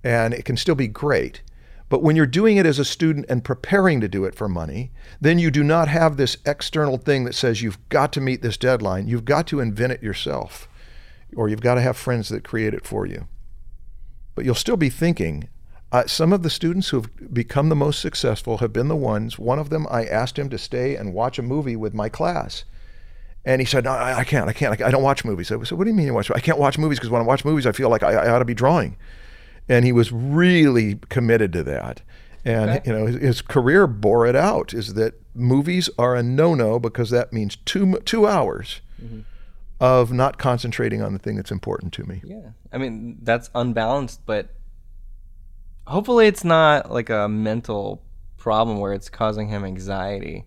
and 0.03 0.33
it 0.33 0.45
can 0.45 0.57
still 0.57 0.75
be 0.75 0.87
great. 0.87 1.41
But 1.87 2.01
when 2.01 2.15
you're 2.15 2.25
doing 2.25 2.57
it 2.57 2.65
as 2.65 2.79
a 2.79 2.85
student 2.85 3.27
and 3.29 3.43
preparing 3.43 4.01
to 4.01 4.07
do 4.07 4.25
it 4.25 4.33
for 4.33 4.49
money, 4.49 4.91
then 5.21 5.37
you 5.37 5.51
do 5.51 5.63
not 5.63 5.87
have 5.87 6.17
this 6.17 6.37
external 6.45 6.97
thing 6.97 7.25
that 7.25 7.35
says 7.35 7.61
you've 7.61 7.89
got 7.89 8.11
to 8.13 8.21
meet 8.21 8.41
this 8.41 8.57
deadline. 8.57 9.07
You've 9.07 9.25
got 9.25 9.45
to 9.47 9.59
invent 9.59 9.93
it 9.93 10.01
yourself, 10.01 10.67
or 11.35 11.47
you've 11.47 11.61
got 11.61 11.75
to 11.75 11.81
have 11.81 11.95
friends 11.95 12.29
that 12.29 12.43
create 12.43 12.73
it 12.73 12.87
for 12.87 13.05
you. 13.05 13.27
But 14.33 14.45
you'll 14.45 14.55
still 14.55 14.77
be 14.77 14.89
thinking. 14.89 15.47
Uh, 15.95 16.05
some 16.07 16.33
of 16.33 16.43
the 16.43 16.49
students 16.49 16.89
who've 16.89 17.33
become 17.33 17.69
the 17.69 17.75
most 17.75 18.01
successful 18.01 18.57
have 18.57 18.73
been 18.73 18.89
the 18.89 18.97
ones. 18.97 19.39
One 19.39 19.59
of 19.59 19.69
them, 19.69 19.87
I 19.89 20.03
asked 20.03 20.37
him 20.37 20.49
to 20.49 20.57
stay 20.57 20.97
and 20.97 21.13
watch 21.13 21.39
a 21.39 21.41
movie 21.41 21.77
with 21.77 21.93
my 21.93 22.09
class. 22.09 22.65
And 23.45 23.61
he 23.61 23.65
said, 23.65 23.85
"No, 23.85 23.91
I, 23.91 24.19
I 24.19 24.23
can't. 24.25 24.49
I 24.49 24.51
can't. 24.51 24.81
I 24.81 24.91
don't 24.91 25.03
watch 25.03 25.23
movies." 25.23 25.49
I 25.53 25.63
said, 25.63 25.77
"What 25.77 25.85
do 25.85 25.89
you 25.89 25.95
mean 25.95 26.07
you 26.07 26.13
watch? 26.13 26.29
I 26.31 26.41
can't 26.41 26.57
watch 26.57 26.77
movies 26.77 26.99
because 26.99 27.11
when 27.11 27.21
I 27.21 27.25
watch 27.25 27.45
movies, 27.45 27.65
I 27.65 27.71
feel 27.71 27.87
like 27.87 28.03
I, 28.03 28.11
I 28.11 28.29
ought 28.29 28.39
to 28.39 28.45
be 28.45 28.53
drawing." 28.53 28.97
And 29.69 29.85
he 29.85 29.93
was 29.93 30.11
really 30.11 30.95
committed 31.07 31.53
to 31.53 31.63
that. 31.63 32.01
And 32.43 32.81
you 32.85 32.91
know, 32.91 33.05
his, 33.05 33.15
his 33.15 33.41
career 33.41 33.87
bore 33.87 34.27
it 34.27 34.35
out. 34.35 34.73
Is 34.73 34.95
that 34.95 35.13
movies 35.33 35.89
are 35.97 36.13
a 36.13 36.21
no-no 36.21 36.77
because 36.77 37.09
that 37.11 37.31
means 37.31 37.55
two 37.63 37.99
two 37.99 38.27
hours 38.27 38.81
of 39.79 40.11
not 40.11 40.37
concentrating 40.37 41.01
on 41.01 41.13
the 41.13 41.19
thing 41.19 41.37
that's 41.37 41.51
important 41.51 41.93
to 41.93 42.03
me. 42.03 42.21
Yeah. 42.25 42.49
I 42.73 42.79
mean, 42.79 43.19
that's 43.21 43.49
unbalanced, 43.55 44.25
but 44.25 44.49
hopefully 45.87 46.27
it's 46.27 46.43
not 46.43 46.91
like 46.91 47.09
a 47.09 47.27
mental 47.27 48.01
problem 48.37 48.79
where 48.79 48.93
it's 48.93 49.09
causing 49.09 49.47
him 49.47 49.63
anxiety. 49.63 50.45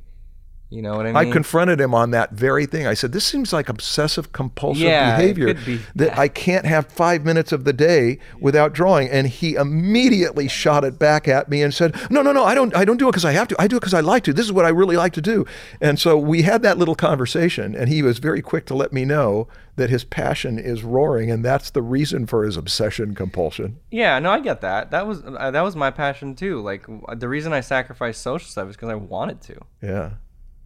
You 0.70 0.82
know 0.82 0.96
what 0.96 1.06
I 1.06 1.12
mean? 1.12 1.16
I 1.16 1.32
confronted 1.32 1.80
him 1.80 1.94
on 1.94 2.10
that 2.10 2.32
very 2.32 2.66
thing. 2.66 2.86
I 2.86 2.92
said, 2.92 3.12
"This 3.12 3.24
seems 3.24 3.54
like 3.54 3.70
obsessive 3.70 4.32
compulsive 4.32 4.82
Yeah, 4.82 5.14
it 5.14 5.16
behavior 5.16 5.54
could 5.54 5.64
be. 5.64 5.80
that 5.94 6.18
I 6.18 6.28
can't 6.28 6.66
have 6.66 6.86
five 6.88 7.24
minutes 7.24 7.52
of 7.52 7.64
the 7.64 7.72
day 7.72 8.18
without 8.38 8.74
drawing." 8.74 9.08
And 9.08 9.28
he 9.28 9.54
immediately 9.54 10.46
shot 10.46 10.84
it 10.84 10.98
back 10.98 11.26
at 11.26 11.48
me 11.48 11.62
and 11.62 11.72
said, 11.72 11.96
"No, 12.10 12.20
no, 12.20 12.32
no, 12.32 12.44
I 12.44 12.54
don't. 12.54 12.76
I 12.76 12.84
don't 12.84 12.98
do 12.98 13.08
it 13.08 13.12
because 13.12 13.24
I 13.24 13.32
have 13.32 13.48
to. 13.48 13.56
I 13.58 13.66
do 13.66 13.76
it 13.76 13.80
because 13.80 13.94
I 13.94 14.00
like 14.00 14.24
to. 14.24 14.34
This 14.34 14.44
is 14.44 14.52
what 14.52 14.66
I 14.66 14.68
really 14.68 14.96
like 14.96 15.14
to 15.14 15.22
do." 15.22 15.46
And 15.80 15.98
so 15.98 16.18
we 16.18 16.42
had 16.42 16.62
that 16.62 16.76
little 16.76 16.94
conversation, 16.94 17.74
and 17.74 17.88
he 17.88 18.02
was 18.02 18.18
very 18.18 18.42
quick 18.42 18.66
to 18.66 18.74
let 18.74 18.92
me 18.92 19.06
know 19.06 19.48
that 19.76 19.88
his 19.88 20.04
passion 20.04 20.58
is 20.58 20.84
roaring, 20.84 21.30
and 21.30 21.42
that's 21.42 21.70
the 21.70 21.82
reason 21.82 22.26
for 22.26 22.44
his 22.44 22.58
obsession 22.58 23.14
compulsion. 23.14 23.78
Yeah, 23.90 24.18
no, 24.18 24.30
I 24.32 24.40
get 24.40 24.60
that. 24.60 24.90
That 24.90 25.06
was 25.06 25.22
uh, 25.24 25.50
that 25.50 25.62
was 25.62 25.76
my 25.76 25.90
passion 25.90 26.34
too. 26.34 26.60
Like 26.60 26.84
the 27.16 27.28
reason 27.28 27.54
I 27.54 27.60
sacrificed 27.60 28.20
social 28.20 28.48
stuff 28.48 28.68
is 28.68 28.76
because 28.76 28.90
I 28.90 28.96
wanted 28.96 29.40
to. 29.42 29.60
Yeah. 29.80 30.10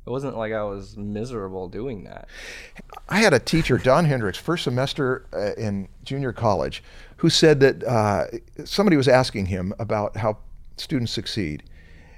It 0.05 0.11
wasn't 0.11 0.37
like 0.37 0.53
I 0.53 0.65
was 0.65 0.97
miserable 0.97 1.69
doing 1.69 2.05
that. 2.05 2.29
I 3.09 3.19
had 3.21 3.33
a 3.33 3.38
teacher, 3.38 3.79
Don 3.79 4.05
Hendricks, 4.05 4.37
first 4.38 4.65
semester 4.65 5.27
uh, 5.33 5.53
in 5.55 5.88
junior 6.05 6.33
college, 6.33 6.83
who 7.19 7.31
said 7.31 7.61
that 7.61 7.85
uh, 7.85 8.25
somebody 8.65 8.97
was 8.97 9.07
asking 9.07 9.47
him 9.47 9.73
about 9.79 10.17
how 10.17 10.38
students 10.77 11.12
succeed. 11.12 11.62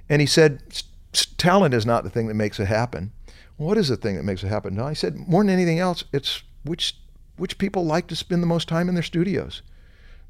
And 0.09 0.21
he 0.23 0.27
said, 0.27 0.63
"S- 0.71 0.85
s- 1.13 1.27
talent 1.37 1.75
is 1.75 1.85
not 1.85 2.05
the 2.05 2.11
thing 2.11 2.27
that 2.29 2.35
makes 2.35 2.59
it 2.59 2.67
happen. 2.67 3.13
What 3.59 3.77
is 3.77 3.89
the 3.89 3.97
thing 3.97 4.17
that 4.17 4.23
makes 4.25 4.43
it 4.43 4.49
happen? 4.49 4.75
No, 4.75 4.85
I 4.85 4.95
said, 4.95 5.17
more 5.17 5.43
than 5.45 5.53
anything 5.53 5.79
else, 5.79 6.05
it's 6.13 6.43
which 6.65 6.97
which 7.37 7.59
people 7.59 7.85
like 7.85 8.07
to 8.07 8.17
spend 8.17 8.43
the 8.43 8.47
most 8.47 8.67
time 8.69 8.89
in 8.89 8.95
their 8.95 9.03
studios. 9.03 9.61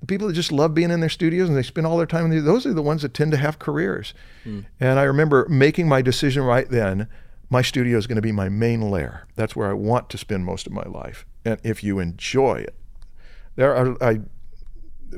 The 0.01 0.07
people 0.07 0.27
that 0.27 0.35
just 0.35 0.51
love 0.53 0.75
being 0.75 0.91
in 0.91 1.01
their 1.01 1.09
studios 1.09 1.49
and 1.49 1.57
they 1.57 1.63
spend 1.63 1.87
all 1.87 1.97
their 1.99 2.07
time 2.07 2.25
in 2.25 2.31
there, 2.31 2.41
those 2.41 2.67
are 2.67 2.75
the 2.75 2.83
ones 2.83 3.03
that 3.03 3.15
tend 3.15 3.31
to 3.33 3.37
have 3.39 3.59
careers. 3.59 4.13
And 4.45 4.99
I 4.99 5.03
remember 5.05 5.47
making 5.49 5.87
my 5.89 6.03
decision 6.03 6.43
right 6.43 6.69
then. 6.69 7.07
My 7.51 7.63
studio 7.63 7.99
is 7.99 8.07
going 8.07 8.17
to 8.17 8.23
be 8.23 8.33
my 8.33 8.49
main 8.49 8.91
lair. 8.91 9.27
That's 9.37 9.55
where 9.55 9.69
I 9.69 9.75
want 9.75 10.11
to 10.11 10.19
spend 10.19 10.45
most 10.45 10.67
of 10.67 10.73
my 10.73 10.85
life. 10.85 11.27
And 11.45 11.61
if 11.63 11.85
you 11.85 11.99
enjoy 11.99 12.57
it, 12.57 12.75
there 13.57 13.75
are, 13.75 14.03
I 14.03 14.21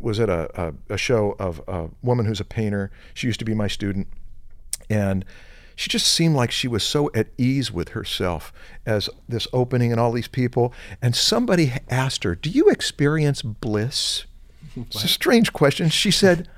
was 0.00 0.20
at 0.20 0.28
a, 0.28 0.50
a, 0.60 0.94
a 0.94 0.98
show 0.98 1.36
of 1.38 1.62
a 1.66 1.88
woman 2.02 2.26
who's 2.26 2.40
a 2.40 2.44
painter. 2.44 2.90
She 3.14 3.26
used 3.26 3.38
to 3.38 3.44
be 3.44 3.54
my 3.54 3.68
student, 3.68 4.08
and 4.90 5.24
she 5.74 5.90
just 5.90 6.06
seemed 6.06 6.34
like 6.34 6.50
she 6.50 6.68
was 6.68 6.82
so 6.82 7.10
at 7.14 7.28
ease 7.38 7.70
with 7.70 7.90
herself 7.90 8.52
as 8.84 9.08
this 9.28 9.46
opening 9.52 9.92
and 9.92 10.00
all 10.00 10.12
these 10.12 10.28
people. 10.28 10.72
And 11.00 11.14
somebody 11.14 11.72
asked 11.88 12.24
her, 12.24 12.34
"Do 12.34 12.50
you 12.50 12.68
experience 12.68 13.42
bliss?" 13.42 14.24
It's 14.76 15.04
a 15.04 15.08
strange 15.08 15.52
question. 15.52 15.88
She 15.88 16.10
said, 16.10 16.48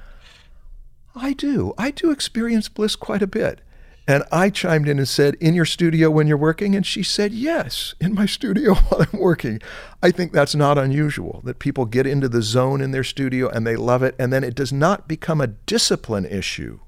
"I 1.14 1.32
do. 1.32 1.74
I 1.78 1.90
do 1.90 2.10
experience 2.10 2.68
bliss 2.68 2.96
quite 2.96 3.22
a 3.22 3.26
bit." 3.26 3.60
And 4.08 4.24
I 4.32 4.48
chimed 4.48 4.88
in 4.88 4.98
and 4.98 5.06
said, 5.06 5.34
In 5.34 5.54
your 5.54 5.66
studio 5.66 6.10
when 6.10 6.26
you're 6.26 6.38
working? 6.38 6.74
And 6.74 6.84
she 6.86 7.02
said, 7.02 7.32
Yes, 7.32 7.94
in 8.00 8.14
my 8.14 8.24
studio 8.24 8.74
while 8.88 9.06
I'm 9.12 9.20
working. 9.20 9.60
I 10.02 10.10
think 10.10 10.32
that's 10.32 10.54
not 10.54 10.78
unusual 10.78 11.42
that 11.44 11.58
people 11.58 11.84
get 11.84 12.06
into 12.06 12.28
the 12.28 12.40
zone 12.40 12.80
in 12.80 12.90
their 12.90 13.04
studio 13.04 13.48
and 13.50 13.66
they 13.66 13.76
love 13.76 14.02
it. 14.02 14.14
And 14.18 14.32
then 14.32 14.42
it 14.44 14.54
does 14.54 14.72
not 14.72 15.06
become 15.08 15.42
a 15.42 15.46
discipline 15.48 16.24
issue. 16.24 16.80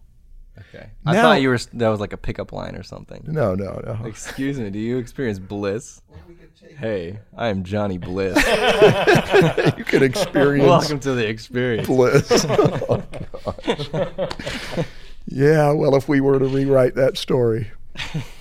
Okay. 0.59 0.91
I 1.05 1.13
Now- 1.13 1.23
thought 1.23 1.43
you 1.43 1.51
were 1.51 1.59
that 1.75 1.89
was 1.91 2.01
like 2.01 2.15
a 2.15 2.17
pickup 2.17 2.53
line 2.53 2.75
or 2.75 2.83
something. 2.83 3.23
No, 3.27 3.55
no, 3.55 3.81
no. 3.85 4.05
Excuse 4.07 4.59
me, 4.59 4.71
do 4.71 4.79
you 4.79 4.97
experience 4.97 5.39
bliss? 5.39 6.01
Hey, 6.79 7.19
I 7.37 7.49
am 7.49 7.65
Johnny 7.65 7.99
Bliss. 7.99 8.37
You 9.77 9.85
can 9.85 10.03
experience 10.03 10.67
Welcome 10.67 11.01
to 11.01 11.13
the 11.15 11.27
experience. 11.27 11.87
bliss. 11.87 12.47
Oh, 12.49 13.03
gosh. 13.45 14.87
Yeah, 15.27 15.73
well, 15.73 15.95
if 15.95 16.09
we 16.09 16.21
were 16.21 16.39
to 16.39 16.47
rewrite 16.47 16.95
that 16.97 17.17
story. 17.17 17.71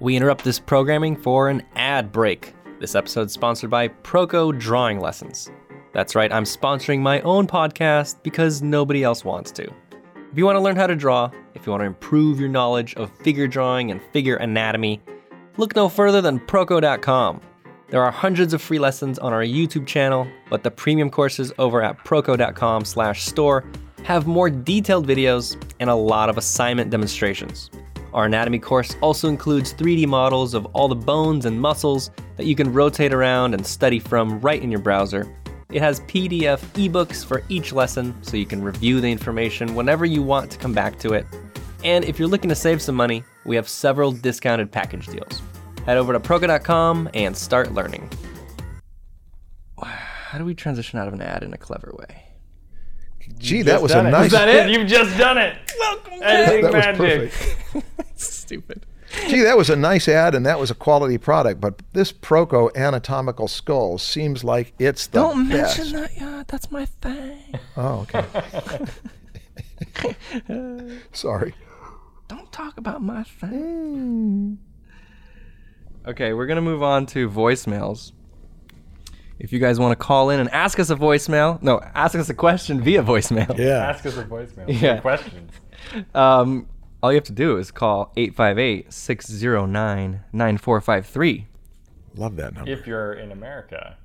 We 0.00 0.14
interrupt 0.14 0.44
this 0.44 0.60
programming 0.60 1.16
for 1.16 1.48
an 1.48 1.64
ad 1.74 2.12
break. 2.12 2.54
This 2.78 2.94
episode's 2.94 3.32
sponsored 3.32 3.70
by 3.70 3.88
Proko 3.88 4.56
Drawing 4.56 5.00
Lessons. 5.00 5.50
That's 5.92 6.14
right, 6.14 6.32
I'm 6.32 6.44
sponsoring 6.44 7.00
my 7.00 7.20
own 7.22 7.48
podcast 7.48 8.22
because 8.22 8.62
nobody 8.62 9.02
else 9.02 9.24
wants 9.24 9.50
to. 9.52 9.64
If 9.64 10.38
you 10.38 10.44
want 10.44 10.54
to 10.54 10.60
learn 10.60 10.76
how 10.76 10.86
to 10.86 10.94
draw, 10.94 11.32
if 11.54 11.66
you 11.66 11.72
want 11.72 11.80
to 11.80 11.86
improve 11.86 12.38
your 12.38 12.48
knowledge 12.48 12.94
of 12.94 13.10
figure 13.18 13.48
drawing 13.48 13.90
and 13.90 14.00
figure 14.12 14.36
anatomy, 14.36 15.00
look 15.56 15.74
no 15.74 15.88
further 15.88 16.20
than 16.20 16.38
Proko.com. 16.38 17.40
There 17.88 18.04
are 18.04 18.12
hundreds 18.12 18.54
of 18.54 18.62
free 18.62 18.78
lessons 18.78 19.18
on 19.18 19.32
our 19.32 19.42
YouTube 19.42 19.86
channel, 19.86 20.28
but 20.48 20.62
the 20.62 20.70
premium 20.70 21.10
courses 21.10 21.52
over 21.58 21.82
at 21.82 21.98
Proko.com 22.04 22.84
slash 22.84 23.24
store 23.24 23.64
have 24.08 24.26
more 24.26 24.48
detailed 24.48 25.06
videos 25.06 25.62
and 25.80 25.90
a 25.90 25.94
lot 25.94 26.30
of 26.30 26.38
assignment 26.38 26.88
demonstrations. 26.90 27.70
Our 28.14 28.24
anatomy 28.24 28.58
course 28.58 28.96
also 29.02 29.28
includes 29.28 29.74
3D 29.74 30.06
models 30.06 30.54
of 30.54 30.64
all 30.72 30.88
the 30.88 30.94
bones 30.94 31.44
and 31.44 31.60
muscles 31.60 32.10
that 32.38 32.46
you 32.46 32.54
can 32.54 32.72
rotate 32.72 33.12
around 33.12 33.52
and 33.52 33.66
study 33.66 33.98
from 33.98 34.40
right 34.40 34.62
in 34.62 34.70
your 34.70 34.80
browser. 34.80 35.30
It 35.70 35.82
has 35.82 36.00
PDF 36.00 36.60
ebooks 36.72 37.22
for 37.22 37.42
each 37.50 37.74
lesson 37.74 38.14
so 38.22 38.38
you 38.38 38.46
can 38.46 38.62
review 38.62 39.02
the 39.02 39.12
information 39.12 39.74
whenever 39.74 40.06
you 40.06 40.22
want 40.22 40.50
to 40.52 40.58
come 40.58 40.72
back 40.72 40.98
to 41.00 41.12
it. 41.12 41.26
And 41.84 42.02
if 42.06 42.18
you're 42.18 42.28
looking 42.28 42.48
to 42.48 42.54
save 42.54 42.80
some 42.80 42.94
money, 42.94 43.22
we 43.44 43.56
have 43.56 43.68
several 43.68 44.10
discounted 44.10 44.72
package 44.72 45.06
deals. 45.08 45.42
Head 45.84 45.98
over 45.98 46.14
to 46.14 46.20
Proko.com 46.20 47.10
and 47.12 47.36
start 47.36 47.74
learning. 47.74 48.10
How 49.82 50.38
do 50.38 50.46
we 50.46 50.54
transition 50.54 50.98
out 50.98 51.08
of 51.08 51.12
an 51.12 51.20
ad 51.20 51.42
in 51.42 51.52
a 51.52 51.58
clever 51.58 51.94
way? 51.98 52.27
Gee, 53.38 53.62
that 53.62 53.80
was 53.82 53.92
a 53.92 54.00
it. 54.00 54.10
nice. 54.10 54.26
Is 54.26 54.32
that 54.32 54.48
it? 54.48 54.70
You've 54.70 54.88
just 54.88 55.16
done 55.18 55.38
it. 55.38 55.56
Welcome 55.78 56.12
Editing 56.22 56.62
That 56.70 56.72
was 56.72 56.98
magic. 56.98 57.32
perfect. 57.32 57.84
Stupid. 58.20 58.86
Gee, 59.28 59.40
that 59.42 59.56
was 59.56 59.70
a 59.70 59.76
nice 59.76 60.06
ad 60.08 60.34
and 60.34 60.44
that 60.44 60.58
was 60.58 60.70
a 60.70 60.74
quality 60.74 61.16
product, 61.18 61.60
but 61.60 61.80
this 61.92 62.12
Proko 62.12 62.74
anatomical 62.74 63.48
skull 63.48 63.96
seems 63.98 64.44
like 64.44 64.72
it's 64.78 65.06
the 65.06 65.20
Don't 65.20 65.48
best. 65.48 65.78
mention 65.78 66.00
that. 66.00 66.10
Yeah, 66.16 66.42
that's 66.46 66.70
my 66.70 66.84
thing. 66.84 67.38
Oh, 67.76 68.06
okay. 68.14 68.24
Sorry. 71.12 71.54
Don't 72.28 72.50
talk 72.52 72.76
about 72.76 73.02
my 73.02 73.22
thing. 73.22 74.58
Mm. 76.04 76.10
Okay, 76.10 76.32
we're 76.32 76.46
gonna 76.46 76.60
move 76.60 76.82
on 76.82 77.06
to 77.06 77.28
voicemails. 77.30 78.12
If 79.38 79.52
you 79.52 79.58
guys 79.60 79.78
want 79.78 79.92
to 79.92 79.96
call 79.96 80.30
in 80.30 80.40
and 80.40 80.50
ask 80.50 80.80
us 80.80 80.90
a 80.90 80.96
voicemail, 80.96 81.62
no, 81.62 81.80
ask 81.94 82.14
us 82.16 82.28
a 82.28 82.34
question 82.34 82.80
via 82.80 83.02
voicemail. 83.02 83.56
Yeah. 83.56 83.88
Ask 83.88 84.04
us 84.06 84.16
a 84.16 84.24
voicemail. 84.24 84.66
Yeah. 84.68 84.94
Yeah. 84.94 85.00
Questions. 85.00 85.52
Um, 86.14 86.66
all 87.02 87.12
you 87.12 87.16
have 87.16 87.24
to 87.24 87.32
do 87.32 87.56
is 87.58 87.70
call 87.70 88.12
858-609-9453. 90.34 91.44
Love 92.16 92.36
that 92.36 92.54
number. 92.54 92.70
If 92.70 92.86
you're 92.86 93.12
in 93.14 93.32
America. 93.32 93.96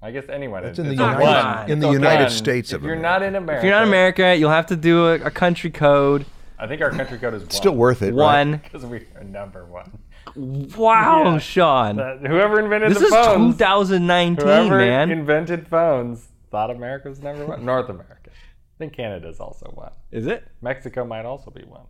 I 0.00 0.10
guess 0.12 0.28
anyone. 0.28 0.62
That's 0.62 0.78
in 0.78 0.86
the 0.86 0.92
it's 0.92 1.00
United- 1.00 1.22
one. 1.22 1.70
in 1.70 1.80
the 1.80 1.88
It's 1.88 1.94
United 1.94 2.22
one. 2.24 2.30
States 2.30 2.72
of 2.72 2.82
If 2.82 2.86
you're 2.86 2.94
America. 2.94 3.20
not 3.20 3.22
in 3.26 3.34
America. 3.34 3.58
If 3.58 3.64
you're 3.64 3.72
not 3.74 3.82
in 3.82 3.88
America, 3.88 4.36
you'll 4.36 4.50
have 4.50 4.66
to 4.66 4.76
do 4.76 5.06
a, 5.08 5.14
a 5.14 5.30
country 5.30 5.70
code. 5.70 6.24
I 6.58 6.66
think 6.68 6.82
our 6.82 6.90
country 6.90 7.18
code 7.18 7.34
is 7.34 7.42
one. 7.42 7.50
Still 7.50 7.74
worth 7.74 8.02
it. 8.02 8.14
One. 8.14 8.58
Because 8.64 8.84
we 8.86 9.06
are 9.16 9.24
number 9.24 9.64
one. 9.64 9.98
Wow, 10.36 11.24
Yeah. 11.32 11.38
Sean. 11.38 11.96
That- 11.96 12.26
whoever 12.26 12.60
invented 12.60 12.90
this 12.90 12.98
the 12.98 13.04
is 13.06 13.10
phones. 13.10 13.56
2019, 13.56 14.46
Whoever 14.46 14.78
man. 14.78 15.10
invented 15.10 15.68
phones 15.68 16.28
thought 16.50 16.70
America 16.70 17.08
was 17.08 17.20
number 17.22 17.46
one. 17.46 17.64
North 17.64 17.88
America. 17.88 18.30
I 18.30 18.78
think 18.78 18.92
Canada's 18.92 19.40
also 19.40 19.70
one. 19.74 19.90
is 20.12 20.26
it? 20.26 20.44
Mexico 20.62 21.04
might 21.04 21.24
also 21.24 21.50
be 21.50 21.62
one. 21.64 21.82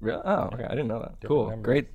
Real? 0.00 0.22
Oh, 0.24 0.50
okay. 0.52 0.64
I 0.64 0.70
didn't 0.70 0.88
know 0.88 1.00
that. 1.00 1.14
Cool. 1.26 1.48
numbers. 1.50 1.64
Great. 1.64 1.88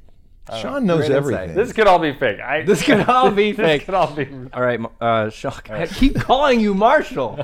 Sean 0.62 0.86
knows 0.86 1.08
Great 1.08 1.12
insight. 1.12 1.18
everything. 1.18 1.56
This 1.56 1.74
could 1.74 1.88
all 1.88 1.98
be 1.98 2.14
fake. 2.14 2.40
I, 2.40 2.62
This 2.64 2.84
could 2.84 3.02
all 3.10 3.32
be 3.32 3.52
this 3.52 3.66
fake. 3.66 3.86
could 3.86 3.96
all 3.96 4.14
be. 4.14 4.28
All 4.54 4.62
right, 4.62 4.80
Ma- 4.80 4.90
uh, 5.02 5.30
Sean. 5.32 5.54
I 5.70 5.88
keep 5.88 6.16
calling 6.20 6.60
you 6.60 6.76
Marshall. 6.76 7.44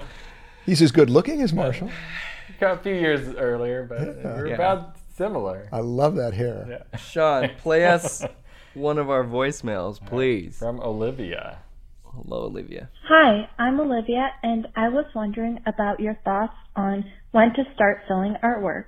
He's 0.67 0.81
as 0.83 0.91
good 0.91 1.09
looking 1.09 1.41
as 1.41 1.51
Marshall. 1.53 1.89
A 2.61 2.77
few 2.77 2.93
years 2.93 3.35
earlier, 3.37 3.85
but 3.89 4.23
we're 4.23 4.49
Yeah. 4.49 4.53
about 4.53 4.95
similar. 5.21 5.69
I 5.71 5.81
love 5.81 6.15
that 6.15 6.33
hair. 6.33 6.65
Yeah. 6.67 6.97
Sean, 6.97 7.49
play 7.59 7.85
us 7.85 8.25
one 8.73 8.97
of 8.97 9.09
our 9.09 9.23
voicemails, 9.23 10.03
please. 10.05 10.57
From 10.57 10.79
Olivia. 10.79 11.59
Hello, 12.03 12.45
Olivia. 12.45 12.89
Hi, 13.07 13.47
I'm 13.59 13.79
Olivia, 13.79 14.31
and 14.41 14.67
I 14.75 14.89
was 14.89 15.05
wondering 15.15 15.59
about 15.65 15.99
your 15.99 16.17
thoughts 16.25 16.55
on 16.75 17.05
when 17.31 17.53
to 17.53 17.63
start 17.75 17.99
selling 18.07 18.35
artwork. 18.43 18.85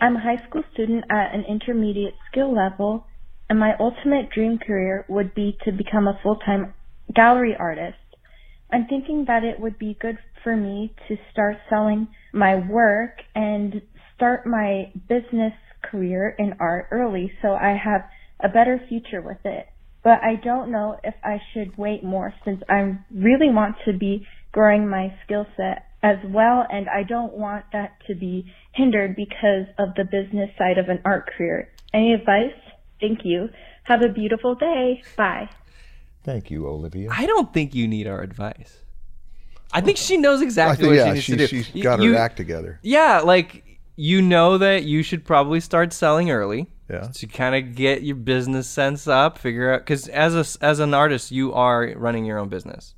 I'm 0.00 0.16
a 0.16 0.20
high 0.20 0.42
school 0.48 0.62
student 0.72 1.04
at 1.10 1.34
an 1.34 1.44
intermediate 1.46 2.14
skill 2.30 2.54
level, 2.54 3.06
and 3.48 3.60
my 3.60 3.74
ultimate 3.78 4.30
dream 4.30 4.58
career 4.58 5.04
would 5.08 5.34
be 5.34 5.58
to 5.64 5.72
become 5.72 6.08
a 6.08 6.18
full-time 6.22 6.72
gallery 7.14 7.54
artist. 7.56 7.98
I'm 8.72 8.86
thinking 8.86 9.26
that 9.28 9.44
it 9.44 9.60
would 9.60 9.78
be 9.78 9.96
good 10.00 10.18
for 10.42 10.56
me 10.56 10.94
to 11.08 11.16
start 11.32 11.56
selling 11.68 12.08
my 12.32 12.56
work 12.56 13.20
and 13.34 13.80
start 14.16 14.46
my 14.46 14.90
business 15.08 15.52
career 15.82 16.34
in 16.38 16.54
art 16.60 16.88
early 16.90 17.32
so 17.42 17.48
I 17.52 17.76
have 17.82 18.02
a 18.40 18.48
better 18.48 18.80
future 18.88 19.22
with 19.22 19.38
it. 19.44 19.66
But 20.02 20.20
I 20.22 20.36
don't 20.36 20.70
know 20.70 20.98
if 21.02 21.14
I 21.24 21.38
should 21.52 21.76
wait 21.76 22.04
more 22.04 22.32
since 22.44 22.62
I 22.68 22.96
really 23.12 23.50
want 23.50 23.76
to 23.86 23.92
be 23.92 24.26
growing 24.52 24.88
my 24.88 25.12
skill 25.24 25.46
set 25.56 25.86
as 26.02 26.18
well 26.26 26.64
and 26.70 26.88
I 26.88 27.02
don't 27.02 27.32
want 27.32 27.64
that 27.72 27.96
to 28.06 28.14
be 28.14 28.52
hindered 28.72 29.16
because 29.16 29.66
of 29.78 29.94
the 29.96 30.04
business 30.04 30.50
side 30.58 30.78
of 30.78 30.88
an 30.88 31.00
art 31.04 31.28
career. 31.36 31.72
Any 31.92 32.12
advice? 32.12 32.54
Thank 33.00 33.20
you. 33.24 33.48
Have 33.84 34.02
a 34.02 34.08
beautiful 34.12 34.54
day. 34.54 35.02
Bye. 35.16 35.48
Thank 36.24 36.50
you, 36.50 36.66
Olivia. 36.68 37.08
I 37.12 37.26
don't 37.26 37.52
think 37.52 37.74
you 37.74 37.88
need 37.88 38.06
our 38.06 38.20
advice. 38.20 38.82
I 39.72 39.80
think 39.80 39.96
she 39.96 40.16
knows 40.16 40.40
I 40.40 40.44
exactly 40.44 40.84
think, 40.88 40.88
what 40.90 40.96
yeah, 40.96 41.04
she 41.06 41.12
needs 41.12 41.24
she, 41.24 41.32
to 41.32 41.38
do. 41.38 41.46
she's 41.46 41.74
Y- 41.74 41.80
got 41.82 41.98
her 41.98 42.04
you- 42.04 42.16
act 42.16 42.36
together. 42.36 42.78
Yeah, 42.82 43.20
like 43.20 43.64
you 43.96 44.22
know 44.22 44.58
that 44.58 44.84
you 44.84 45.02
should 45.02 45.24
probably 45.24 45.60
start 45.60 45.92
selling 45.92 46.30
early. 46.30 46.68
Yeah. 46.88 47.08
To 47.14 47.26
kind 47.26 47.56
of 47.56 47.74
get 47.74 48.02
your 48.02 48.14
business 48.14 48.68
sense 48.68 49.08
up, 49.08 49.38
figure 49.38 49.74
out 49.74 49.80
because 49.80 50.06
as 50.06 50.34
a 50.60 50.64
as 50.64 50.78
an 50.78 50.94
artist, 50.94 51.32
you 51.32 51.52
are 51.52 51.92
running 51.96 52.24
your 52.24 52.38
own 52.38 52.48
business. 52.48 52.94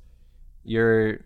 You're, 0.63 1.21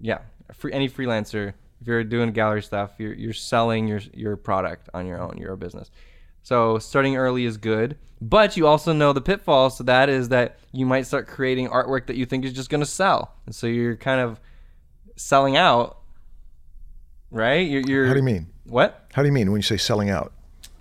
yeah, 0.00 0.18
free, 0.52 0.72
any 0.72 0.88
freelancer. 0.88 1.52
If 1.80 1.86
you're 1.86 2.02
doing 2.02 2.32
gallery 2.32 2.62
stuff, 2.62 2.94
you're 2.98 3.14
you're 3.14 3.32
selling 3.32 3.86
your 3.86 4.00
your 4.12 4.36
product 4.36 4.88
on 4.94 5.06
your 5.06 5.20
own. 5.20 5.38
You're 5.38 5.52
a 5.52 5.56
business. 5.56 5.92
So 6.42 6.78
starting 6.78 7.16
early 7.16 7.44
is 7.44 7.56
good, 7.56 7.96
but 8.20 8.56
you 8.56 8.66
also 8.66 8.92
know 8.92 9.12
the 9.12 9.20
pitfalls 9.20 9.76
to 9.76 9.84
that 9.84 10.08
is 10.08 10.30
that 10.30 10.58
you 10.72 10.86
might 10.86 11.06
start 11.06 11.28
creating 11.28 11.68
artwork 11.68 12.06
that 12.08 12.16
you 12.16 12.26
think 12.26 12.44
is 12.44 12.52
just 12.52 12.68
going 12.68 12.80
to 12.80 12.86
sell, 12.86 13.32
and 13.46 13.54
so 13.54 13.68
you're 13.68 13.96
kind 13.96 14.20
of 14.20 14.40
selling 15.16 15.56
out 15.56 15.98
right? 17.30 17.68
You're, 17.68 17.82
you're 17.82 18.06
How 18.06 18.14
do 18.14 18.18
you 18.18 18.24
mean? 18.24 18.46
What? 18.68 19.06
How 19.12 19.22
do 19.22 19.26
you 19.28 19.32
mean 19.32 19.50
when 19.52 19.58
you 19.58 19.62
say 19.62 19.76
selling 19.76 20.10
out? 20.10 20.32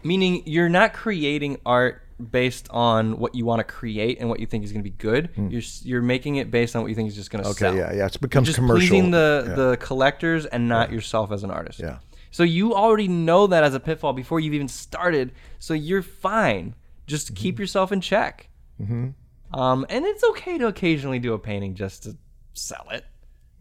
Meaning 0.03 0.43
you're 0.45 0.69
not 0.69 0.93
creating 0.93 1.57
art 1.65 2.01
based 2.31 2.67
on 2.69 3.17
what 3.17 3.36
you 3.36 3.43
want 3.45 3.59
to 3.59 3.63
create 3.63 4.19
and 4.19 4.29
what 4.29 4.39
you 4.39 4.45
think 4.45 4.63
is 4.63 4.71
going 4.71 4.83
to 4.83 4.89
be 4.89 4.95
good. 4.95 5.29
You're 5.36 5.61
you're 5.83 6.01
making 6.01 6.36
it 6.38 6.49
based 6.51 6.75
on 6.75 6.81
what 6.81 6.89
you 6.89 6.95
think 6.95 7.09
is 7.09 7.15
just 7.15 7.31
going 7.31 7.43
to. 7.43 7.49
Okay, 7.49 7.59
sell. 7.59 7.75
yeah, 7.75 7.91
yeah. 7.93 8.05
It 8.05 8.13
You're 8.15 8.19
becomes 8.21 8.47
just 8.47 8.57
commercial. 8.57 8.88
pleasing 8.88 9.11
the 9.11 9.45
Yeah. 9.47 9.55
the 9.55 9.77
collectors 9.79 10.45
and 10.45 10.67
not 10.69 10.91
yourself 10.91 11.31
as 11.31 11.43
an 11.43 11.51
artist. 11.51 11.79
Yeah. 11.79 11.97
So 12.31 12.43
you 12.43 12.73
already 12.75 13.07
know 13.07 13.47
that 13.47 13.63
as 13.63 13.73
a 13.73 13.79
pitfall 13.79 14.13
before 14.13 14.39
you've 14.39 14.53
even 14.53 14.67
started. 14.67 15.31
So 15.59 15.73
you're 15.73 16.01
fine. 16.03 16.75
Just 17.07 17.27
Mm-hmm. 17.27 17.36
keep 17.36 17.59
yourself 17.59 17.91
in 17.91 18.01
check. 18.01 18.49
Mm-hmm. 18.81 19.59
Um, 19.59 19.86
and 19.89 20.05
it's 20.05 20.23
okay 20.31 20.57
to 20.57 20.67
occasionally 20.67 21.19
do 21.19 21.33
a 21.33 21.39
painting 21.39 21.75
just 21.75 22.03
to 22.03 22.17
sell 22.53 22.88
it. 22.91 23.05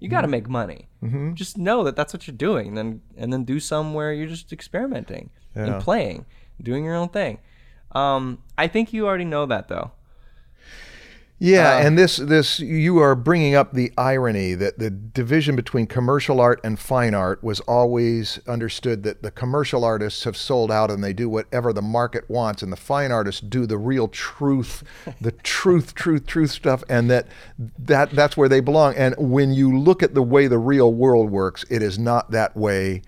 You 0.05 0.11
got 0.11 0.21
to 0.21 0.29
make 0.29 0.49
money. 0.49 0.89
Mm-hmm. 1.03 1.35
Just 1.35 1.57
know 1.59 1.83
that 1.85 1.97
that's 1.97 2.13
what 2.13 2.27
you're 2.27 2.37
doing. 2.37 2.69
And 2.69 2.77
then 2.77 3.01
and 3.17 3.33
then 3.33 3.45
do 3.45 3.59
some 3.59 3.95
where 3.95 4.13
you're 4.13 4.29
just 4.29 4.53
experimenting 4.53 5.31
Yeah. 5.57 5.65
and 5.67 5.83
playing, 5.83 6.27
doing 6.63 6.85
your 6.85 6.95
own 6.95 7.09
thing. 7.09 7.39
Um, 7.93 8.39
I 8.59 8.67
think 8.69 8.93
you 8.93 9.07
already 9.07 9.25
know 9.25 9.47
that 9.47 9.69
though. 9.69 9.93
Yeah, 11.45 11.77
Uh, 11.77 11.81
and 11.81 11.99
this 11.99 12.17
this 12.17 12.59
you 12.59 13.01
are 13.01 13.15
bringing 13.15 13.55
up 13.55 13.75
the 13.75 13.93
irony 13.99 14.55
that 14.55 14.79
the 14.79 14.89
division 14.89 15.55
between 15.55 15.87
commercial 15.87 16.41
art 16.41 16.59
and 16.65 16.79
fine 16.79 17.13
art 17.13 17.45
was 17.45 17.61
always 17.61 18.41
understood 18.49 19.03
that 19.03 19.23
the 19.23 19.31
commercial 19.31 19.85
artists 19.85 20.25
have 20.25 20.39
sold 20.39 20.73
out 20.73 20.91
and 20.91 21.05
they 21.05 21.13
do 21.13 21.29
whatever 21.29 21.75
the 21.75 21.83
market 21.83 22.25
wants 22.31 22.63
and 22.63 22.73
the 22.73 22.79
fine 22.79 23.13
artists 23.13 23.43
do 23.43 23.67
the 23.67 23.77
real 23.77 24.09
truth, 24.09 24.83
the 25.21 25.33
truth, 25.33 25.95
truth, 25.95 26.27
truth 26.27 26.51
stuff 26.51 26.83
and 26.89 27.11
that 27.11 27.27
that 27.79 28.13
that's 28.13 28.39
where 28.39 28.49
they 28.49 28.61
belong. 28.61 28.95
And 28.95 29.15
when 29.19 29.53
you 29.53 29.79
look 29.79 30.03
at 30.03 30.15
the 30.15 30.23
way 30.23 30.47
the 30.47 30.57
real 30.57 30.95
world 30.95 31.31
works, 31.31 31.63
it 31.69 31.83
is 31.83 31.99
not 31.99 32.31
that 32.31 32.57
way 32.57 33.03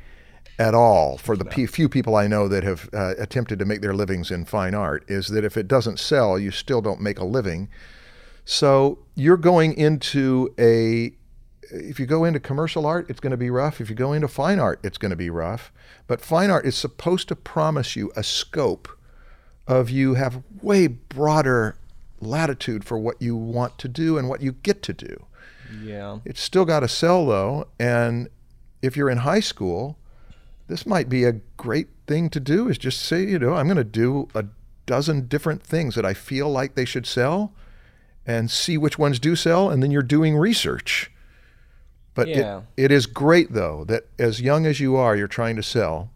at 0.59 0.75
all 0.75 1.17
for 1.17 1.39
the 1.39 1.45
pe- 1.47 1.65
few 1.65 1.89
people 1.89 2.15
I 2.17 2.27
know 2.27 2.49
that 2.49 2.65
have 2.65 2.91
uh, 2.93 3.15
attempted 3.19 3.59
to 3.61 3.65
make 3.65 3.81
their 3.81 3.95
livings 3.95 4.31
in 4.31 4.45
fine 4.45 4.75
art 4.75 5.05
is 5.09 5.29
that 5.29 5.43
if 5.43 5.57
it 5.57 5.69
doesn't 5.69 5.99
sell, 5.99 6.39
you 6.39 6.51
still 6.51 6.83
don't 6.83 7.01
make 7.01 7.19
a 7.19 7.25
living. 7.25 7.71
So 8.47 9.01
you're 9.15 9.37
going 9.37 9.75
into 9.75 10.55
a 10.59 11.13
if 11.71 11.99
you 11.99 12.07
go 12.07 12.25
into 12.25 12.39
commercial 12.39 12.87
art, 12.87 13.11
it's 13.11 13.19
going 13.19 13.33
to 13.33 13.37
be 13.37 13.51
rough. 13.51 13.81
If 13.81 13.91
you 13.91 13.97
go 13.97 14.13
into 14.13 14.29
fine 14.29 14.61
art, 14.61 14.79
it's 14.85 14.99
going 14.99 15.11
to 15.11 15.17
be 15.17 15.31
rough. 15.31 15.73
But 16.07 16.21
fine 16.21 16.49
art 16.49 16.65
is 16.65 16.77
supposed 16.77 17.27
to 17.29 17.37
promise 17.37 17.97
you 17.97 18.13
a 18.15 18.23
scope 18.23 18.89
of 19.67 19.91
you 19.91 20.15
have 20.15 20.45
way 20.63 20.87
broader 20.87 21.77
latitude 22.21 22.85
for 22.85 22.97
what 22.97 23.21
you 23.21 23.35
want 23.35 23.79
to 23.79 23.89
do 23.89 24.17
and 24.17 24.29
what 24.29 24.41
you 24.41 24.53
get 24.53 24.81
to 24.85 24.93
do. 24.93 25.27
Yeah. 25.83 26.21
It's 26.25 26.41
still 26.41 26.65
got 26.65 26.81
to 26.81 26.89
sell 26.89 27.27
though, 27.27 27.67
and 27.81 28.29
if 28.81 28.97
you're 28.97 29.11
in 29.11 29.19
high 29.19 29.41
school, 29.41 29.99
this 30.69 30.87
might 30.87 31.09
be 31.09 31.25
a 31.25 31.41
great 31.57 31.89
thing 32.07 32.31
to 32.31 32.39
do 32.39 32.69
is 32.69 32.79
just 32.79 33.03
say, 33.03 33.25
you 33.25 33.41
know, 33.41 33.55
I'm 33.55 33.67
going 33.67 33.77
to 33.77 33.85
do 33.85 34.29
a 34.35 34.45
dozen 34.87 35.27
different 35.27 35.65
things 35.65 35.97
that 35.97 36.07
I 36.07 36.15
feel 36.15 36.49
like 36.49 36.77
they 36.77 36.85
should 36.85 37.07
sell 37.07 37.53
and 38.27 38.51
see 38.51 38.77
which 38.77 38.99
ones 38.99 39.19
do 39.19 39.37
sell 39.37 39.71
and 39.71 39.83
then 39.83 39.91
you're 39.91 40.03
doing 40.03 40.37
research. 40.37 41.11
But 42.15 42.29
Yeah. 42.29 42.63
it, 42.77 42.85
it 42.85 42.93
is 42.93 43.07
great 43.07 43.53
though 43.53 43.85
that 43.85 44.07
as 44.19 44.41
young 44.41 44.67
as 44.67 44.81
you 44.81 44.97
are, 44.97 45.15
you're 45.17 45.29
trying 45.29 45.57
to 45.57 45.63
sell 45.63 46.11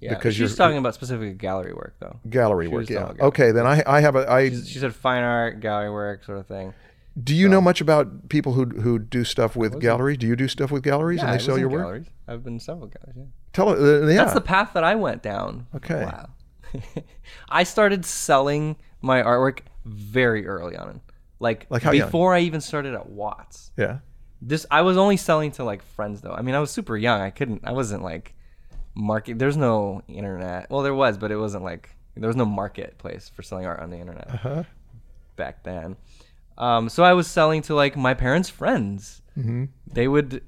Yeah. 0.00 0.14
Because 0.14 0.34
she's 0.34 0.40
you're- 0.50 0.56
talking 0.56 0.76
about 0.78 0.94
specific 0.94 1.38
gallery 1.38 1.72
work 1.72 1.94
though. 2.00 2.16
gallery 2.28 2.66
She 2.66 2.72
work. 2.74 2.90
Yeah. 2.90 2.98
about 3.04 3.20
Okay, 3.20 3.50
then 3.52 3.66
I 3.66 3.82
I 3.86 4.00
have 4.00 4.16
a 4.16 4.30
I 4.30 4.50
She 4.50 4.64
she 4.64 4.78
said 4.78 4.94
fine 4.94 5.22
art, 5.22 5.60
gallery 5.60 5.90
work, 5.90 6.24
sort 6.24 6.38
of 6.38 6.46
thing. 6.46 6.74
do 7.22 7.34
you 7.34 7.48
know 7.48 7.60
much 7.62 7.80
about 7.80 8.28
people 8.28 8.52
who 8.52 8.64
who 8.66 8.98
do 8.98 9.24
stuff 9.24 9.56
with 9.56 9.80
galleries? 9.80 10.18
Do 10.18 10.26
you 10.26 10.36
do 10.36 10.48
stuff 10.48 10.70
with 10.70 10.82
galleries 10.82 11.22
and 11.22 11.32
they 11.32 11.38
sell 11.42 11.58
your 11.58 11.70
work? 11.70 11.82
galleries. 11.82 12.06
I've 12.28 12.42
been 12.44 12.60
several 12.60 12.88
galleries. 12.88 13.16
Yeah. 13.16 13.24
Tell. 13.54 13.68
Uh, 13.70 14.06
yeah. 14.08 14.16
That's 14.24 14.34
the 14.34 14.40
path 14.42 14.72
that 14.74 14.84
I 14.84 14.94
went 14.96 15.22
down. 15.22 15.66
Okay. 15.76 16.04
Wow. 16.04 16.28
I 17.48 17.62
started 17.64 18.04
selling 18.04 18.76
my 19.00 19.22
artwork 19.22 19.60
very 19.86 20.46
early 20.46 20.76
on. 20.76 21.00
Like, 21.38 21.66
Like 21.70 21.82
how 21.82 21.92
young? 21.92 22.06
before 22.08 22.34
I 22.34 22.40
even 22.40 22.60
started 22.60 22.94
at 22.94 23.08
Watts. 23.08 23.70
yeah. 23.76 23.98
This 24.42 24.66
I 24.70 24.82
was 24.82 24.96
only 24.98 25.16
selling 25.16 25.50
to 25.52 25.64
like 25.64 25.82
friends 25.82 26.20
though. 26.20 26.32
I 26.32 26.42
mean, 26.42 26.54
I 26.54 26.60
was 26.60 26.70
super 26.70 26.96
young. 26.96 27.20
I 27.22 27.30
couldn't 27.30 27.62
I 27.64 27.72
wasn't 27.72 28.02
like 28.02 28.34
market 28.94 29.38
there's 29.38 29.56
no 29.56 30.02
internet. 30.08 30.70
Well, 30.70 30.82
there 30.82 30.94
was, 30.94 31.16
but 31.18 31.30
it 31.30 31.36
wasn't 31.36 31.64
like 31.64 31.88
there 32.16 32.28
was 32.28 32.36
no 32.36 32.44
marketplace 32.44 33.30
for 33.34 33.42
selling 33.42 33.64
art 33.66 33.80
on 33.80 33.90
the 33.90 33.96
internet 33.98 34.28
Uh-huh. 34.34 34.62
back 35.36 35.62
then. 35.64 35.96
Um, 36.58 36.88
so 36.90 37.02
I 37.02 37.12
was 37.14 37.26
selling 37.26 37.62
to 37.62 37.74
like 37.74 37.96
my 37.96 38.14
parents' 38.14 38.48
friends. 38.50 39.20
Mm-hmm. 39.38 39.64
They 39.92 40.06
would, 40.08 40.42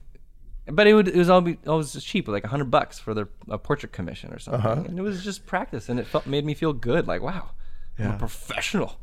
but 0.66 0.86
it 0.86 0.92
would 0.94 1.08
it 1.08 1.16
was 1.16 1.28
all 1.30 1.40
be 1.40 1.58
always 1.66 1.92
just 1.94 2.06
cheap, 2.06 2.28
like 2.28 2.44
a 2.44 2.48
hundred 2.48 2.70
bucks 2.70 2.98
for 2.98 3.14
their 3.14 3.28
a 3.48 3.56
portrait 3.58 3.92
commission 3.92 4.32
or 4.32 4.38
something, 4.38 4.64
Uh-huh. 4.70 4.84
and 4.86 4.98
it 4.98 5.02
was 5.02 5.24
just 5.24 5.46
practice, 5.46 5.88
and 5.88 5.98
it 5.98 6.06
felt 6.06 6.26
made 6.26 6.44
me 6.44 6.52
feel 6.54 6.72
good, 6.74 7.06
like 7.06 7.22
wow, 7.22 7.50
I'm 7.98 8.12
a 8.12 8.18
professional. 8.18 8.98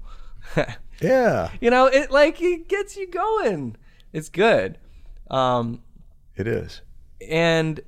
Yeah. 1.01 1.51
you 1.61 1.69
know, 1.69 1.85
it 1.87 2.11
like 2.11 2.41
it 2.41 2.67
gets 2.67 2.95
you 2.97 3.07
going. 3.09 3.75
It's 4.13 4.29
good. 4.29 4.77
Um, 5.29 5.81
It 6.35 6.47
is. 6.47 6.81
and 7.27 7.79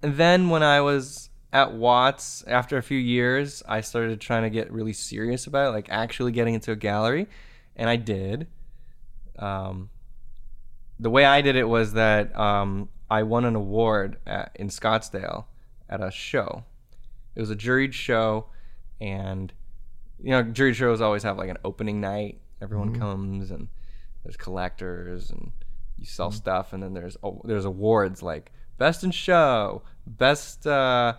then 0.00 0.48
when 0.50 0.62
I 0.62 0.80
was 0.80 1.30
at 1.52 1.72
Watts, 1.72 2.44
after 2.46 2.76
a 2.76 2.82
few 2.82 2.98
years, 2.98 3.62
I 3.66 3.80
started 3.80 4.20
trying 4.20 4.42
to 4.42 4.50
get 4.50 4.70
really 4.70 4.92
serious 4.92 5.46
about 5.46 5.68
it, 5.68 5.70
like 5.70 5.88
actually 5.88 6.32
getting 6.32 6.54
into 6.54 6.72
a 6.72 6.76
gallery, 6.76 7.26
and 7.76 7.88
I 7.88 7.96
did. 7.96 8.46
Um, 9.38 9.88
the 11.00 11.10
way 11.10 11.24
I 11.24 11.40
did 11.40 11.56
it 11.56 11.64
was 11.68 11.92
that 11.94 12.36
um, 12.38 12.88
I 13.10 13.22
won 13.22 13.44
an 13.44 13.54
award 13.56 14.18
at, 14.26 14.50
in 14.56 14.68
Scottsdale 14.68 15.44
at 15.88 16.02
a 16.02 16.10
show. 16.10 16.64
It 17.34 17.40
was 17.40 17.50
a 17.50 17.56
juried 17.56 17.92
show, 17.92 18.46
and 19.00 19.52
you 20.22 20.30
know, 20.30 20.42
juried 20.42 20.74
shows 20.74 21.00
always 21.00 21.22
have 21.22 21.38
like 21.38 21.50
an 21.50 21.58
opening 21.64 22.00
night. 22.00 22.40
Everyone 22.60 22.98
comes, 22.98 23.50
and 23.50 23.68
there's 24.24 24.36
collectors, 24.36 25.30
and 25.30 25.52
you 25.98 26.06
sell 26.06 26.30
stuff, 26.30 26.72
and 26.72 26.82
then 26.82 26.94
there's 26.94 27.16
oh, 27.22 27.40
there's 27.44 27.64
awards 27.64 28.22
like 28.22 28.52
best 28.78 29.04
in 29.04 29.10
show, 29.10 29.82
best 30.06 30.66
uh, 30.66 31.14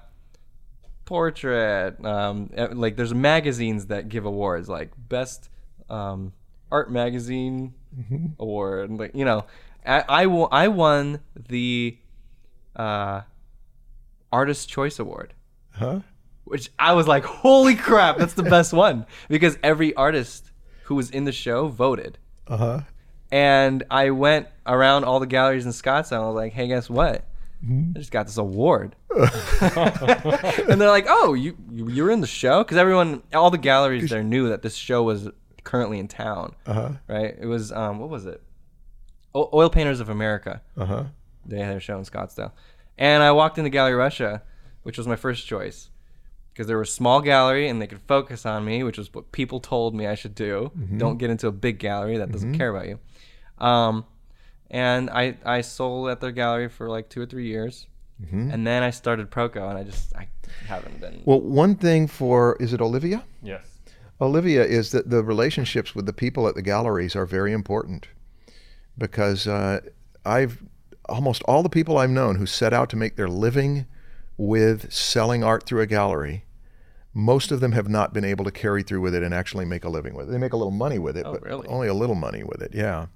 portrait. 1.06 2.04
Um, 2.04 2.50
like 2.74 2.96
there's 2.98 3.14
magazines 3.14 3.88
that 3.88 4.10
give 4.10 4.26
awards, 4.26 4.68
like 4.70 4.92
best 4.98 5.50
um, 5.90 6.34
art 6.72 6.92
magazine 6.92 7.74
award. 8.40 8.92
Like 8.92 9.16
you 9.16 9.26
know, 9.26 9.46
I 9.86 10.04
I, 10.10 10.24
I 10.26 10.68
won 10.68 11.22
the 11.36 11.98
uh, 12.76 13.22
artist 14.32 14.70
choice 14.70 15.00
award 15.00 15.34
Huh? 15.80 16.02
Which 16.50 16.70
I 16.78 16.94
was 16.94 17.08
like, 17.08 17.24
holy 17.24 17.76
crap, 17.76 18.18
that's 18.18 18.34
the 18.34 18.44
best 18.44 18.74
one 18.74 19.06
because 19.30 19.58
every 19.64 19.94
artist 19.96 20.52
who 20.84 20.96
was 20.96 21.10
in 21.12 21.24
the 21.24 21.32
show 21.32 21.68
voted. 21.68 22.18
Uh 22.48 22.58
huh. 22.58 22.80
And 23.32 23.84
I 23.92 24.10
went 24.10 24.48
around 24.66 25.04
all 25.06 25.20
the 25.20 25.28
galleries 25.28 25.66
in 25.66 25.72
Scottsdale. 25.72 26.14
And 26.18 26.24
I 26.24 26.28
was 26.28 26.36
like, 26.36 26.54
hey, 26.54 26.68
guess 26.68 26.90
what? 26.90 27.26
I 27.96 28.00
just 28.00 28.12
got 28.12 28.26
this 28.26 28.38
award. 28.38 28.96
and 29.60 30.80
they're 30.82 30.90
like, 30.90 31.06
oh, 31.10 31.34
you 31.34 31.58
you 31.72 31.90
you 31.90 32.04
were 32.04 32.12
in 32.12 32.22
the 32.22 32.28
show 32.28 32.64
because 32.64 32.78
everyone, 32.78 33.22
all 33.34 33.52
the 33.52 33.58
galleries 33.58 34.10
there 34.10 34.24
knew 34.24 34.50
that 34.50 34.62
this 34.62 34.76
show 34.76 35.04
was 35.04 35.30
currently 35.64 36.00
in 36.00 36.08
town. 36.08 36.56
Uh 36.66 36.74
huh. 36.74 36.90
Right? 37.08 37.36
It 37.40 37.46
was 37.46 37.72
um, 37.72 38.00
what 38.00 38.10
was 38.10 38.26
it? 38.26 38.42
O- 39.36 39.50
Oil 39.54 39.70
Painters 39.70 40.00
of 40.00 40.10
America. 40.10 40.62
Uh 40.78 40.86
huh. 40.86 41.04
They 41.46 41.60
had 41.60 41.72
their 41.72 41.80
show 41.80 41.98
in 41.98 42.04
Scottsdale. 42.06 42.52
And 42.98 43.22
I 43.24 43.32
walked 43.32 43.58
into 43.58 43.70
Gallery 43.70 43.96
Russia, 43.96 44.42
which 44.84 44.98
was 44.98 45.08
my 45.08 45.16
first 45.16 45.46
choice. 45.46 45.90
Because 46.54 46.68
there 46.68 46.78
was 46.78 46.90
a 46.90 46.92
small 46.92 47.22
gallery 47.22 47.70
and 47.70 47.82
they 47.82 47.88
could 47.88 48.02
focus 48.02 48.46
on 48.46 48.66
me, 48.66 48.84
which 48.84 48.98
was 48.98 49.14
what 49.14 49.32
people 49.32 49.60
told 49.60 49.96
me 49.96 50.08
I 50.08 50.16
should 50.16 50.36
do. 50.36 50.72
Don't 50.98 51.18
get 51.18 51.30
into 51.30 51.48
a 51.48 51.52
big 51.52 51.80
gallery 51.80 52.18
that 52.18 52.32
doesn't 52.32 52.58
care 52.58 52.70
about 52.76 52.88
you. 52.88 53.00
Um, 53.66 54.06
and 54.70 55.10
I, 55.10 55.38
I 55.46 55.62
sold 55.62 56.10
at 56.10 56.20
their 56.22 56.32
gallery 56.32 56.70
for 56.70 56.90
like 56.90 57.10
two 57.10 57.22
or 57.22 57.26
three 57.26 57.48
years. 57.48 57.88
And 58.52 58.68
then 58.68 58.84
I 58.84 58.90
started 58.90 59.32
Proko 59.32 59.70
and 59.70 59.78
I 59.78 59.84
just 59.84 60.14
I 60.16 60.28
haven't 60.68 61.00
been. 61.00 61.22
Well, 61.24 61.40
one 61.40 61.76
thing 61.76 62.08
for 62.08 62.58
is 62.60 62.74
it 62.74 62.82
Olivia? 62.82 63.24
Yes. 63.42 63.66
Olivia 64.20 64.66
is 64.66 64.92
that 64.92 65.10
the 65.10 65.24
relationships 65.24 65.96
with 65.96 66.06
the 66.06 66.12
people 66.12 66.48
at 66.48 66.56
the 66.56 66.62
galleries 66.62 67.16
are 67.16 67.26
very 67.26 67.54
important 67.54 68.08
because 68.98 69.48
uh, 69.48 69.80
I've 70.26 70.62
almost 71.08 71.42
all 71.44 71.64
the 71.64 71.70
people 71.70 71.98
I've 71.98 72.10
known 72.10 72.36
who 72.36 72.46
set 72.46 72.74
out 72.74 72.90
to 72.90 72.98
make 72.98 73.16
their 73.16 73.30
living 73.30 73.86
with 74.40 74.92
selling 74.92 75.44
art 75.44 75.66
through 75.66 75.82
a 75.82 75.86
gallery. 75.86 76.46
Most 77.14 77.52
of 77.52 77.60
them 77.60 77.74
have 77.74 77.90
not 77.90 78.14
been 78.14 78.24
able 78.24 78.46
to 78.46 78.52
carry 78.52 78.84
through 78.84 79.02
with 79.02 79.14
it 79.14 79.22
and 79.22 79.34
actually 79.34 79.66
make 79.66 79.84
a 79.84 79.90
living 79.90 80.14
with 80.14 80.30
it. 80.30 80.32
They 80.32 80.38
make 80.38 80.54
a 80.54 80.58
little 80.58 80.72
money 80.72 80.98
with 80.98 81.18
it, 81.18 81.26
Oh, 81.26 81.34
but 81.34 81.42
really? 81.44 81.68
only 81.68 81.88
a 81.90 81.94
little 81.94 82.16
money 82.16 82.44
with 82.44 82.62
it. 82.62 82.72
Yeah. 82.74 83.08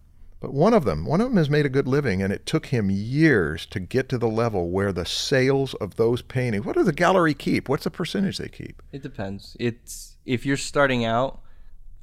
But 0.41 0.53
one 0.53 0.74
of 0.74 0.84
them, 0.84 1.05
one 1.05 1.21
of 1.21 1.30
them 1.30 1.38
has 1.38 1.49
made 1.49 1.65
a 1.65 1.69
good 1.69 1.88
living, 1.88 2.21
and 2.21 2.34
it 2.34 2.45
took 2.45 2.65
him 2.65 2.89
years 2.91 3.65
to 3.67 3.80
get 3.80 4.09
to 4.09 4.17
the 4.17 4.28
level 4.28 4.69
where 4.69 4.91
the 4.91 5.05
sales 5.05 5.74
of 5.76 5.95
those 5.95 6.21
paintings. 6.21 6.65
What 6.65 6.76
does 6.76 6.88
the 6.88 6.91
gallery 6.91 7.34
keep? 7.34 7.69
What's 7.69 7.86
the 7.86 7.91
percentage 7.91 8.38
they 8.39 8.49
keep? 8.49 8.82
It 8.91 9.01
depends. 9.01 9.55
It's 9.57 10.17
if 10.26 10.45
you're 10.45 10.57
starting 10.57 11.05
out, 11.05 11.39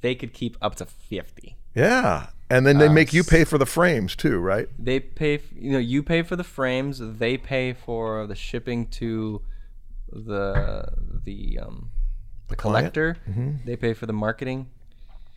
they 0.01 0.15
could 0.15 0.33
keep 0.33 0.57
up 0.59 0.73
to 0.75 0.87
fifty. 0.87 1.57
Yeah, 1.75 2.27
And 2.51 2.65
then 2.67 2.77
they 2.77 2.87
Uh, 2.87 2.93
make 2.93 3.13
you 3.13 3.23
pay 3.23 3.43
for 3.45 3.57
the 3.57 3.65
frames 3.65 4.15
too, 4.15 4.37
right? 4.39 4.67
They 4.77 4.99
pay, 4.99 5.39
you 5.55 5.71
know, 5.71 5.79
you 5.79 6.03
pay 6.03 6.21
for 6.21 6.35
the 6.35 6.43
frames. 6.43 6.99
They 6.99 7.37
pay 7.37 7.73
for 7.73 8.27
the 8.27 8.35
shipping 8.35 8.87
to 8.99 9.41
the 10.11 10.85
the 11.25 11.59
um, 11.59 11.91
the 12.49 12.55
client? 12.57 12.93
collector. 12.93 13.17
They 13.65 13.77
pay 13.77 13.93
for 13.93 14.05
the 14.05 14.13
marketing. 14.13 14.67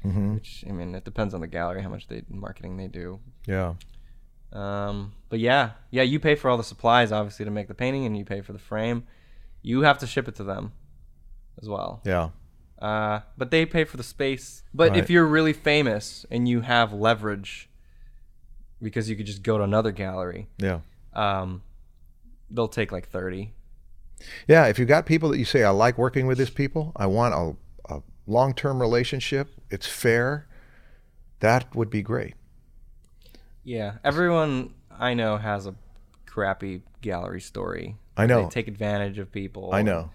Which 0.03 0.65
I 0.69 0.73
mean, 0.73 0.95
it 0.95 1.05
depends 1.05 1.33
on 1.33 1.41
the 1.41 1.47
gallery 1.47 1.83
how 1.83 1.89
much 1.89 2.09
they 2.09 2.23
marketing 2.29 2.77
they 2.77 2.89
do. 2.89 3.21
Yeah. 3.47 3.75
Um, 4.53 5.15
but 5.31 5.39
yeah, 5.41 5.71
yeah, 5.91 6.03
you 6.03 6.21
pay 6.21 6.35
for 6.35 6.51
all 6.51 6.57
the 6.59 6.65
supplies 6.65 7.11
obviously 7.11 7.45
to 7.45 7.51
make 7.51 7.69
the 7.69 7.75
painting, 7.75 8.05
and 8.07 8.17
you 8.17 8.25
pay 8.25 8.41
for 8.43 8.53
the 8.53 8.59
frame. 8.59 9.05
You 9.63 9.83
have 9.83 9.99
to 9.99 10.07
ship 10.07 10.29
it 10.29 10.35
to 10.37 10.45
them 10.45 10.73
as 11.61 11.69
well. 11.69 12.03
Yeah. 12.05 12.29
Uh, 12.79 13.21
but 13.39 13.51
they 13.51 13.65
pay 13.65 13.85
for 13.85 13.97
the 13.97 14.03
space. 14.03 14.63
But 14.75 14.91
Right. 14.91 14.99
if 14.99 15.09
you're 15.11 15.27
really 15.27 15.53
famous 15.53 16.27
and 16.31 16.49
you 16.49 16.63
have 16.63 16.93
leverage, 16.93 17.71
because 18.83 19.09
you 19.09 19.17
could 19.17 19.27
just 19.27 19.43
go 19.43 19.57
to 19.59 19.65
another 19.65 19.93
gallery, 19.93 20.49
Yeah. 20.59 20.81
um, 21.15 21.63
they'll 22.51 22.69
take 22.69 22.93
like 22.93 23.09
thirty. 23.09 23.53
Yeah, 24.47 24.67
if 24.67 24.79
you've 24.79 24.89
got 24.89 25.07
people 25.07 25.29
that 25.31 25.39
you 25.39 25.45
say, 25.45 25.63
I 25.65 25.71
like 25.71 25.99
working 25.99 26.27
with 26.27 26.39
these 26.39 26.51
people, 26.51 26.93
I 26.97 27.07
want 27.07 27.35
a, 27.35 27.95
a 27.95 28.03
long 28.27 28.55
term 28.55 28.81
relationship, 28.81 29.49
it's 29.71 29.87
fair, 29.87 30.47
that 31.41 31.75
would 31.75 31.91
be 31.91 32.03
great. 32.03 32.35
Yeah, 33.63 33.95
everyone 34.05 34.75
I 34.91 35.15
know 35.15 35.37
has 35.39 35.67
a 35.67 35.75
crappy 36.27 36.83
gallery 37.01 37.41
story. 37.41 37.97
I 38.17 38.27
know. 38.27 38.45
They 38.45 38.49
take 38.51 38.69
advantage 38.69 39.19
of 39.19 39.33
people. 39.33 39.71
I 39.73 39.83
know. 39.83 40.11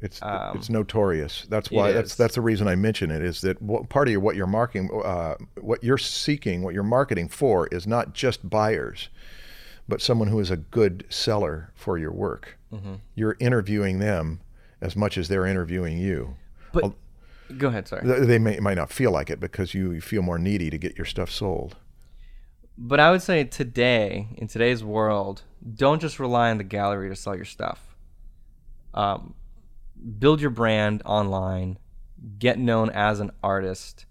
It's 0.00 0.20
Um, 0.22 0.56
it's 0.56 0.68
notorious. 0.68 1.46
That's 1.48 1.70
why 1.70 1.92
that's 1.92 2.12
is. 2.12 2.16
that's 2.16 2.34
the 2.34 2.40
reason 2.42 2.68
I 2.68 2.74
mention 2.74 3.10
it 3.10 3.22
is 3.22 3.40
that 3.40 3.60
what, 3.62 3.88
part 3.88 4.08
of 4.08 4.12
your, 4.12 4.20
what 4.20 4.36
you're 4.36 4.46
marketing, 4.46 4.90
uh, 5.04 5.36
what 5.60 5.82
you're 5.82 5.96
seeking, 5.98 6.62
what 6.62 6.74
you're 6.74 6.82
marketing 6.82 7.28
for 7.28 7.66
is 7.68 7.86
not 7.86 8.12
just 8.12 8.48
buyers, 8.48 9.08
but 9.88 10.02
someone 10.02 10.28
who 10.28 10.38
is 10.38 10.50
a 10.50 10.56
good 10.58 11.04
seller 11.08 11.72
for 11.74 11.96
your 11.96 12.12
work. 12.12 12.58
Mm-hmm. 12.72 12.94
You're 13.14 13.36
interviewing 13.40 13.98
them 13.98 14.40
as 14.82 14.96
much 14.96 15.16
as 15.16 15.28
they're 15.28 15.46
interviewing 15.46 15.96
you. 15.98 16.36
But 16.72 16.92
go 17.56 17.68
ahead. 17.68 17.88
Sorry. 17.88 18.02
Th- 18.02 18.26
They 18.26 18.38
may 18.38 18.60
might 18.60 18.76
not 18.76 18.92
feel 18.92 19.10
like 19.12 19.30
it 19.30 19.40
because 19.40 19.72
you 19.72 20.00
feel 20.02 20.20
more 20.20 20.38
needy 20.38 20.68
to 20.68 20.76
get 20.78 20.98
your 20.98 21.06
stuff 21.06 21.30
sold. 21.30 21.76
But 22.76 23.00
I 23.00 23.10
would 23.10 23.22
say 23.22 23.44
today, 23.44 24.28
in 24.36 24.48
today's 24.48 24.84
world, 24.84 25.42
don't 25.74 26.00
just 26.02 26.18
rely 26.20 26.50
on 26.50 26.58
the 26.58 26.64
gallery 26.64 27.08
to 27.08 27.16
sell 27.16 27.34
your 27.34 27.46
stuff. 27.46 27.96
Um, 28.92 29.34
build 30.18 30.40
your 30.40 30.50
brand 30.50 31.02
online, 31.04 31.78
get 32.38 32.58
known 32.58 32.90
as 32.90 33.20
an 33.20 33.30
artist, 33.42 34.06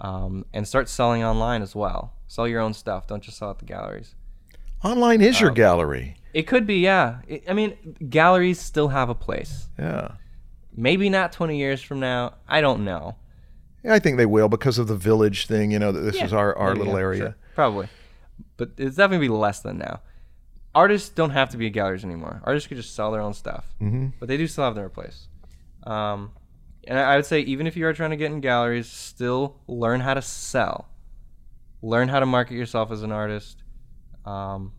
um, 0.00 0.44
and 0.52 0.66
start 0.66 0.88
selling 0.88 1.22
online 1.22 1.62
as 1.62 1.74
well. 1.74 2.14
Sell 2.26 2.48
your 2.48 2.60
own 2.60 2.74
stuff. 2.74 3.06
Don't 3.06 3.22
just 3.22 3.38
sell 3.38 3.50
at 3.50 3.58
the 3.58 3.64
galleries. 3.64 4.14
Online 4.82 5.20
is 5.20 5.36
Oh. 5.36 5.40
your 5.46 5.50
gallery. 5.50 6.16
It 6.32 6.42
could 6.42 6.66
be, 6.66 6.76
yeah. 6.76 7.20
It, 7.28 7.44
I 7.48 7.52
mean, 7.54 7.96
galleries 8.10 8.58
still 8.60 8.88
have 8.88 9.08
a 9.08 9.14
place. 9.14 9.68
Yeah. 9.78 10.12
Maybe 10.76 11.08
not 11.08 11.32
20 11.32 11.56
years 11.56 11.80
from 11.80 12.00
now. 12.00 12.34
I 12.48 12.60
don't 12.60 12.84
know. 12.84 13.16
Yeah, 13.84 13.94
I 13.94 13.98
think 13.98 14.16
they 14.16 14.26
will 14.26 14.48
because 14.48 14.78
of 14.78 14.88
the 14.88 14.96
village 14.96 15.46
thing. 15.46 15.70
You 15.70 15.78
know 15.78 15.92
that 15.92 16.00
this 16.00 16.16
Yeah, 16.16 16.24
is 16.24 16.32
our, 16.32 16.56
our 16.56 16.70
maybe, 16.74 16.78
little 16.80 16.94
yeah, 16.94 17.00
area. 17.00 17.18
sure, 17.20 17.34
probably, 17.54 17.88
but 18.56 18.70
it's 18.78 18.96
definitely 18.96 19.28
be 19.28 19.32
less 19.32 19.60
than 19.60 19.78
now. 19.78 20.00
Artists 20.74 21.08
don't 21.08 21.30
have 21.30 21.50
to 21.50 21.56
be 21.56 21.70
galleries 21.70 22.04
anymore. 22.04 22.40
Artists 22.44 22.66
could 22.66 22.76
just 22.76 22.94
sell 22.94 23.12
their 23.12 23.20
own 23.20 23.34
stuff, 23.34 23.64
mm-hmm. 23.80 24.08
but 24.18 24.28
they 24.28 24.36
do 24.36 24.46
still 24.46 24.64
have 24.64 24.74
their 24.74 24.88
place. 24.88 25.28
Um, 25.84 26.32
and 26.86 26.98
I 26.98 27.16
would 27.16 27.26
say 27.26 27.40
even 27.40 27.66
if 27.66 27.76
you 27.76 27.86
are 27.86 27.92
trying 27.92 28.10
to 28.10 28.16
get 28.16 28.30
in 28.30 28.40
galleries, 28.40 28.88
still 28.88 29.60
learn 29.66 30.00
how 30.00 30.14
to 30.14 30.22
sell. 30.22 30.88
Learn 31.82 32.08
how 32.08 32.20
to 32.20 32.26
market 32.26 32.54
yourself 32.54 32.90
as 32.90 33.02
an 33.02 33.12
artist. 33.12 33.62
Um, 34.24 34.72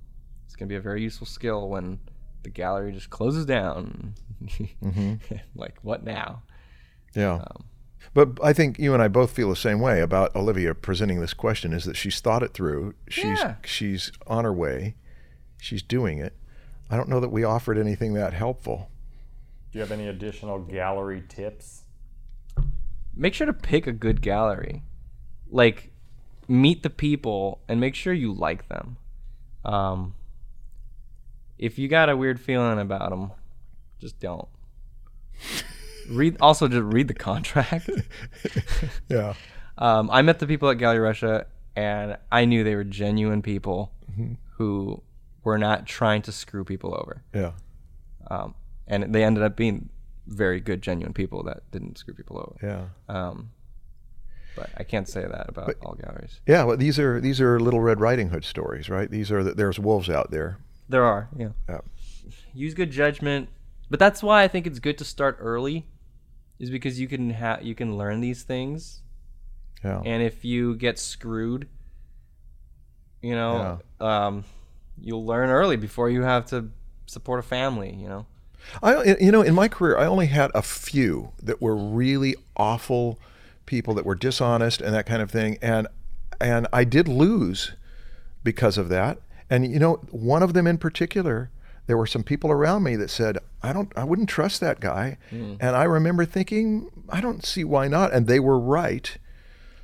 it's 0.45 0.55
gonna 0.55 0.69
be 0.69 0.75
a 0.75 0.81
very 0.81 1.01
useful 1.01 1.27
skill 1.27 1.69
when 1.69 1.99
the 2.43 2.49
gallery 2.49 2.91
just 2.91 3.09
closes 3.09 3.45
down. 3.45 4.15
like 5.55 5.77
what 5.81 6.03
now? 6.03 6.43
Yeah. 7.15 7.35
Um, 7.35 7.65
but 8.13 8.37
I 8.43 8.53
think 8.53 8.79
you 8.79 8.93
and 8.93 9.01
I 9.01 9.07
both 9.07 9.31
feel 9.31 9.49
the 9.49 9.55
same 9.55 9.79
way 9.79 10.01
about 10.01 10.35
Olivia 10.35 10.73
presenting 10.73 11.21
this 11.21 11.33
question 11.33 11.73
is 11.73 11.85
that 11.85 11.95
she's 11.95 12.19
thought 12.19 12.43
it 12.43 12.53
through. 12.53 12.93
She's 13.09 13.39
Yeah. 13.39 13.55
she's 13.63 14.11
on 14.27 14.45
her 14.45 14.53
way. 14.53 14.95
She's 15.65 15.81
doing 15.81 16.19
it. 16.19 16.33
I 16.91 16.95
don't 16.95 17.09
know 17.09 17.19
that 17.19 17.29
we 17.29 17.43
offered 17.43 17.79
anything 17.79 18.13
that 18.13 18.33
helpful. 18.33 18.91
Do 19.71 19.79
you 19.79 19.81
have 19.81 19.91
any 19.91 20.07
additional 20.07 20.59
gallery 20.59 21.23
tips? 21.27 21.81
make 23.15 23.33
sure 23.33 23.47
to 23.47 23.53
pick 23.53 23.87
a 23.87 23.91
good 23.91 24.21
gallery. 24.21 24.83
Like, 25.49 25.91
meet 26.47 26.83
the 26.83 26.89
people 26.91 27.61
and 27.67 27.79
make 27.79 27.95
sure 27.95 28.13
you 28.13 28.31
like 28.31 28.67
them. 28.67 28.97
Um, 29.63 30.13
if 31.57 31.79
you 31.79 31.87
got 31.87 32.09
a 32.09 32.17
weird 32.17 32.39
feeling 32.39 32.77
about 32.77 33.09
them, 33.09 33.31
just 33.99 34.19
don't. 34.19 34.47
read 36.09 36.37
also 36.41 36.67
just 36.67 36.83
read 36.83 37.07
the 37.07 37.15
contract. 37.15 37.89
Yeah. 39.09 39.33
um, 39.79 40.11
I 40.11 40.21
met 40.21 40.37
the 40.37 40.45
people 40.45 40.69
at 40.69 40.77
Gallery 40.77 40.99
Russia, 40.99 41.47
and 41.75 42.17
I 42.31 42.45
knew 42.45 42.63
they 42.63 42.75
were 42.75 42.83
genuine 42.83 43.41
people 43.41 43.91
who 44.57 45.01
were 45.45 45.57
not 45.57 45.85
trying 45.85 46.21
to 46.23 46.31
screw 46.33 46.65
people 46.65 46.93
over. 46.93 47.23
Yeah. 47.33 47.51
Um, 48.29 48.55
and 48.87 49.13
they 49.15 49.23
ended 49.23 49.43
up 49.43 49.55
being 49.55 49.89
very 50.27 50.59
good, 50.59 50.81
genuine 50.81 51.13
people 51.13 51.43
that 51.43 51.69
didn't 51.71 51.97
screw 51.97 52.13
people 52.13 52.37
over. 52.39 52.55
Yeah. 52.61 53.15
Um, 53.15 53.51
but 54.55 54.69
I 54.75 54.83
can't 54.83 55.07
say 55.07 55.21
that 55.21 55.47
about 55.49 55.75
all 55.83 55.93
galleries. 55.95 56.41
Yeah, 56.47 56.63
well 56.63 56.77
these 56.77 56.97
are 56.97 57.21
these 57.21 57.39
are 57.41 57.59
little 57.59 57.79
Red 57.81 57.99
Riding 57.99 58.29
Hood 58.29 58.43
stories, 58.45 58.89
right? 58.89 59.09
These 59.09 59.31
are 59.31 59.43
that 59.43 59.55
there's 59.57 59.79
wolves 59.79 60.09
out 60.09 60.31
there. 60.31 60.57
There 60.89 61.03
are, 61.03 61.29
yeah. 61.37 61.49
Yeah. 61.69 61.81
Use 62.53 62.73
good 62.73 62.89
judgment, 62.91 63.49
but 63.89 63.99
that's 63.99 64.23
why 64.23 64.43
I 64.43 64.47
think 64.47 64.65
it's 64.65 64.79
good 64.79 64.97
to 64.99 65.03
start 65.05 65.37
early, 65.39 65.85
is 66.57 66.69
because 66.69 66.99
you 66.99 67.07
can 67.07 67.31
ha- 67.31 67.59
you 67.61 67.75
can 67.75 67.97
learn 67.97 68.21
these 68.21 68.43
things, 68.43 69.01
Yeah. 69.83 70.01
and 70.05 70.23
if 70.23 70.45
you 70.45 70.75
get 70.75 70.97
screwed, 70.97 71.67
you 73.21 73.35
know, 73.35 73.79
um, 73.99 74.45
you'll 74.99 75.25
learn 75.25 75.49
early 75.49 75.77
before 75.77 76.09
you 76.09 76.23
have 76.23 76.45
to 76.47 76.69
support 77.05 77.39
a 77.39 77.43
family. 77.43 77.93
You 77.93 78.09
know. 78.09 78.25
I, 78.81 79.15
you 79.19 79.31
know, 79.31 79.41
in 79.41 79.53
my 79.53 79.67
career, 79.67 79.97
I 79.97 80.05
only 80.05 80.25
had 80.27 80.51
a 80.55 80.61
few 80.61 81.31
that 81.41 81.61
were 81.61 81.75
really 81.75 82.35
awful 82.57 83.19
people 83.65 83.93
that 83.95 84.05
were 84.05 84.15
dishonest 84.15 84.81
and 84.81 84.93
that 84.93 85.05
kind 85.05 85.21
of 85.21 85.29
thing, 85.29 85.57
and 85.61 85.87
and 86.39 86.67
I 86.73 86.83
did 86.83 87.07
lose 87.07 87.73
because 88.43 88.77
of 88.77 88.89
that. 88.89 89.19
And 89.49 89.71
you 89.71 89.79
know, 89.79 89.95
one 90.09 90.43
of 90.43 90.53
them 90.53 90.67
in 90.67 90.77
particular, 90.77 91.51
there 91.87 91.97
were 91.97 92.07
some 92.07 92.23
people 92.23 92.51
around 92.51 92.83
me 92.83 92.95
that 92.95 93.09
said, 93.09 93.37
"I 93.61 93.73
don't, 93.73 93.91
I 93.95 94.03
wouldn't 94.03 94.29
trust 94.29 94.61
that 94.61 94.79
guy," 94.79 95.17
mm. 95.31 95.57
and 95.59 95.75
I 95.75 95.83
remember 95.83 96.25
thinking, 96.25 96.89
"I 97.09 97.21
don't 97.21 97.45
see 97.45 97.63
why 97.63 97.87
not," 97.87 98.13
and 98.13 98.27
they 98.27 98.39
were 98.39 98.59
right. 98.59 99.17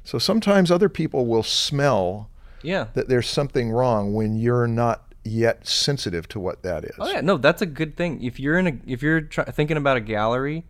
So 0.04 0.18
sometimes 0.18 0.72
other 0.72 0.90
people 0.90 1.28
will 1.28 1.44
smell 1.44 2.31
Yeah. 2.64 2.88
that 2.94 3.08
there's 3.10 3.28
something 3.30 3.72
wrong 3.72 4.14
when 4.14 4.36
you're 4.36 4.68
not 4.68 5.14
yet 5.24 5.68
sensitive 5.68 6.28
to 6.30 6.40
what 6.40 6.64
that 6.64 6.84
is. 6.84 6.96
Oh 7.00 7.08
yeah, 7.10 7.22
no, 7.22 7.38
that's 7.38 7.62
a 7.62 7.66
good 7.66 7.96
thing. 7.96 8.24
If 8.24 8.40
you're 8.40 8.58
in 8.58 8.68
a 8.68 8.74
if 8.88 9.02
you're 9.04 9.22
try- 9.22 9.46
thinking 9.46 9.78
about 9.78 9.98
a 9.98 10.02
gallery 10.02 10.66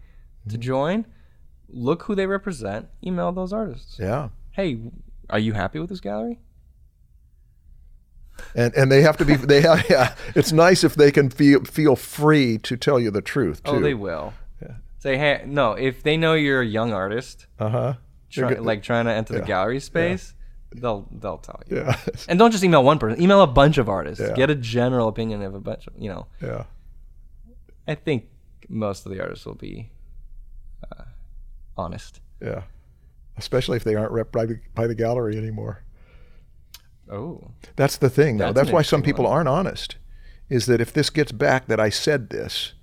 to 0.50 0.54
Mm-hmm. 0.56 0.62
join, 0.62 1.06
look 1.70 2.04
who 2.04 2.16
they 2.16 2.26
represent. 2.26 2.88
Email 3.06 3.32
those 3.32 3.54
artists. 3.54 3.98
Yeah. 4.00 4.30
Hey, 4.52 4.80
are 5.30 5.40
you 5.40 5.54
happy 5.54 5.80
with 5.80 5.90
this 5.90 6.00
gallery? 6.02 6.40
and 8.56 8.74
and 8.76 8.92
they 8.92 9.02
have 9.02 9.18
to 9.18 9.26
be 9.26 9.36
they 9.36 9.62
have, 9.62 9.86
yeah 9.90 10.16
it's 10.36 10.52
nice 10.52 10.84
if 10.84 10.96
they 10.96 11.12
can 11.12 11.30
feel 11.30 11.64
feel 11.64 11.96
free 11.96 12.58
to 12.58 12.76
tell 12.76 13.00
you 13.00 13.12
the 13.12 13.22
truth 13.22 13.64
too 13.64 13.72
Oh, 13.74 13.80
they 13.80 13.94
will. 13.94 14.34
yeah. 14.62 14.76
Say, 15.00 15.18
hey, 15.18 15.44
no. 15.46 15.74
If 15.74 16.04
they 16.04 16.18
know 16.18 16.34
you're 16.34 16.62
a 16.62 16.66
young 16.66 16.92
artist, 16.94 17.46
uh-huh 17.60 17.96
try, 18.30 18.54
like 18.56 18.82
trying 18.84 19.06
to 19.06 19.12
enter 19.12 19.34
the 19.34 19.42
gallery 19.42 19.80
space, 19.80 20.34
they'll 20.76 21.08
they'll 21.12 21.38
tell 21.38 21.62
you. 21.68 21.78
yeah 21.78 22.00
And 22.28 22.40
don't 22.40 22.52
just 22.52 22.64
email 22.64 22.84
one 22.84 23.00
person. 23.00 23.22
Email 23.22 23.42
a 23.42 23.48
bunch 23.48 23.78
of 23.78 23.90
artists. 23.90 24.24
Yeah. 24.26 24.34
Get 24.34 24.50
a 24.50 24.56
general 24.56 25.08
opinion 25.08 25.42
of 25.42 25.54
a 25.56 25.60
bunch. 25.60 25.88
Of, 25.88 25.94
you 25.98 26.10
know, 26.10 26.28
yeah 26.42 26.64
I 27.88 27.96
think 27.96 28.26
most 28.70 29.06
of 29.06 29.12
the 29.12 29.20
artists 29.22 29.46
will 29.46 29.56
be 29.56 29.90
uh, 30.92 31.04
honest. 31.78 32.22
yeah 32.42 32.64
especially 33.38 33.78
if 33.78 33.84
they 33.84 33.96
aren't 33.96 34.12
rep 34.12 34.32
by 34.32 34.46
the, 34.46 34.60
by 34.76 34.88
the 34.88 34.96
gallery 34.96 35.38
anymore 35.38 35.84
Oh, 37.10 37.52
that's 37.76 37.98
the 37.98 38.10
thing 38.10 38.38
though 38.38 38.46
That's 38.54 38.56
that's, 38.56 38.72
why 38.72 38.82
some 38.84 39.02
people 39.02 39.28
aren't 39.28 39.50
honest 39.50 39.98
is 40.50 40.66
that 40.68 40.80
if 40.80 40.94
this 40.94 41.10
gets 41.10 41.32
back 41.32 41.68
that 41.68 41.80
i 41.80 41.90
said 41.90 42.30
this 42.30 42.74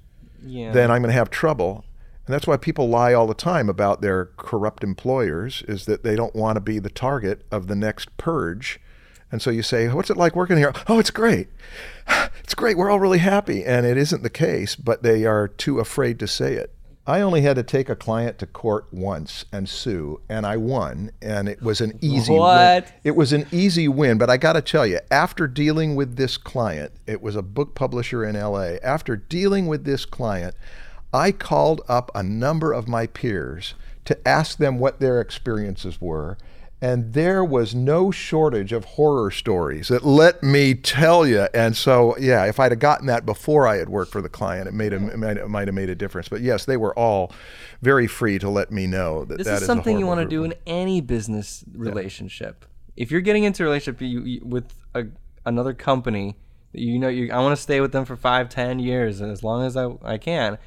yeah. 0.42 0.72
then 0.72 0.90
i'm 0.90 1.00
going 1.02 1.10
to 1.10 1.18
have 1.18 1.30
trouble 1.30 1.84
and 2.28 2.34
that's 2.34 2.46
why 2.46 2.58
people 2.58 2.90
lie 2.90 3.14
all 3.14 3.26
the 3.26 3.32
time 3.32 3.70
about 3.70 4.02
their 4.02 4.26
corrupt 4.36 4.84
employers 4.84 5.62
is 5.66 5.86
that 5.86 6.02
they 6.02 6.14
don't 6.14 6.36
want 6.36 6.56
to 6.56 6.60
be 6.60 6.78
the 6.78 6.90
target 6.90 7.42
of 7.50 7.68
the 7.68 7.74
next 7.74 8.14
purge 8.18 8.78
and 9.32 9.40
so 9.40 9.48
you 9.48 9.62
say 9.62 9.88
what's 9.88 10.10
it 10.10 10.16
like 10.18 10.36
working 10.36 10.58
here 10.58 10.74
oh 10.88 10.98
it's 10.98 11.10
great 11.10 11.48
it's 12.44 12.54
great 12.54 12.76
we're 12.76 12.90
all 12.90 13.00
really 13.00 13.18
happy 13.18 13.64
and 13.64 13.86
it 13.86 13.96
isn't 13.96 14.22
the 14.22 14.28
case 14.28 14.76
but 14.76 15.02
they 15.02 15.24
are 15.24 15.48
too 15.48 15.80
afraid 15.80 16.18
to 16.18 16.28
say 16.28 16.52
it 16.52 16.74
I 17.06 17.22
only 17.22 17.40
had 17.40 17.56
to 17.56 17.62
take 17.62 17.88
a 17.88 17.96
client 17.96 18.38
to 18.40 18.46
court 18.46 18.88
once 18.92 19.46
and 19.50 19.66
sue, 19.66 20.20
and 20.28 20.44
I 20.44 20.58
won, 20.58 21.10
and 21.22 21.48
it 21.48 21.62
was 21.62 21.80
an 21.80 21.98
easy 22.02 22.32
win. 22.32 22.40
What? 22.40 22.92
It 23.02 23.16
was 23.16 23.32
an 23.32 23.46
easy 23.50 23.88
win, 23.88 24.18
but 24.18 24.28
I 24.28 24.36
got 24.36 24.52
to 24.52 24.60
tell 24.60 24.86
you, 24.86 25.00
after 25.10 25.46
dealing 25.46 25.96
with 25.96 26.16
this 26.16 26.36
client, 26.36 26.92
it 27.06 27.22
was 27.22 27.34
a 27.34 27.40
book 27.40 27.74
publisher 27.74 28.26
in 28.26 28.38
LA. 28.38 28.76
After 28.82 29.16
dealing 29.16 29.68
with 29.68 29.86
this 29.86 30.04
client, 30.04 30.54
I 31.12 31.32
called 31.32 31.82
up 31.88 32.10
a 32.14 32.22
number 32.22 32.72
of 32.72 32.88
my 32.88 33.06
peers 33.06 33.74
to 34.04 34.28
ask 34.28 34.58
them 34.58 34.78
what 34.78 35.00
their 35.00 35.20
experiences 35.20 36.00
were. 36.00 36.38
And 36.80 37.12
there 37.12 37.44
was 37.44 37.74
no 37.74 38.12
shortage 38.12 38.72
of 38.72 38.84
horror 38.84 39.32
stories 39.32 39.88
that 39.88 40.04
let 40.04 40.44
me 40.44 40.74
tell 40.74 41.26
you. 41.26 41.48
And 41.52 41.76
so, 41.76 42.16
yeah, 42.18 42.44
if 42.44 42.60
I'd 42.60 42.70
have 42.70 42.78
gotten 42.78 43.08
that 43.08 43.26
before 43.26 43.66
I 43.66 43.78
had 43.78 43.88
worked 43.88 44.12
for 44.12 44.22
the 44.22 44.28
client, 44.28 44.68
it 44.68 44.74
made 44.74 44.92
a, 44.92 44.96
it 45.08 45.18
might, 45.18 45.36
it 45.38 45.48
might 45.48 45.66
have 45.66 45.74
made 45.74 45.90
a 45.90 45.96
difference. 45.96 46.28
But 46.28 46.40
yes, 46.40 46.66
they 46.66 46.76
were 46.76 46.96
all 46.96 47.32
very 47.82 48.06
free 48.06 48.38
to 48.38 48.48
let 48.48 48.70
me 48.70 48.86
know 48.86 49.24
that 49.24 49.38
This 49.38 49.48
that 49.48 49.56
is 49.56 49.62
a 49.62 49.66
something 49.66 49.98
you 49.98 50.06
want 50.06 50.20
to 50.20 50.26
do 50.26 50.44
in 50.44 50.54
any 50.66 51.00
business 51.00 51.64
relationship. 51.72 52.64
If 52.96 53.10
you're 53.10 53.22
getting 53.22 53.42
into 53.42 53.64
a 53.64 53.66
relationship 53.66 54.00
you, 54.00 54.22
you, 54.22 54.40
with 54.44 54.72
a, 54.94 55.06
another 55.44 55.74
company, 55.74 56.36
you 56.72 56.98
know 56.98 57.08
you 57.08 57.32
I 57.32 57.40
want 57.40 57.56
to 57.56 57.62
stay 57.62 57.80
with 57.80 57.90
them 57.92 58.04
for 58.04 58.14
five, 58.14 58.48
ten 58.50 58.78
years, 58.78 59.20
and 59.20 59.32
as 59.32 59.42
long 59.42 59.64
as 59.64 59.76
I, 59.76 59.88
I 60.02 60.18
can, 60.18 60.58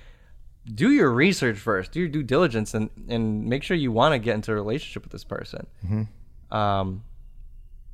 do 0.65 0.91
your 0.91 1.09
research 1.11 1.57
first, 1.57 1.91
do 1.91 1.99
your 2.01 2.09
due 2.09 2.23
diligence, 2.23 2.73
and 2.73 2.89
and 3.09 3.45
make 3.45 3.63
sure 3.63 3.75
you 3.75 3.91
want 3.91 4.13
to 4.13 4.19
get 4.19 4.35
into 4.35 4.51
a 4.51 4.55
relationship 4.55 5.03
with 5.03 5.11
this 5.11 5.23
person. 5.23 5.67
Mm-hmm. 5.85 6.55
Um, 6.55 7.03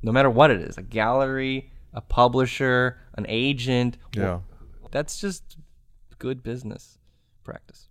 no 0.02 0.12
matter 0.12 0.30
what 0.30 0.50
it 0.50 0.60
is, 0.60 0.78
a 0.78 0.82
gallery, 0.82 1.70
a 1.92 2.00
publisher, 2.00 2.98
an 3.14 3.26
agent, 3.28 3.96
Yeah. 4.14 4.40
that's 4.90 5.20
just 5.20 5.56
good 6.18 6.42
business 6.42 6.98
practice. 7.44 7.87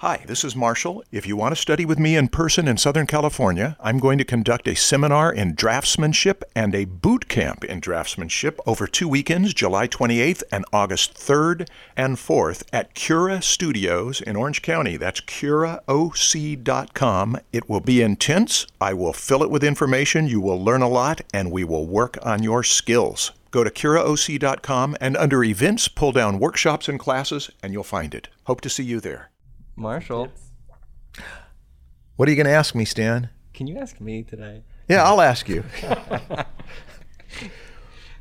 Hi, 0.00 0.24
this 0.26 0.44
is 0.44 0.54
Marshall. 0.54 1.02
If 1.10 1.26
you 1.26 1.36
want 1.36 1.54
to 1.54 1.60
study 1.60 1.86
with 1.86 1.98
me 1.98 2.16
in 2.16 2.28
person 2.28 2.68
in 2.68 2.76
Southern 2.76 3.06
California, 3.06 3.78
I'm 3.80 3.98
going 3.98 4.18
to 4.18 4.24
conduct 4.24 4.68
a 4.68 4.76
seminar 4.76 5.32
in 5.32 5.56
draftsmanship 5.56 6.42
and 6.54 6.74
a 6.74 6.84
boot 6.84 7.28
camp 7.28 7.64
in 7.64 7.80
draftsmanship 7.80 8.58
over 8.66 8.86
two 8.86 9.08
weekends, 9.08 9.54
July 9.54 9.88
28th 9.88 10.42
and 10.52 10.66
August 10.70 11.14
3rd 11.14 11.66
and 11.96 12.18
4th 12.18 12.64
at 12.74 12.92
Cura 12.92 13.40
Studios 13.40 14.20
in 14.20 14.36
Orange 14.36 14.60
County. 14.60 14.98
That's 14.98 15.22
curaoc.com. 15.22 15.78
It 17.54 17.66
will 17.70 17.80
be 17.80 18.02
intense. 18.02 18.66
I 18.78 18.92
will 18.92 19.14
fill 19.14 19.42
it 19.42 19.50
with 19.50 19.64
information. 19.64 20.26
You 20.26 20.42
will 20.42 20.62
learn 20.62 20.82
a 20.82 20.90
lot, 20.90 21.22
and 21.32 21.50
we 21.50 21.64
will 21.64 21.86
work 21.86 22.18
on 22.22 22.42
your 22.42 22.62
skills. 22.62 23.32
Go 23.50 23.64
to 23.64 23.70
curaoc.com 23.70 24.98
and 25.00 25.16
under 25.16 25.42
events, 25.42 25.88
pull 25.88 26.12
down 26.12 26.38
workshops 26.38 26.86
and 26.86 27.00
classes, 27.00 27.50
and 27.62 27.72
you'll 27.72 27.82
find 27.82 28.14
it. 28.14 28.28
Hope 28.44 28.60
to 28.60 28.68
see 28.68 28.84
you 28.84 29.00
there. 29.00 29.30
Marshall, 29.76 30.28
What 32.16 32.28
are 32.28 32.32
you 32.32 32.36
going 32.36 32.46
to 32.46 32.52
ask 32.52 32.74
me, 32.74 32.84
Stan? 32.84 33.30
can 33.52 33.66
you 33.66 33.78
ask 33.78 34.00
me 34.02 34.22
today? 34.22 34.62
Yeah, 34.88 35.02
I'll 35.04 35.20
ask 35.22 35.48
you. 35.48 35.64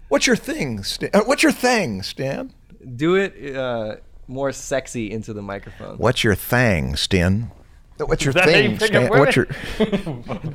what's 0.08 0.28
your 0.28 0.36
thing, 0.38 0.84
Stan? 0.84 1.10
uh, 1.14 1.22
What's 1.26 1.44
your 1.44 1.52
thing, 1.52 2.02
Stan? 2.04 2.54
Do 2.96 3.16
it 3.16 3.56
uh, 3.56 3.98
more 4.28 4.52
sexy 4.52 5.12
into 5.12 5.34
the 5.34 5.42
microphone. 5.42 5.98
What's 5.98 6.24
your 6.24 6.36
thing, 6.36 6.96
Stan? 6.96 7.52
What's 7.98 8.26
your 8.26 8.34
that 8.34 8.44
how 8.46 8.50
you 8.50 8.76
thing, 8.76 8.78
pick 8.78 8.96
up 8.96 9.06
Stan? 9.06 9.20
What's 9.20 9.36
your? 9.36 9.48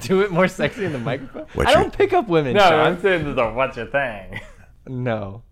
Do 0.09 0.21
it 0.23 0.31
more 0.31 0.49
sexy 0.49 0.85
in 0.85 0.93
the 0.93 0.99
microphone. 0.99 1.47
What's 1.55 1.69
I 1.69 1.73
your- 1.73 1.83
don't 1.83 1.97
pick 1.97 2.13
up 2.13 2.29
women. 2.29 2.55
No, 2.55 2.61
Sean. 2.69 2.81
I'm 2.81 3.01
saying 3.01 3.25
this 3.25 3.33
is 3.33 3.39
a 3.39 3.51
what's 3.53 3.77
your 3.77 3.87
thing? 3.87 4.41
no. 4.87 5.43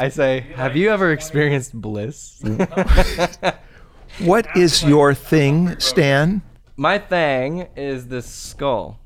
I 0.00 0.10
say, 0.10 0.46
have 0.54 0.76
you 0.76 0.90
ever 0.90 1.10
experienced 1.10 1.72
bliss? 1.74 2.40
What 4.18 4.46
is 4.56 4.82
your 4.82 5.14
thing, 5.14 5.78
Stan? 5.78 6.42
My 6.76 6.98
thing 6.98 7.68
is 7.76 8.08
this 8.08 8.26
skull 8.26 8.98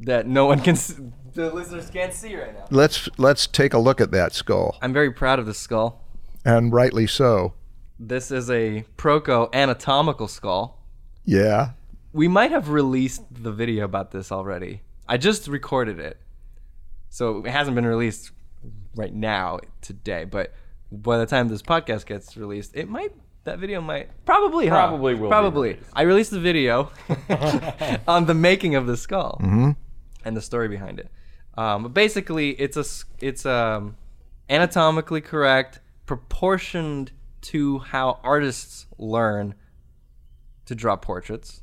that 0.00 0.26
no 0.26 0.46
one 0.46 0.60
can. 0.60 0.74
s 0.74 1.00
the 1.34 1.50
listeners 1.54 1.88
can't 1.90 2.12
see 2.12 2.36
right 2.36 2.52
now. 2.54 2.66
Let's 2.70 3.08
let's 3.18 3.46
take 3.46 3.72
a 3.72 3.78
look 3.78 4.00
at 4.00 4.10
that 4.10 4.32
skull, 4.32 4.76
I'm 4.82 4.92
very 4.92 5.12
proud 5.12 5.38
of 5.38 5.46
this 5.46 5.58
skull. 5.58 6.04
and 6.44 6.72
rightly 6.72 7.06
so. 7.06 7.54
This 7.98 8.30
is 8.30 8.50
a 8.50 8.84
Proko 8.96 9.52
anatomical 9.52 10.26
skull. 10.26 10.78
Yeah. 11.24 11.72
We 12.12 12.28
might 12.28 12.50
have 12.50 12.70
released 12.70 13.22
the 13.30 13.52
video 13.52 13.84
about 13.84 14.10
this 14.10 14.32
already. 14.32 14.82
I 15.06 15.16
just 15.16 15.46
recorded 15.46 16.00
it. 16.00 16.16
So 17.10 17.44
it 17.44 17.50
hasn't 17.50 17.74
been 17.74 17.86
released 17.86 18.32
right 18.96 19.12
now 19.14 19.60
today, 19.80 20.24
but 20.24 20.52
by 20.90 21.18
the 21.18 21.26
time 21.26 21.48
this 21.48 21.62
podcast 21.62 22.06
gets 22.06 22.36
released, 22.36 22.74
it 22.74 22.88
might 22.88 23.12
that 23.44 23.58
video 23.58 23.80
might 23.80 24.08
probably 24.24 24.66
huh? 24.68 24.76
Probably 24.88 25.14
will 25.14 25.28
be 25.28 25.30
probably. 25.30 25.68
released. 25.70 25.90
I 25.94 26.02
released 26.02 26.30
the 26.30 26.40
video 26.40 26.90
on 28.08 28.26
the 28.26 28.34
making 28.34 28.74
of 28.74 28.86
the 28.86 28.96
skull 28.96 29.38
and 30.24 30.36
the 30.36 30.42
story 30.42 30.68
behind 30.68 31.00
it. 31.00 31.10
Um, 31.56 31.82
but 31.84 31.94
basically, 31.94 32.50
it's 32.50 32.76
a 32.76 32.80
s- 32.80 33.04
it's 33.20 33.44
um, 33.46 33.96
anatomically 34.48 35.20
correct, 35.20 35.80
proportioned 36.06 37.12
to 37.42 37.78
how 37.80 38.20
artists 38.22 38.86
learn 38.98 39.54
to 40.66 40.74
draw 40.74 40.94
portraits, 40.96 41.62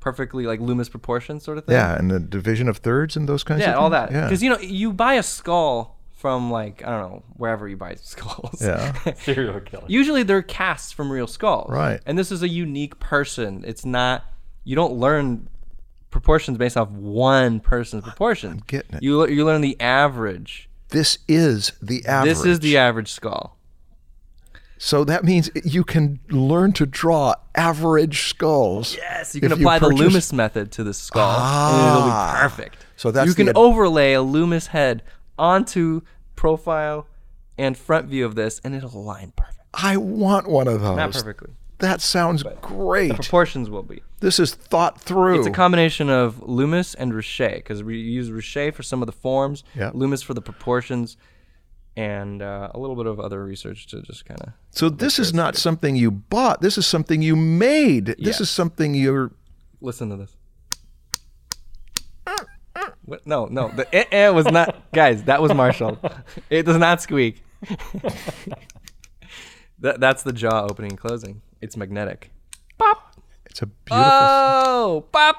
perfectly 0.00 0.44
like 0.46 0.60
Loomis 0.60 0.88
proportion 0.88 1.40
sort 1.40 1.58
of 1.58 1.64
thing. 1.64 1.74
Yeah, 1.74 1.96
and 1.96 2.10
the 2.10 2.20
division 2.20 2.68
of 2.68 2.78
thirds 2.78 3.16
and 3.16 3.28
those 3.28 3.42
kinds 3.44 3.58
of 3.60 3.66
Yeah, 3.66 3.72
things. 3.72 3.78
all 3.82 3.90
that. 3.90 4.10
Yeah. 4.12 4.24
Because 4.24 4.42
you 4.42 4.50
know, 4.50 4.58
you 4.58 4.92
buy 4.92 5.14
a 5.14 5.22
skull 5.22 5.93
from 6.24 6.50
like 6.50 6.82
I 6.82 6.88
don't 6.88 7.00
know 7.12 7.22
wherever 7.36 7.68
you 7.68 7.76
buy 7.76 7.96
skulls. 8.02 8.62
Yeah. 8.62 8.94
Serial 9.16 9.60
killer. 9.60 9.84
Usually 9.88 10.22
they're 10.22 10.40
casts 10.40 10.90
from 10.90 11.12
real 11.12 11.26
skulls. 11.26 11.68
Right. 11.70 12.00
And 12.06 12.16
this 12.18 12.32
is 12.32 12.42
a 12.42 12.48
unique 12.48 12.98
person. 12.98 13.62
It's 13.66 13.84
not. 13.84 14.24
You 14.64 14.74
don't 14.74 14.94
learn 14.94 15.50
proportions 16.10 16.56
based 16.56 16.78
off 16.78 16.88
one 16.88 17.60
person's 17.60 18.04
proportions. 18.04 18.54
I'm 18.54 18.64
getting 18.66 18.96
it. 18.96 19.02
You 19.02 19.26
you 19.28 19.44
learn 19.44 19.60
the 19.60 19.78
average. 19.78 20.70
This 20.88 21.18
is 21.28 21.72
the 21.82 22.06
average. 22.06 22.36
This 22.38 22.46
is 22.46 22.60
the 22.60 22.78
average 22.78 23.12
skull. 23.12 23.58
So 24.78 25.04
that 25.04 25.24
means 25.24 25.50
you 25.62 25.84
can 25.84 26.20
learn 26.30 26.72
to 26.74 26.86
draw 26.86 27.34
average 27.54 28.28
skulls. 28.30 28.96
Yes, 28.96 29.34
you 29.34 29.42
can 29.42 29.52
if 29.52 29.58
apply 29.58 29.78
the 29.78 29.88
purchase- 29.88 30.00
Loomis 30.00 30.32
method 30.32 30.72
to 30.72 30.84
the 30.84 30.94
skull, 30.94 31.22
and 31.30 31.86
it'll 31.86 32.10
Ah. 32.10 32.32
be 32.34 32.40
perfect. 32.48 32.86
So 32.96 33.10
that's 33.10 33.28
you 33.28 33.34
can 33.34 33.44
the 33.46 33.50
ad- 33.50 33.56
overlay 33.56 34.14
a 34.14 34.22
Loomis 34.22 34.68
head 34.68 35.02
onto 35.38 36.00
profile 36.36 37.06
and 37.58 37.76
front 37.76 38.08
view 38.08 38.24
of 38.26 38.34
this, 38.34 38.60
and 38.64 38.74
it'll 38.74 38.96
align 38.96 39.32
perfect. 39.36 39.60
I 39.74 39.96
want 39.96 40.48
one 40.48 40.68
of 40.68 40.80
those. 40.80 40.96
Not 40.96 41.12
perfectly. 41.12 41.50
That 41.78 42.00
sounds 42.00 42.44
great. 42.62 43.08
The 43.08 43.14
proportions 43.14 43.68
will 43.68 43.82
be. 43.82 44.02
This 44.20 44.38
is 44.38 44.54
thought 44.54 45.00
through. 45.00 45.38
It's 45.38 45.46
a 45.48 45.50
combination 45.50 46.08
of 46.08 46.40
Loomis 46.42 46.94
and 46.94 47.12
Richer 47.12 47.50
because 47.56 47.82
we 47.82 47.98
use 47.98 48.30
Richer 48.30 48.72
for 48.72 48.82
some 48.82 49.02
of 49.02 49.06
the 49.06 49.12
forms, 49.12 49.64
Yeah. 49.74 49.90
Loomis 49.92 50.22
for 50.22 50.34
the 50.34 50.40
proportions, 50.40 51.16
and 51.96 52.40
uh, 52.42 52.70
a 52.72 52.78
little 52.78 52.96
bit 52.96 53.06
of 53.06 53.18
other 53.20 53.44
research 53.44 53.86
to 53.88 54.02
just 54.02 54.24
kind 54.24 54.40
of 54.40 54.52
so 54.70 54.88
this 54.88 55.18
is 55.18 55.32
not 55.34 55.56
something 55.56 55.94
you 55.96 56.10
bought. 56.10 56.60
This 56.60 56.78
is 56.78 56.86
something 56.86 57.22
you 57.22 57.36
made. 57.36 58.06
This 58.18 58.38
Yeah. 58.38 58.42
is 58.42 58.50
something 58.50 58.94
you're. 58.94 59.32
listen 59.80 60.08
to 60.10 60.16
this. 60.16 60.36
What? 63.04 63.26
No, 63.26 63.46
no, 63.46 63.68
the 63.68 63.92
eh, 63.94 64.04
eh 64.10 64.28
was 64.30 64.46
not, 64.46 64.90
guys. 64.92 65.24
That 65.24 65.42
was 65.42 65.52
Marshall. 65.54 65.98
It 66.50 66.64
does 66.64 66.78
not 66.78 67.02
squeak. 67.02 67.42
that, 69.78 70.00
that's 70.00 70.22
the 70.22 70.32
jaw 70.32 70.66
opening 70.68 70.92
and 70.92 70.98
closing. 70.98 71.42
It's 71.60 71.76
magnetic. 71.76 72.30
Pop. 72.78 73.16
It's 73.46 73.62
a 73.62 73.66
beautiful. 73.66 74.04
Oh, 74.06 75.06
pop. 75.12 75.36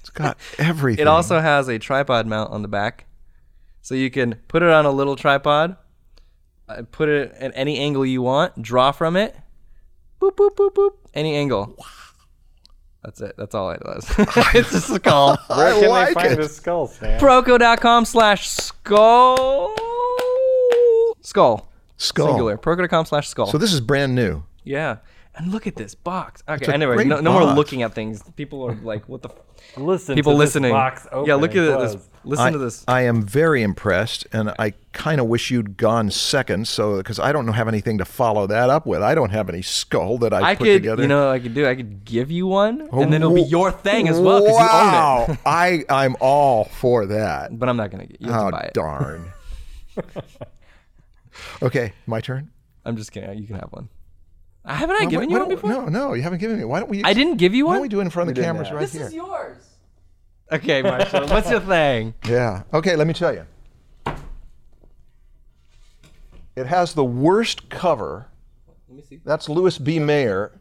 it's 0.00 0.10
got 0.10 0.38
everything. 0.58 1.02
It 1.02 1.08
also 1.08 1.40
has 1.40 1.68
a 1.68 1.78
tripod 1.78 2.26
mount 2.26 2.50
on 2.52 2.62
the 2.62 2.68
back, 2.68 3.06
so 3.82 3.94
you 3.94 4.10
can 4.10 4.36
put 4.48 4.62
it 4.62 4.70
on 4.70 4.86
a 4.86 4.90
little 4.90 5.16
tripod, 5.16 5.76
uh, 6.68 6.82
put 6.90 7.08
it 7.08 7.32
at 7.32 7.52
any 7.54 7.78
angle 7.78 8.06
you 8.06 8.22
want, 8.22 8.62
draw 8.62 8.92
from 8.92 9.16
it, 9.16 9.36
boop 10.20 10.36
boop 10.36 10.54
boop 10.54 10.74
boop, 10.74 10.92
any 11.12 11.36
angle. 11.36 11.76
That's 13.04 13.20
it. 13.20 13.34
That's 13.36 13.54
all 13.54 13.70
it 13.70 13.80
does. 13.80 14.06
it's 14.54 14.72
a 14.72 14.80
skull. 14.80 15.36
Where 15.48 15.72
can 15.78 15.90
like 15.90 16.08
they 16.08 16.14
find 16.14 16.32
it. 16.32 16.36
this 16.36 16.56
skull, 16.56 16.86
Stan? 16.86 17.20
Proko.com 17.20 18.04
slash 18.06 18.48
skull. 18.48 19.74
Skull. 21.20 21.68
skull. 21.96 22.26
Singular. 22.28 22.56
Proko.com 22.56 23.04
slash 23.04 23.28
skull. 23.28 23.46
So 23.46 23.58
this 23.58 23.72
is 23.72 23.80
brand 23.80 24.14
new. 24.14 24.42
yeah. 24.64 24.96
And 25.36 25.50
look 25.50 25.66
at 25.66 25.74
this 25.74 25.94
box. 25.94 26.42
Okay. 26.48 26.72
Anyway, 26.72 26.94
great 26.94 27.06
no, 27.08 27.20
no 27.20 27.32
more 27.32 27.44
looking 27.54 27.82
at 27.82 27.92
things. 27.92 28.22
People 28.36 28.62
are 28.62 28.74
like, 28.76 29.08
what 29.08 29.22
the. 29.22 29.30
F-? 29.30 29.36
Listen 29.76 30.14
People 30.14 30.32
to 30.32 30.38
listening. 30.38 30.70
This 30.70 30.72
box 30.72 31.06
open 31.10 31.26
yeah. 31.26 31.34
Look 31.34 31.56
at 31.56 31.80
this. 31.80 32.08
Listen 32.22 32.46
I, 32.46 32.50
to 32.52 32.58
this. 32.58 32.84
I 32.86 33.02
am 33.02 33.22
very 33.22 33.62
impressed, 33.62 34.26
and 34.32 34.54
I 34.58 34.74
kind 34.92 35.20
of 35.20 35.26
wish 35.26 35.50
you'd 35.50 35.76
gone 35.76 36.10
second, 36.10 36.68
so 36.68 36.98
because 36.98 37.18
I 37.18 37.32
don't 37.32 37.48
have 37.48 37.66
anything 37.66 37.98
to 37.98 38.04
follow 38.04 38.46
that 38.46 38.70
up 38.70 38.86
with. 38.86 39.02
I 39.02 39.14
don't 39.14 39.30
have 39.30 39.48
any 39.48 39.62
skull 39.62 40.18
that 40.18 40.32
I, 40.32 40.50
I 40.50 40.54
put 40.54 40.64
could, 40.64 40.74
together. 40.74 41.02
you 41.02 41.08
know, 41.08 41.26
what 41.26 41.34
I 41.34 41.38
could 41.40 41.54
do. 41.54 41.66
I 41.66 41.74
could 41.74 42.04
give 42.04 42.30
you 42.30 42.46
one, 42.46 42.88
and 42.92 43.12
then 43.12 43.22
it'll 43.22 43.34
be 43.34 43.42
your 43.42 43.72
thing 43.72 44.08
as 44.08 44.18
well 44.18 44.40
because 44.40 44.56
wow. 44.56 45.16
you 45.18 45.24
own 45.24 45.34
it. 45.34 45.40
I 45.44 45.84
I'm 45.88 46.16
all 46.20 46.64
for 46.64 47.06
that. 47.06 47.58
But 47.58 47.68
I'm 47.68 47.76
not 47.76 47.90
gonna 47.90 48.06
get. 48.06 48.20
You 48.20 48.30
have 48.30 48.42
Oh 48.42 48.46
to 48.46 48.52
buy 48.52 48.60
it. 48.60 48.74
darn. 48.74 49.32
okay, 51.62 51.92
my 52.06 52.20
turn. 52.20 52.50
I'm 52.84 52.96
just 52.96 53.12
kidding. 53.12 53.36
You 53.38 53.46
can 53.46 53.56
have 53.56 53.70
one. 53.70 53.88
Haven't 54.66 54.96
I 54.96 55.04
Why- 55.04 55.10
given 55.10 55.28
why 55.28 55.34
you 55.34 55.40
one 55.40 55.48
don't- 55.48 55.60
before? 55.60 55.70
No, 55.70 55.86
no, 55.86 56.14
you 56.14 56.22
haven't 56.22 56.38
given 56.38 56.58
me. 56.58 56.64
Why 56.64 56.80
don't 56.80 56.88
we? 56.88 57.04
I 57.04 57.12
didn't 57.12 57.36
give 57.36 57.54
you 57.54 57.66
one. 57.66 57.74
Why 57.74 57.78
one. 57.78 57.78
don't 57.78 57.82
we 57.82 57.88
do 57.90 58.00
it 58.00 58.04
in 58.04 58.10
front 58.10 58.30
of 58.30 58.34
the 58.34 58.40
cameras 58.42 58.68
have. 58.68 58.76
right 58.78 58.80
this 58.90 58.94
is 58.94 59.12
yours. 59.14 59.58
Okay, 60.52 60.82
Marshall. 60.82 61.26
what's 61.28 61.50
your 61.50 61.60
thing? 61.60 62.14
Yeah. 62.28 62.62
Okay, 62.72 62.96
let 62.96 63.06
me 63.06 63.12
tell 63.14 63.32
you. 63.34 63.44
It 66.56 66.66
has 66.66 66.94
the 66.94 67.04
worst 67.04 67.68
cover. 67.68 68.26
Let 68.88 68.96
me 68.96 69.02
see. 69.02 69.20
That's 69.24 69.48
Louis 69.48 69.76
B. 69.78 69.98
Mayer. 69.98 70.52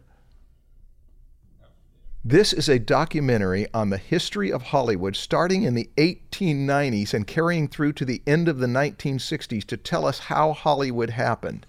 This 2.25 2.53
is 2.53 2.69
a 2.69 2.79
documentary 2.79 3.67
on 3.73 3.89
the 3.89 3.97
history 3.97 4.51
of 4.51 4.61
Hollywood 4.63 5.15
starting 5.15 5.63
in 5.63 5.75
the 5.75 5.89
1890s 5.97 7.13
and 7.13 7.27
carrying 7.27 7.67
through 7.67 7.93
to 7.93 8.05
the 8.05 8.21
end 8.25 8.47
of 8.47 8.59
the 8.59 8.67
1960s 8.67 9.65
to 9.65 9.75
tell 9.77 10.05
us 10.05 10.19
how 10.19 10.53
Hollywood 10.53 11.11
happened. 11.11 11.65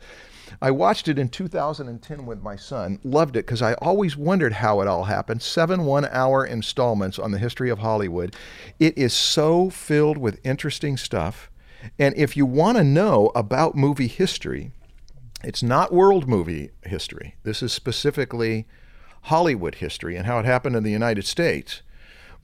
I 0.60 0.70
watched 0.70 1.08
it 1.08 1.18
in 1.18 1.28
2010 1.28 2.26
with 2.26 2.42
my 2.42 2.56
son, 2.56 2.98
loved 3.02 3.36
it 3.36 3.46
because 3.46 3.62
I 3.62 3.74
always 3.74 4.16
wondered 4.16 4.54
how 4.54 4.80
it 4.80 4.88
all 4.88 5.04
happened. 5.04 5.42
Seven 5.42 5.84
one 5.84 6.06
hour 6.06 6.44
installments 6.44 7.18
on 7.18 7.30
the 7.30 7.38
history 7.38 7.70
of 7.70 7.80
Hollywood. 7.80 8.34
It 8.78 8.96
is 8.96 9.12
so 9.12 9.70
filled 9.70 10.18
with 10.18 10.44
interesting 10.44 10.96
stuff. 10.96 11.50
And 11.98 12.16
if 12.16 12.36
you 12.36 12.46
want 12.46 12.78
to 12.78 12.84
know 12.84 13.30
about 13.34 13.76
movie 13.76 14.06
history, 14.06 14.72
it's 15.42 15.62
not 15.62 15.92
world 15.92 16.26
movie 16.26 16.70
history. 16.84 17.36
This 17.42 17.62
is 17.62 17.72
specifically 17.72 18.66
Hollywood 19.22 19.76
history 19.76 20.16
and 20.16 20.26
how 20.26 20.38
it 20.38 20.44
happened 20.44 20.76
in 20.76 20.82
the 20.82 20.90
United 20.90 21.26
States. 21.26 21.82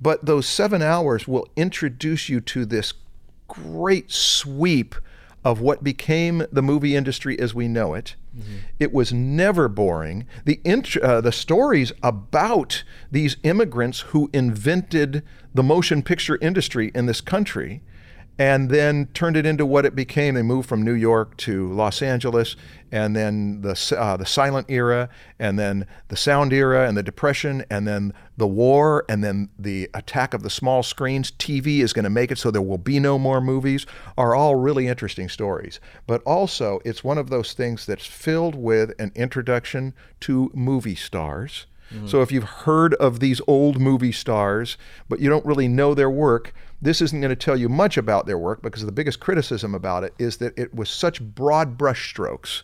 But 0.01 0.25
those 0.25 0.47
seven 0.47 0.83
hours 0.83 1.29
will 1.29 1.49
introduce 1.57 2.29
you 2.29 2.41
to 2.43 2.65
this 2.65 2.95
great 3.49 4.11
sweep 4.11 4.95
of 5.45 5.61
what 5.61 5.83
became 5.83 6.45
the 6.53 6.63
movie 6.63 6.95
industry 6.95 7.39
as 7.39 7.55
we 7.55 7.67
know 7.69 7.95
it. 7.95 8.15
It 8.79 8.93
was 8.93 9.13
never 9.13 9.69
boring. 9.69 10.27
The 10.45 10.61
int- 10.65 10.97
uh, 10.97 11.21
the 11.21 11.33
stories 11.33 11.93
about 12.03 12.85
these 13.11 13.37
immigrants 13.43 14.01
who 14.01 14.31
invented 14.33 15.23
the 15.55 15.63
motion 15.63 16.03
picture 16.03 16.39
industry 16.41 16.91
in 16.95 17.07
this 17.07 17.21
country 17.21 17.83
and 18.41 18.71
then 18.71 19.05
turned 19.13 19.37
it 19.37 19.45
into 19.45 19.67
what 19.67 19.85
it 19.85 19.95
became. 19.95 20.35
They 20.35 20.41
moved 20.41 20.67
from 20.67 20.81
New 20.83 20.95
York 20.95 21.37
to 21.39 21.71
Los 21.75 22.01
Angeles, 22.01 22.57
and 22.91 23.15
then 23.15 23.61
the 23.61 23.79
uh, 23.97 24.17
the 24.17 24.25
silent 24.25 24.71
era, 24.71 25.11
and 25.39 25.59
then 25.59 25.87
the 26.09 26.17
sound 26.17 26.51
era, 26.55 26.89
and 26.89 26.97
the 26.97 27.03
depression, 27.03 27.67
and 27.71 27.87
then 27.87 28.15
the 28.39 28.47
war, 28.47 29.05
and 29.11 29.23
then 29.23 29.51
the 29.59 29.91
attack 29.93 30.33
of 30.33 30.43
the 30.43 30.49
small 30.49 30.83
screens. 30.83 31.31
TV 31.33 31.81
is 31.81 31.93
going 31.93 32.05
to 32.05 32.11
make 32.11 32.33
it 32.33 32.39
so 32.39 32.51
there 32.51 32.63
will 32.63 32.79
be 32.79 32.99
no 32.99 33.19
more 33.19 33.43
movies. 33.43 33.85
Are 34.17 34.35
all 34.35 34.55
really 34.55 34.89
interesting 34.89 35.29
stories, 35.29 35.79
but 36.07 36.23
also 36.23 36.81
it's 36.83 37.05
one 37.05 37.19
of 37.19 37.29
those 37.29 37.53
things 37.53 37.85
that's 37.85 38.07
filled 38.07 38.55
with 38.55 38.99
an 38.99 39.13
introduction 39.15 39.93
to 40.21 40.51
movie 40.55 40.97
stars. 40.97 41.67
So 42.07 42.23
if 42.23 42.31
you've 42.31 42.45
heard 42.45 42.95
of 42.95 43.19
these 43.19 43.41
old 43.49 43.81
movie 43.81 44.13
stars, 44.13 44.79
but 45.09 45.19
you 45.19 45.29
don't 45.29 45.45
really 45.45 45.67
know 45.67 45.93
their 45.93 46.09
work, 46.09 46.55
this 46.83 47.03
isn't 47.03 47.21
going 47.21 47.31
to 47.31 47.37
tell 47.37 47.57
you 47.57 47.69
much 47.69 47.97
about 47.97 48.27
their 48.27 48.39
work 48.39 48.63
because 48.63 48.85
the 48.85 48.93
biggest 48.93 49.21
criticism 49.21 49.75
about 49.75 50.05
it 50.05 50.15
is 50.19 50.39
that 50.39 50.59
it 50.59 50.75
was 50.75 50.89
such 50.89 51.21
broad 51.21 51.77
brushstrokes 51.77 52.63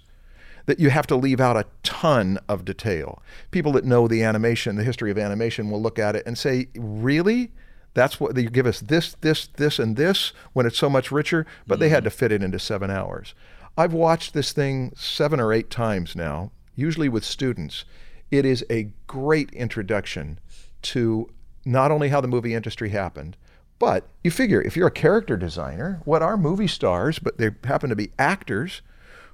that 0.67 0.81
you 0.81 0.91
have 0.91 1.07
to 1.07 1.17
leave 1.17 1.41
out 1.41 1.57
a 1.57 1.67
ton 1.83 2.39
of 2.49 2.65
detail. 2.65 3.23
People 3.51 3.73
that 3.73 3.85
know 3.85 4.09
the 4.09 4.23
animation, 4.23 4.77
the 4.77 4.85
history 4.85 5.11
of 5.11 5.19
animation, 5.19 5.71
will 5.71 5.81
look 5.81 5.99
at 5.99 6.17
it 6.17 6.27
and 6.27 6.37
say, 6.37 6.69
"Really? 6.75 7.53
That's 7.95 8.21
what 8.21 8.37
you 8.37 8.51
give 8.51 8.67
us 8.67 8.81
this, 8.81 9.17
this, 9.21 9.47
this, 9.47 9.79
and 9.79 9.97
this 9.97 10.33
when 10.53 10.67
it's 10.67 10.79
so 10.79 10.91
much 10.91 11.13
richer?" 11.13 11.47
But 11.67 11.79
they 11.79 11.89
had 11.89 11.99
mm-hmm. 11.99 12.05
to 12.05 12.11
fit 12.11 12.33
it 12.33 12.43
into 12.43 12.59
seven 12.59 12.91
hours. 12.91 13.35
I've 13.79 13.93
watched 13.93 14.35
this 14.35 14.53
thing 14.53 14.93
seven 14.97 15.39
or 15.39 15.53
eight 15.53 15.71
times 15.71 16.17
now, 16.17 16.51
usually 16.75 17.09
with 17.09 17.25
students. 17.25 17.85
It 18.31 18.45
is 18.45 18.65
a 18.69 18.91
great 19.07 19.51
introduction 19.51 20.41
to 20.83 21.31
not 21.65 21.91
only 21.91 22.09
how 22.09 22.21
the 22.21 22.29
movie 22.29 22.55
industry 22.55 22.89
happened, 22.89 23.37
but 23.79 24.05
you 24.25 24.31
figure 24.31 24.63
if 24.63 24.77
you're 24.77 24.89
a 24.89 24.93
character 24.93 25.37
designer, 25.37 26.01
what 26.05 26.23
are 26.23 26.37
movie 26.37 26.69
stars, 26.69 27.19
but 27.19 27.39
they 27.39 27.51
happen 27.65 27.91
to 27.91 27.97
be 27.97 28.11
actors 28.19 28.83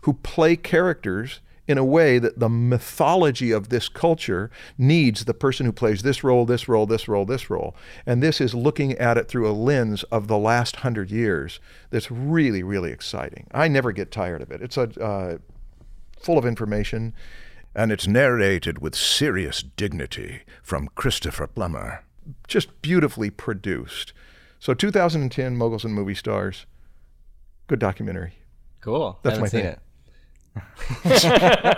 who 0.03 0.14
play 0.14 0.57
characters 0.57 1.40
in 1.68 1.78
a 1.78 1.84
way 1.84 2.18
that 2.18 2.40
the 2.40 2.49
mythology 2.49 3.53
of 3.53 3.68
this 3.68 3.88
culture 3.88 4.51
needs 4.76 5.24
the 5.24 5.34
person 5.34 5.64
who 5.64 5.72
plays 5.72 6.03
this 6.03 6.24
role, 6.24 6.45
this 6.45 6.68
role, 6.68 6.86
this 6.86 7.07
role, 7.07 7.24
this 7.24 7.49
role. 7.49 7.74
And 8.05 8.22
this 8.22 8.40
is 8.40 8.55
looking 8.55 8.93
at 8.99 9.16
it 9.16 9.28
through 9.28 9.49
a 9.49 9.53
lens 9.55 10.03
of 10.05 10.26
the 10.26 10.38
last 10.38 10.76
hundred 10.76 11.11
years 11.11 11.61
that's 11.90 12.11
really, 12.11 12.62
really 12.64 12.90
exciting. 12.90 13.47
I 13.53 13.68
never 13.68 13.93
get 13.93 14.11
tired 14.11 14.43
of 14.43 14.51
it. 14.51 14.61
It's 14.61 14.76
a 14.76 15.03
uh, 15.03 15.38
full 16.20 16.38
of 16.38 16.45
information, 16.45 17.14
and 17.74 17.93
it's 17.93 18.07
narrated 18.07 18.80
with 18.80 18.95
serious 18.95 19.62
dignity 19.62 20.43
from 20.62 20.88
Christopher 20.95 21.47
Plummer. 21.47 22.05
Just 22.49 22.82
beautifully 22.82 23.30
produced. 23.30 24.12
So 24.63 24.75
2010 24.75 25.57
Moguls 25.57 25.85
and 25.85 25.93
Movie 25.93 26.15
Stars. 26.15 26.67
Good 27.67 27.81
documentary. 27.81 28.35
Cool. 28.81 29.19
That's 29.25 29.39
Haven't 29.39 29.43
my 29.43 29.49
seen 29.49 29.77
thing. 31.03 31.19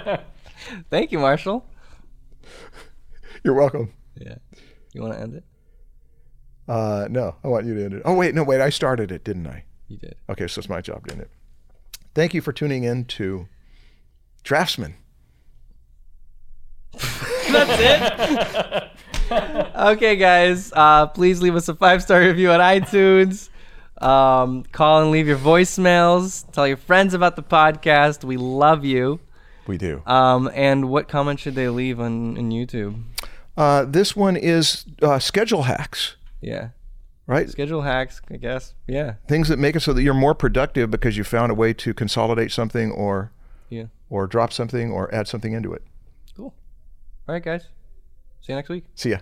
it. 0.04 0.20
Thank 0.90 1.10
you, 1.10 1.18
Marshall. 1.18 1.64
You're 3.42 3.54
welcome. 3.54 3.94
Yeah. 4.20 4.34
You 4.92 5.00
want 5.00 5.14
to 5.14 5.20
end 5.20 5.34
it? 5.36 5.44
Uh, 6.68 7.08
no, 7.08 7.36
I 7.42 7.48
want 7.48 7.64
you 7.64 7.74
to 7.74 7.84
end 7.86 7.94
it. 7.94 8.02
Oh, 8.04 8.16
wait, 8.16 8.34
no, 8.34 8.44
wait. 8.44 8.60
I 8.60 8.68
started 8.68 9.10
it, 9.10 9.24
didn't 9.24 9.46
I? 9.46 9.64
You 9.88 9.96
did. 9.96 10.16
Okay, 10.28 10.46
so 10.46 10.58
it's 10.58 10.68
my 10.68 10.82
job 10.82 11.06
to 11.06 11.14
end 11.14 11.22
it. 11.22 11.30
Thank 12.14 12.34
you 12.34 12.42
for 12.42 12.52
tuning 12.52 12.84
in 12.84 13.06
to 13.06 13.48
Draftsman. 14.42 14.96
Okay, 19.74 20.16
guys. 20.16 20.72
Uh, 20.72 21.06
please 21.06 21.40
leave 21.42 21.54
us 21.56 21.68
a 21.68 21.74
five 21.74 22.02
star 22.02 22.20
review 22.20 22.50
on 22.50 22.60
iTunes. 22.60 23.48
Um, 24.00 24.64
call 24.64 25.02
and 25.02 25.10
leave 25.10 25.26
your 25.26 25.38
voicemails. 25.38 26.50
Tell 26.52 26.66
your 26.66 26.76
friends 26.76 27.14
about 27.14 27.36
the 27.36 27.42
podcast. 27.42 28.24
We 28.24 28.36
love 28.36 28.84
you. 28.84 29.20
We 29.66 29.78
do. 29.78 30.02
Um, 30.06 30.50
and 30.54 30.88
what 30.90 31.08
comment 31.08 31.40
should 31.40 31.54
they 31.54 31.68
leave 31.68 32.00
on, 32.00 32.36
on 32.36 32.50
YouTube? 32.50 33.02
Uh, 33.56 33.84
this 33.84 34.14
one 34.16 34.36
is 34.36 34.84
uh, 35.00 35.18
schedule 35.18 35.62
hacks, 35.62 36.16
Yeah. 36.40 36.70
right? 37.26 37.48
Schedule 37.48 37.82
hacks, 37.82 38.20
I 38.30 38.36
guess. 38.36 38.74
Yeah. 38.86 39.14
Things 39.28 39.48
that 39.48 39.58
make 39.58 39.76
it 39.76 39.80
so 39.80 39.92
that 39.92 40.02
you're 40.02 40.12
more 40.12 40.34
productive 40.34 40.90
because 40.90 41.16
you 41.16 41.24
found 41.24 41.52
a 41.52 41.54
way 41.54 41.72
to 41.74 41.94
consolidate 41.94 42.50
something 42.50 42.90
or 42.90 43.32
Yeah. 43.70 43.84
or 44.10 44.26
drop 44.26 44.52
something 44.52 44.90
or 44.90 45.12
add 45.14 45.28
something 45.28 45.52
into 45.52 45.72
it. 45.72 45.82
Cool. 46.36 46.52
All 47.28 47.34
right, 47.34 47.42
guys. 47.42 47.68
See 48.44 48.52
you 48.52 48.56
next 48.56 48.68
week. 48.68 48.84
See 48.94 49.10
ya. 49.10 49.20